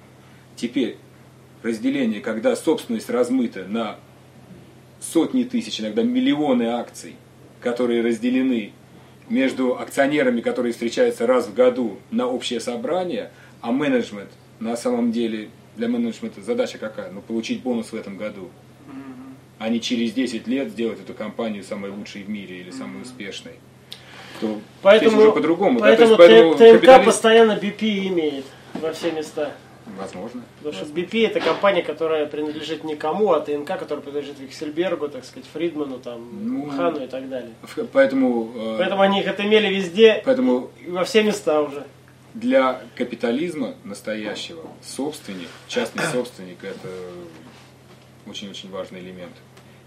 Теперь 0.57 0.99
разделение, 1.63 2.21
когда 2.21 2.55
собственность 2.57 3.09
размыта 3.09 3.65
на 3.65 3.99
сотни 5.01 5.45
тысяч, 5.45 5.81
иногда 5.81 6.03
миллионы 6.03 6.65
акций, 6.65 7.17
которые 7.61 8.03
разделены 8.03 8.73
между 9.37 9.79
акционерами, 9.79 10.41
которые 10.43 10.73
встречаются 10.73 11.27
раз 11.27 11.47
в 11.47 11.55
году 11.55 11.99
на 12.11 12.27
общее 12.27 12.61
собрание, 12.61 13.31
а 13.63 13.73
менеджмент 13.73 14.29
на 14.61 14.77
самом 14.77 15.11
деле 15.11 15.49
для 15.77 15.89
менеджмента 15.89 16.43
задача 16.43 16.77
какая? 16.79 17.11
Ну, 17.11 17.23
получить 17.23 17.63
бонус 17.63 17.93
в 17.93 17.97
этом 17.97 18.19
году, 18.19 18.51
а 19.59 19.69
не 19.71 19.81
через 19.81 20.13
10 20.13 20.47
лет 20.47 20.69
сделать 20.71 21.01
эту 21.01 21.15
компанию 21.15 21.65
самой 21.65 21.91
лучшей 21.91 22.25
в 22.25 22.29
мире 22.29 22.59
или 22.59 22.71
самой 22.71 23.03
успешной. 23.03 23.55
То 24.41 24.49
здесь 24.49 24.61
Поэтому, 24.83 25.19
уже 25.19 25.33
по-другому. 25.33 25.81
да, 25.81 25.97
то 25.97 25.97
поэтому, 25.97 26.09
есть 26.11 26.19
поэтому 26.19 26.55
Т- 26.57 26.73
ТНК 26.73 26.83
капитализм- 26.85 27.05
постоянно 27.05 27.53
BP 27.53 28.09
имеет 28.09 28.45
во 28.75 28.93
все 28.93 29.13
места. 29.13 29.53
Возможно. 29.99 30.43
Потому 30.63 30.75
что 30.75 30.87
BP 30.95 31.27
это 31.27 31.41
компания, 31.41 31.83
которая 31.83 32.27
принадлежит 32.27 32.85
никому, 32.85 33.33
а 33.33 33.41
ТНК, 33.41 33.79
которая 33.79 34.01
принадлежит 34.03 34.39
Виксельбергу, 34.39 35.09
так 35.09 35.25
сказать, 35.25 35.49
Фридману, 35.53 35.99
там, 35.99 36.29
Ну, 36.49 36.71
Хану 36.71 37.03
и 37.05 37.07
так 37.09 37.29
далее. 37.29 37.53
Поэтому, 37.93 38.53
э, 38.55 38.77
Поэтому 38.79 39.03
они 39.03 39.21
их 39.21 39.27
отымели 39.29 39.75
везде, 39.75 40.23
поэтому 40.25 40.71
и 40.87 40.91
во 40.91 41.05
все 41.05 41.23
места 41.23 41.61
уже. 41.61 41.85
для 42.35 42.81
капитализма 42.95 43.75
настоящего 43.85 44.63
собственник, 44.83 45.49
частный 45.69 46.05
собственник 46.13 46.63
это 46.63 46.89
очень-очень 48.27 48.71
важный 48.71 49.01
элемент. 49.01 49.35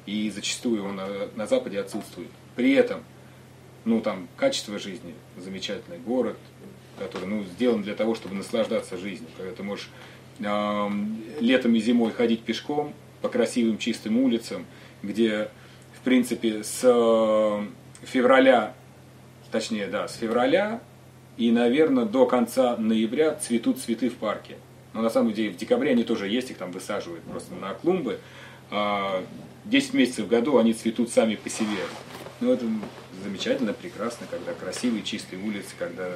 И 0.06 0.30
зачастую 0.30 0.86
он 0.86 0.98
на, 0.98 1.08
на 1.36 1.48
Западе 1.48 1.80
отсутствует. 1.80 2.30
При 2.56 2.74
этом, 2.74 3.04
ну 3.86 4.02
там, 4.02 4.28
качество 4.38 4.78
жизни 4.78 5.16
замечательный 5.38 5.98
город, 5.98 6.38
который 6.98 7.28
ну, 7.28 7.44
сделан 7.44 7.82
для 7.82 7.96
того, 7.96 8.16
чтобы 8.16 8.36
наслаждаться 8.36 8.98
жизнью. 8.98 9.30
Когда 9.38 9.52
ты 9.54 9.64
можешь 9.64 9.90
эм, 10.40 11.24
летом 11.40 11.76
и 11.76 11.80
зимой 11.80 12.12
ходить 12.12 12.42
пешком 12.42 12.94
по 13.22 13.30
красивым 13.30 13.78
чистым 13.78 14.18
улицам, 14.20 14.66
где, 15.04 15.50
в 15.94 16.04
принципе, 16.04 16.64
с 16.64 16.82
э, 16.84 17.66
февраля, 18.06 18.74
точнее, 19.52 19.88
да, 19.88 20.08
с 20.08 20.16
февраля 20.16 20.82
и, 21.38 21.52
наверное, 21.52 22.06
до 22.06 22.26
конца 22.26 22.78
ноября 22.78 23.34
цветут 23.36 23.80
цветы 23.80 24.10
в 24.10 24.16
парке. 24.16 24.58
Но 24.94 25.02
на 25.02 25.10
самом 25.10 25.34
деле 25.34 25.50
в 25.50 25.58
декабре 25.58 25.92
они 25.92 26.04
тоже 26.04 26.28
есть, 26.30 26.52
их 26.52 26.58
там 26.58 26.72
высаживают 26.72 27.24
просто 27.24 27.54
на 27.56 27.74
клумбы. 27.74 28.20
А 28.72 29.24
10 29.66 29.94
месяцев 29.94 30.26
в 30.26 30.30
году 30.30 30.58
они 30.58 30.74
цветут 30.74 31.10
сами 31.12 31.36
по 31.36 31.50
себе. 31.50 31.84
Ну, 32.46 32.54
это 32.54 32.66
замечательно, 33.24 33.74
прекрасно, 33.74 34.28
когда 34.30 34.54
красивые 34.54 35.02
чистые 35.02 35.42
улицы, 35.42 35.70
когда 35.80 36.12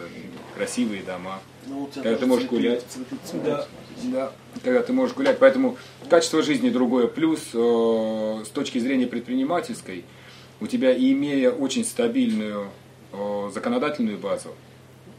красивые 0.55 1.01
дома. 1.01 1.39
Ну, 1.65 1.89
Когда 1.91 2.15
ты 2.15 2.25
можешь 2.27 2.45
цветы- 2.45 2.49
гулять. 2.55 2.85
цветы 2.87 3.15
цветут. 3.25 3.45
Да, 3.45 3.67
да, 4.03 4.31
когда 4.63 4.83
ты 4.83 4.93
можешь 4.93 5.15
гулять. 5.15 5.39
Поэтому 5.39 5.77
качество 6.07 6.43
жизни 6.43 6.69
другое. 6.69 7.07
Плюс 7.07 7.49
э, 7.51 8.43
с 8.45 8.49
точки 8.49 8.77
зрения 8.77 9.07
предпринимательской, 9.07 10.05
у 10.61 10.67
тебя, 10.67 10.95
имея 10.95 11.49
очень 11.49 11.83
стабильную 11.83 12.67
э, 13.11 13.49
законодательную 13.51 14.19
базу, 14.19 14.49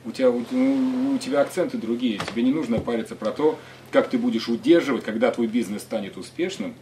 у 0.04 0.12
тебя, 0.12 0.30
у, 0.30 0.38
у 0.38 1.18
тебя 1.18 1.40
акценты 1.40 1.76
другие. 1.76 2.20
Тебе 2.30 2.44
не 2.44 2.52
нужно 2.52 2.78
париться 2.78 3.16
про 3.16 3.32
то, 3.32 3.58
как 3.90 4.08
ты 4.10 4.16
будешь 4.16 4.48
удерживать, 4.48 5.02
когда 5.02 5.32
твой 5.32 5.48
бизнес 5.48 5.82
станет 5.82 6.16
успешным, 6.16 6.76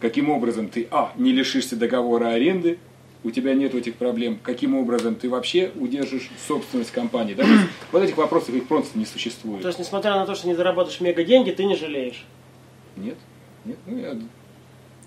каким 0.00 0.30
образом 0.30 0.68
ты, 0.68 0.88
а, 0.90 1.12
не 1.16 1.32
лишишься 1.32 1.76
договора 1.76 2.28
аренды, 2.28 2.78
у 3.24 3.30
тебя 3.30 3.54
нет 3.54 3.74
этих 3.74 3.96
проблем, 3.96 4.38
каким 4.42 4.76
образом 4.76 5.14
ты 5.14 5.30
вообще 5.30 5.72
удержишь 5.74 6.30
собственность 6.46 6.92
компании. 6.92 7.34
Да? 7.34 7.44
Вот 7.92 8.02
этих 8.02 8.16
вопросов 8.16 8.50
их 8.50 8.68
просто 8.68 8.98
не 8.98 9.06
существует. 9.06 9.62
То 9.62 9.68
есть, 9.68 9.80
несмотря 9.80 10.14
на 10.14 10.26
то, 10.26 10.34
что 10.34 10.46
не 10.46 10.54
зарабатываешь 10.54 11.00
мега 11.00 11.24
деньги, 11.24 11.50
ты 11.50 11.64
не 11.64 11.74
жалеешь. 11.74 12.24
Нет, 12.96 13.16
нет, 13.64 13.78
ну 13.86 13.98
я 13.98 14.16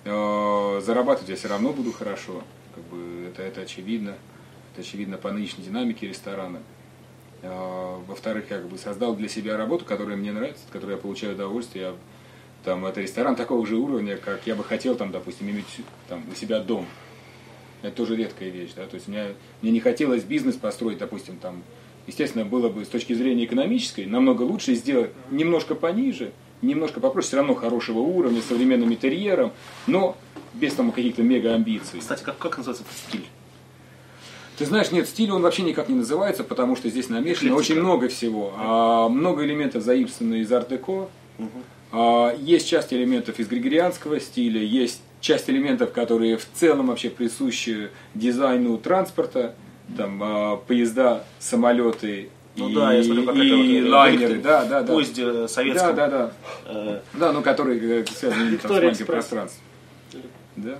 э, 0.03 0.81
зарабатывать 0.81 1.29
я 1.29 1.35
все 1.35 1.47
равно 1.47 1.71
буду 1.71 1.93
хорошо, 1.93 2.43
как 2.75 2.83
бы 2.85 3.27
это, 3.27 3.43
это 3.43 3.61
очевидно, 3.61 4.15
это 4.73 4.81
очевидно 4.81 5.17
по 5.17 5.31
нынешней 5.31 5.63
динамике 5.63 6.07
ресторана. 6.07 6.59
Э, 7.43 7.97
во-вторых, 8.07 8.45
я 8.49 8.57
как 8.57 8.67
бы 8.67 8.77
создал 8.77 9.15
для 9.15 9.29
себя 9.29 9.57
работу, 9.57 9.85
которая 9.85 10.17
мне 10.17 10.31
нравится, 10.31 10.63
от 10.65 10.71
которой 10.71 10.91
я 10.91 10.97
получаю 10.97 11.33
удовольствие. 11.33 11.85
Я, 11.85 11.95
там, 12.65 12.85
это 12.85 12.99
ресторан 12.99 13.35
такого 13.35 13.65
же 13.65 13.77
уровня, 13.77 14.17
как 14.17 14.45
я 14.47 14.55
бы 14.55 14.63
хотел, 14.63 14.95
там, 14.95 15.11
допустим, 15.11 15.49
иметь 15.49 15.65
там, 16.09 16.23
у 16.29 16.35
себя 16.35 16.59
дом. 16.59 16.85
Это 17.87 17.97
тоже 17.97 18.15
редкая 18.15 18.49
вещь, 18.49 18.71
да, 18.75 18.85
то 18.85 18.95
есть 18.95 19.07
мне, 19.07 19.33
мне 19.61 19.71
не 19.71 19.79
хотелось 19.79 20.23
бизнес 20.23 20.55
построить, 20.55 20.97
допустим, 20.97 21.37
там, 21.37 21.63
естественно, 22.05 22.45
было 22.45 22.69
бы 22.69 22.85
с 22.85 22.87
точки 22.87 23.13
зрения 23.13 23.45
экономической 23.45 24.05
намного 24.05 24.43
лучше 24.43 24.75
сделать 24.75 25.11
немножко 25.31 25.75
пониже, 25.75 26.31
немножко 26.61 26.99
попроще, 26.99 27.27
все 27.27 27.37
равно 27.37 27.55
хорошего 27.55 27.99
уровня, 27.99 28.41
современным 28.41 28.91
интерьером, 28.91 29.51
но 29.85 30.17
без 30.53 30.73
там 30.73 30.91
каких-то 30.91 31.23
мега 31.23 31.53
амбиций. 31.53 31.99
Кстати, 31.99 32.23
как, 32.23 32.37
как 32.37 32.57
называется 32.57 32.83
этот 32.83 32.97
стиль? 32.97 33.25
Ты 34.57 34.65
знаешь, 34.65 34.91
нет, 34.91 35.07
стиль 35.07 35.31
он 35.31 35.43
вообще 35.43 35.61
никак 35.61 35.87
не 35.87 35.95
называется, 35.95 36.43
потому 36.43 36.75
что 36.75 36.89
здесь 36.89 37.09
намешано 37.09 37.49
Эклектика. 37.49 37.73
очень 37.73 37.79
много 37.79 38.07
всего. 38.07 38.53
А, 38.57 39.07
много 39.07 39.45
элементов 39.45 39.83
заимствованы 39.83 40.41
из 40.41 40.51
арт-деко. 40.51 41.09
А, 41.91 42.35
есть 42.35 42.67
часть 42.67 42.91
элементов 42.91 43.39
из 43.39 43.47
григорианского 43.47 44.19
стиля, 44.19 44.61
есть 44.61 45.03
часть 45.21 45.49
элементов, 45.49 45.91
которые 45.91 46.37
в 46.37 46.47
целом 46.53 46.87
вообще 46.87 47.09
присущи 47.09 47.89
дизайну 48.13 48.77
транспорта. 48.77 49.55
Там 49.95 50.21
а, 50.21 50.57
поезда, 50.57 51.23
самолеты 51.39 52.29
Ну 52.57 52.69
и, 52.69 52.75
да, 52.75 52.91
я 52.91 53.03
смотрю, 53.03 53.25
как 53.25 53.35
вот, 53.35 53.41
и 53.41 53.79
э, 53.79 53.89
лайнеры, 53.89 54.35
да, 54.39 54.65
да, 54.65 54.81
да. 54.81 54.93
поезде 54.93 55.25
Да, 55.31 55.47
советском. 55.47 55.95
да, 55.95 56.07
да. 56.09 56.31
Э, 56.65 56.99
Да, 57.13 57.31
ну 57.31 57.41
которые 57.41 58.01
э, 58.01 58.05
связаны 58.05 58.57
там, 58.57 58.69
с 58.69 58.73
маленьким 58.73 59.05
пространством. 59.05 59.63
Да? 60.57 60.77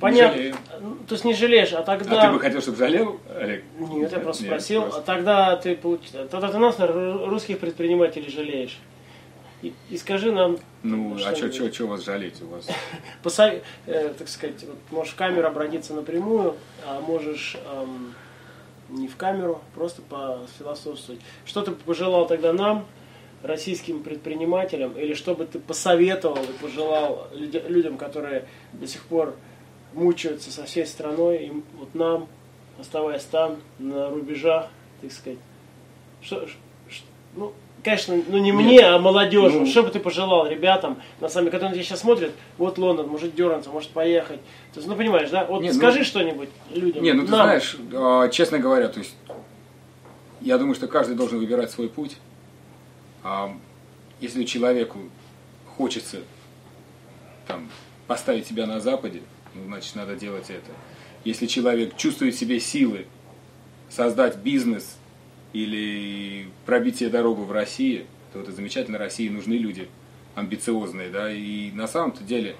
Понятно. 0.00 0.42
Ну, 0.80 0.96
То 1.06 1.14
есть 1.14 1.24
не 1.24 1.34
жалеешь, 1.34 1.72
а 1.72 1.82
тогда... 1.82 2.22
А 2.22 2.26
ты 2.26 2.32
бы 2.32 2.40
хотел, 2.40 2.60
чтобы 2.60 2.78
жалел, 2.78 3.20
Олег? 3.38 3.62
Нет, 3.78 4.12
я 4.12 4.18
просто 4.18 4.42
Нет, 4.44 4.52
спросил. 4.52 4.82
просто. 4.82 5.00
А 5.00 5.04
тогда 5.04 5.56
ты 5.56 5.76
получ- 5.76 6.28
тогда 6.30 6.48
ты 6.48 6.58
нас, 6.58 6.76
русских 6.78 7.58
предпринимателей 7.58 8.30
жалеешь. 8.30 8.78
И, 9.64 9.72
и 9.90 9.96
скажи 9.96 10.30
нам, 10.30 10.58
Ну, 10.82 11.14
а 11.14 11.18
что-нибудь. 11.18 11.54
что 11.54 11.72
что 11.72 11.86
вас 11.86 12.04
жалеть 12.04 12.42
у 12.42 12.48
вас? 12.48 12.66
посо- 13.22 13.62
э, 13.86 14.14
так 14.18 14.28
сказать, 14.28 14.62
вот, 14.64 14.76
можешь 14.90 15.14
в 15.14 15.16
камеру 15.16 15.46
обратиться 15.46 15.94
напрямую, 15.94 16.56
а 16.86 17.00
можешь 17.00 17.56
эм, 17.64 18.14
не 18.90 19.08
в 19.08 19.16
камеру, 19.16 19.62
просто 19.74 20.02
пофилософствовать. 20.02 21.20
Что 21.46 21.62
ты 21.62 21.70
пожелал 21.72 22.26
тогда 22.26 22.52
нам, 22.52 22.84
российским 23.42 24.02
предпринимателям, 24.02 24.92
или 24.98 25.14
что 25.14 25.34
бы 25.34 25.44
ты 25.46 25.58
посоветовал 25.58 26.42
и 26.42 26.62
пожелал 26.62 27.28
людя- 27.32 27.66
людям, 27.68 27.96
которые 27.96 28.46
до 28.72 28.86
сих 28.86 29.02
пор 29.04 29.34
мучаются 29.94 30.50
со 30.50 30.64
всей 30.64 30.86
страной, 30.86 31.46
и 31.46 31.52
вот 31.78 31.94
нам, 31.94 32.28
оставаясь 32.78 33.24
там, 33.24 33.56
на 33.78 34.10
рубежах, 34.10 34.68
так 35.00 35.12
сказать, 35.12 35.38
что, 36.22 36.46
ш- 36.46 37.04
ну, 37.36 37.52
конечно, 37.84 38.20
ну 38.28 38.38
не 38.38 38.50
мне, 38.52 38.80
а 38.80 38.98
молодежи. 38.98 39.60
Ну. 39.60 39.66
что 39.66 39.82
бы 39.82 39.90
ты 39.90 40.00
пожелал 40.00 40.48
ребятам, 40.48 41.00
на 41.20 41.28
самом 41.28 41.46
деле, 41.46 41.58
которые 41.58 41.82
сейчас 41.84 42.00
смотрят, 42.00 42.32
вот 42.58 42.78
Лондон, 42.78 43.08
может 43.08 43.34
дернуться, 43.34 43.70
может 43.70 43.90
поехать. 43.90 44.40
То 44.72 44.80
есть, 44.80 44.88
ну 44.88 44.96
понимаешь, 44.96 45.30
да? 45.30 45.44
Вот 45.44 45.62
Не, 45.62 45.68
ну- 45.68 45.74
скажи 45.74 46.02
что-нибудь 46.04 46.48
людям. 46.70 47.02
Не, 47.04 47.12
ну 47.12 47.24
ты 47.24 47.30
нам. 47.30 47.46
знаешь, 47.46 47.76
а, 47.92 48.28
честно 48.28 48.58
говоря, 48.58 48.88
то 48.88 48.98
есть 48.98 49.14
я 50.40 50.58
думаю, 50.58 50.74
что 50.74 50.88
каждый 50.88 51.14
должен 51.14 51.38
выбирать 51.38 51.70
свой 51.70 51.88
путь. 51.88 52.16
А, 53.22 53.54
Если 54.20 54.44
человеку 54.44 54.98
хочется 55.76 56.18
там, 57.46 57.68
поставить 58.06 58.46
себя 58.46 58.66
на 58.66 58.80
Западе, 58.80 59.20
ну, 59.54 59.64
значит, 59.66 59.94
надо 59.96 60.14
делать 60.14 60.48
это. 60.48 60.70
Если 61.24 61.46
человек 61.46 61.96
чувствует 61.96 62.34
в 62.34 62.38
себе 62.38 62.60
силы 62.60 63.06
создать 63.90 64.36
бизнес 64.36 64.96
или 65.54 66.48
пробить 66.66 66.98
себе 66.98 67.08
дорогу 67.08 67.44
в 67.44 67.52
России, 67.52 68.04
то 68.32 68.40
это 68.40 68.52
замечательно. 68.52 68.98
России 68.98 69.28
нужны 69.28 69.54
люди 69.54 69.88
амбициозные, 70.34 71.08
да, 71.10 71.32
и 71.32 71.70
на 71.70 71.86
самом-то 71.86 72.24
деле, 72.24 72.56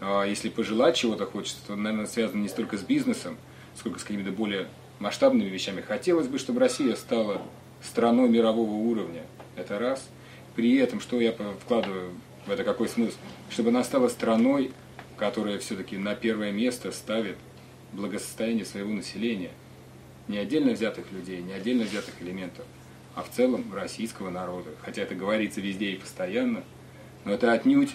а, 0.00 0.24
если 0.24 0.48
пожелать 0.48 0.96
чего-то 0.96 1.26
хочется, 1.26 1.58
то, 1.66 1.74
наверное, 1.76 2.06
связано 2.06 2.40
не 2.40 2.48
столько 2.48 2.78
с 2.78 2.82
бизнесом, 2.82 3.36
сколько 3.76 3.98
с 3.98 4.04
какими-то 4.04 4.30
более 4.30 4.68
масштабными 5.00 5.48
вещами. 5.48 5.80
Хотелось 5.80 6.28
бы, 6.28 6.38
чтобы 6.38 6.60
Россия 6.60 6.94
стала 6.94 7.42
страной 7.82 8.28
мирового 8.28 8.72
уровня. 8.72 9.22
Это 9.56 9.78
раз. 9.78 10.08
При 10.54 10.76
этом, 10.76 11.00
что 11.00 11.20
я 11.20 11.32
вкладываю 11.32 12.12
в 12.46 12.50
это, 12.50 12.62
какой 12.62 12.88
смысл? 12.88 13.16
Чтобы 13.50 13.70
она 13.70 13.82
стала 13.82 14.08
страной, 14.08 14.70
которая 15.16 15.58
все-таки 15.58 15.96
на 15.96 16.14
первое 16.14 16.52
место 16.52 16.92
ставит 16.92 17.36
благосостояние 17.92 18.64
своего 18.64 18.92
населения. 18.92 19.50
Не 20.28 20.38
отдельно 20.38 20.72
взятых 20.72 21.10
людей, 21.10 21.40
не 21.42 21.52
отдельно 21.52 21.84
взятых 21.84 22.20
элементов, 22.20 22.64
а 23.14 23.22
в 23.22 23.30
целом 23.30 23.72
российского 23.74 24.30
народа. 24.30 24.70
Хотя 24.82 25.02
это 25.02 25.14
говорится 25.14 25.60
везде 25.60 25.90
и 25.90 25.96
постоянно, 25.96 26.62
но 27.24 27.32
это 27.32 27.52
отнюдь 27.52 27.94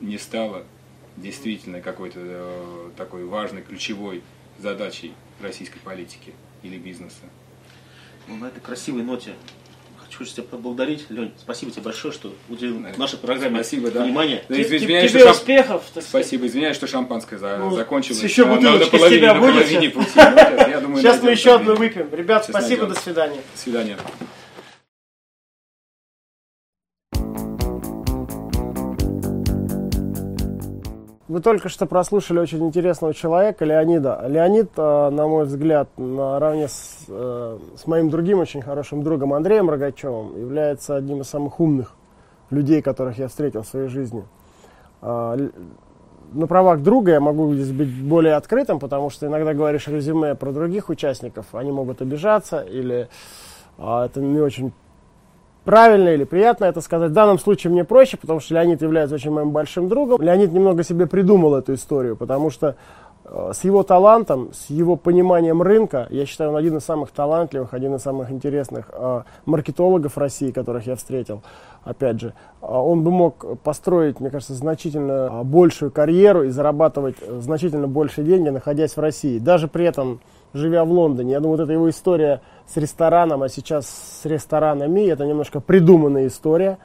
не 0.00 0.18
стало 0.18 0.64
действительно 1.16 1.80
какой-то 1.80 2.18
э, 2.20 2.90
такой 2.96 3.24
важной, 3.24 3.62
ключевой 3.62 4.22
задачей 4.58 5.14
российской 5.40 5.78
политики 5.80 6.34
или 6.62 6.78
бизнеса. 6.78 7.24
ну, 8.28 8.36
на 8.36 8.46
этой 8.46 8.60
красивой 8.60 9.02
ноте 9.02 9.34
хочу 10.16 10.30
тебя 10.32 10.42
поблагодарить. 10.44 11.06
Лень, 11.08 11.32
спасибо 11.38 11.70
тебе 11.72 11.82
большое, 11.82 12.12
что 12.12 12.32
уделил 12.48 12.84
нашей 12.96 13.18
программе 13.18 13.56
Спасибо, 13.62 13.90
да. 13.90 14.04
внимание. 14.04 14.44
Да, 14.48 14.56
Те- 14.56 14.62
извиняюсь, 14.62 15.02
те- 15.04 15.08
что 15.08 15.18
тебе 15.18 15.28
шам- 15.28 15.32
успехов, 15.32 15.82
так. 15.94 16.04
Спасибо, 16.04 16.46
извиняюсь, 16.46 16.76
что 16.76 16.86
шампанское 16.86 17.38
за- 17.38 17.56
Ну, 17.58 17.74
закончилось. 17.74 18.22
еще 18.22 18.44
бутылочка 18.44 18.98
с 18.98 19.08
тебя 19.08 19.34
будет 19.34 19.54
половине 19.54 19.90
сейчас? 19.90 21.22
мы 21.22 21.30
еще 21.30 21.54
одну 21.54 21.74
выпьем. 21.74 22.08
Ребят, 22.12 22.44
спасибо, 22.48 22.86
до 22.86 22.94
свидания. 22.94 23.40
До 23.54 23.58
свидания. 23.60 23.96
Вы 31.32 31.40
только 31.40 31.70
что 31.70 31.86
прослушали 31.86 32.40
очень 32.40 32.62
интересного 32.62 33.14
человека, 33.14 33.64
Леонида. 33.64 34.22
Леонид, 34.28 34.72
э, 34.76 35.08
на 35.08 35.26
мой 35.26 35.46
взгляд, 35.46 35.88
наравне 35.96 36.68
с, 36.68 37.06
э, 37.08 37.58
с 37.74 37.86
моим 37.86 38.10
другим 38.10 38.38
очень 38.38 38.60
хорошим 38.60 39.02
другом 39.02 39.32
Андреем 39.32 39.70
Рогачевым, 39.70 40.38
является 40.38 40.94
одним 40.94 41.22
из 41.22 41.28
самых 41.30 41.58
умных 41.58 41.94
людей, 42.50 42.82
которых 42.82 43.16
я 43.16 43.28
встретил 43.28 43.62
в 43.62 43.66
своей 43.66 43.88
жизни. 43.88 44.24
Л- 45.00 45.52
На 46.34 46.46
правах 46.46 46.82
друга 46.82 47.12
я 47.12 47.20
могу 47.20 47.54
здесь 47.54 47.72
быть 47.72 47.88
более 48.04 48.34
открытым, 48.34 48.78
потому 48.78 49.08
что 49.08 49.26
иногда 49.26 49.54
говоришь 49.54 49.88
резюме 49.88 50.34
про 50.34 50.52
других 50.52 50.90
участников, 50.90 51.46
они 51.54 51.72
могут 51.72 52.02
обижаться 52.02 52.60
или 52.60 53.08
а, 53.78 54.04
это 54.04 54.20
не 54.20 54.38
очень 54.38 54.72
правильно 55.64 56.10
или 56.10 56.24
приятно 56.24 56.64
это 56.66 56.80
сказать. 56.80 57.10
В 57.10 57.14
данном 57.14 57.38
случае 57.38 57.72
мне 57.72 57.84
проще, 57.84 58.16
потому 58.16 58.40
что 58.40 58.54
Леонид 58.54 58.82
является 58.82 59.14
очень 59.14 59.30
моим 59.30 59.50
большим 59.50 59.88
другом. 59.88 60.20
Леонид 60.20 60.52
немного 60.52 60.82
себе 60.82 61.06
придумал 61.06 61.54
эту 61.54 61.74
историю, 61.74 62.16
потому 62.16 62.50
что 62.50 62.76
э, 63.24 63.50
с 63.54 63.64
его 63.64 63.82
талантом, 63.82 64.50
с 64.52 64.70
его 64.70 64.96
пониманием 64.96 65.62
рынка, 65.62 66.06
я 66.10 66.26
считаю, 66.26 66.50
он 66.50 66.56
один 66.56 66.76
из 66.76 66.84
самых 66.84 67.10
талантливых, 67.10 67.74
один 67.74 67.94
из 67.94 68.02
самых 68.02 68.30
интересных 68.30 68.90
э, 68.92 69.22
маркетологов 69.46 70.18
России, 70.18 70.50
которых 70.50 70.86
я 70.86 70.96
встретил. 70.96 71.42
Опять 71.84 72.20
же, 72.20 72.28
э, 72.28 72.66
он 72.66 73.02
бы 73.02 73.10
мог 73.10 73.60
построить, 73.62 74.20
мне 74.20 74.30
кажется, 74.30 74.54
значительно 74.54 75.28
э, 75.30 75.42
большую 75.44 75.90
карьеру 75.90 76.44
и 76.44 76.50
зарабатывать 76.50 77.16
значительно 77.40 77.88
больше 77.88 78.22
денег, 78.22 78.52
находясь 78.52 78.96
в 78.96 79.00
России. 79.00 79.38
Даже 79.38 79.68
при 79.68 79.84
этом 79.84 80.20
живя 80.54 80.84
в 80.84 80.92
Лондоне. 80.92 81.32
Я 81.32 81.40
думаю, 81.40 81.58
вот 81.58 81.64
эта 81.64 81.72
его 81.72 81.88
история 81.88 82.40
с 82.66 82.76
рестораном, 82.76 83.42
а 83.42 83.48
сейчас 83.48 83.86
с 83.86 84.24
ресторанами, 84.24 85.08
это 85.08 85.26
немножко 85.26 85.60
придуманная 85.60 86.26
история. 86.26 86.78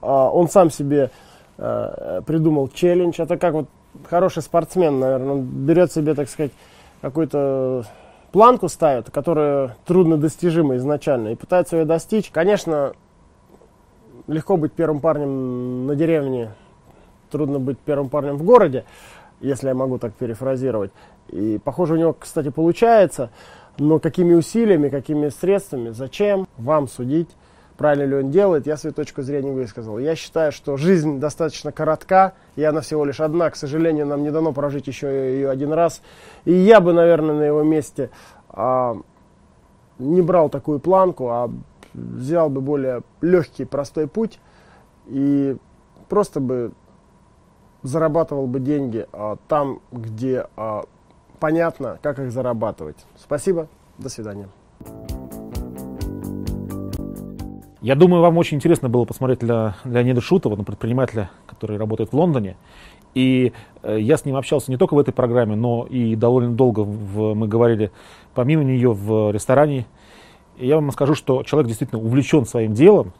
А, 0.00 0.30
Он 0.30 0.48
сам 0.48 0.70
себе 0.70 1.10
э, 1.58 2.20
придумал 2.26 2.68
челлендж. 2.68 3.20
Это 3.20 3.36
как 3.36 3.54
вот 3.54 3.66
хороший 4.08 4.42
спортсмен, 4.42 4.98
наверное. 4.98 5.32
Он 5.34 5.42
берет 5.42 5.92
себе, 5.92 6.14
так 6.14 6.28
сказать, 6.28 6.52
какую-то 7.00 7.84
планку 8.32 8.68
ставит, 8.68 9.10
которая 9.10 9.76
трудно 9.86 10.16
достижима 10.16 10.76
изначально, 10.76 11.28
и 11.28 11.34
пытается 11.34 11.76
ее 11.76 11.84
достичь. 11.84 12.30
Конечно, 12.30 12.92
легко 14.26 14.56
быть 14.56 14.72
первым 14.72 15.00
парнем 15.00 15.86
на 15.86 15.94
деревне, 15.94 16.50
трудно 17.30 17.58
быть 17.58 17.78
первым 17.78 18.08
парнем 18.08 18.36
в 18.36 18.42
городе, 18.42 18.84
если 19.40 19.68
я 19.68 19.74
могу 19.74 19.98
так 19.98 20.14
перефразировать. 20.14 20.90
И 21.28 21.58
похоже 21.62 21.94
у 21.94 21.96
него, 21.96 22.12
кстати, 22.12 22.50
получается, 22.50 23.30
но 23.78 23.98
какими 23.98 24.34
усилиями, 24.34 24.88
какими 24.88 25.28
средствами, 25.28 25.90
зачем 25.90 26.46
вам 26.56 26.88
судить, 26.88 27.28
правильно 27.76 28.04
ли 28.04 28.14
он 28.24 28.30
делает, 28.30 28.66
я 28.66 28.76
свою 28.76 28.94
точку 28.94 29.22
зрения 29.22 29.52
высказал. 29.52 29.98
Я 29.98 30.16
считаю, 30.16 30.52
что 30.52 30.76
жизнь 30.76 31.18
достаточно 31.20 31.72
коротка, 31.72 32.32
и 32.54 32.62
она 32.62 32.80
всего 32.80 33.04
лишь 33.04 33.20
одна, 33.20 33.50
к 33.50 33.56
сожалению, 33.56 34.06
нам 34.06 34.22
не 34.22 34.30
дано 34.30 34.52
прожить 34.52 34.86
еще 34.86 35.08
ее 35.08 35.50
один 35.50 35.72
раз. 35.72 36.00
И 36.44 36.52
я 36.52 36.80
бы, 36.80 36.92
наверное, 36.92 37.34
на 37.34 37.42
его 37.42 37.62
месте 37.62 38.10
а, 38.48 38.96
не 39.98 40.22
брал 40.22 40.48
такую 40.48 40.80
планку, 40.80 41.28
а 41.28 41.50
взял 41.92 42.48
бы 42.48 42.60
более 42.60 43.02
легкий, 43.20 43.64
простой 43.64 44.06
путь 44.06 44.38
и 45.06 45.56
просто 46.08 46.40
бы 46.40 46.72
зарабатывал 47.86 48.46
бы 48.46 48.60
деньги 48.60 49.06
а, 49.12 49.36
там, 49.48 49.80
где 49.92 50.46
а, 50.56 50.84
понятно, 51.40 51.98
как 52.02 52.18
их 52.18 52.30
зарабатывать. 52.32 52.96
Спасибо, 53.16 53.68
до 53.98 54.08
свидания. 54.08 54.48
Я 57.80 57.94
думаю, 57.94 58.20
вам 58.20 58.36
очень 58.36 58.56
интересно 58.56 58.88
было 58.88 59.04
посмотреть 59.04 59.38
для 59.38 59.76
Леонида 59.84 60.20
Шутова, 60.20 60.56
на 60.56 60.64
предпринимателя, 60.64 61.30
который 61.46 61.76
работает 61.76 62.10
в 62.10 62.16
Лондоне. 62.16 62.56
И 63.14 63.52
э, 63.82 63.98
я 64.00 64.16
с 64.16 64.24
ним 64.24 64.34
общался 64.36 64.70
не 64.72 64.76
только 64.76 64.94
в 64.94 64.98
этой 64.98 65.12
программе, 65.12 65.54
но 65.54 65.86
и 65.88 66.16
довольно 66.16 66.52
долго 66.52 66.80
в- 66.80 67.34
мы 67.34 67.46
говорили 67.46 67.92
помимо 68.34 68.64
нее 68.64 68.92
в 68.92 69.30
ресторане. 69.30 69.86
И 70.56 70.66
я 70.66 70.74
вам 70.76 70.90
скажу, 70.90 71.14
что 71.14 71.44
человек 71.44 71.68
действительно 71.68 72.02
увлечен 72.02 72.44
своим 72.44 72.72
делом, 72.74 73.12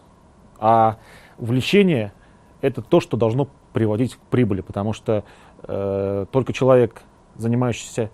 а 0.58 0.96
увлечение 1.38 2.12
это 2.60 2.82
то, 2.82 2.98
что 3.00 3.16
должно 3.16 3.48
приводить 3.76 4.14
к 4.14 4.18
прибыли, 4.30 4.62
потому 4.62 4.94
что 4.94 5.22
э, 5.64 6.24
только 6.32 6.54
человек, 6.54 7.02
занимающийся 7.34 8.08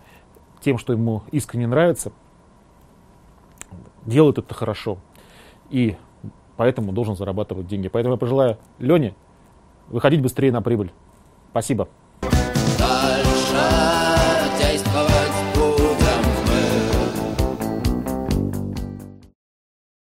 тем, 0.60 0.76
что 0.76 0.92
ему 0.92 1.22
искренне 1.30 1.68
нравится, 1.68 2.10
делает 4.04 4.38
это 4.38 4.52
хорошо. 4.54 4.98
И 5.70 5.96
поэтому 6.56 6.90
должен 6.90 7.14
зарабатывать 7.14 7.68
деньги. 7.68 7.86
Поэтому 7.86 8.14
я 8.14 8.18
пожелаю 8.18 8.58
Лене 8.80 9.14
выходить 9.86 10.20
быстрее 10.20 10.50
на 10.50 10.62
прибыль. 10.62 10.90
Спасибо. 11.52 11.86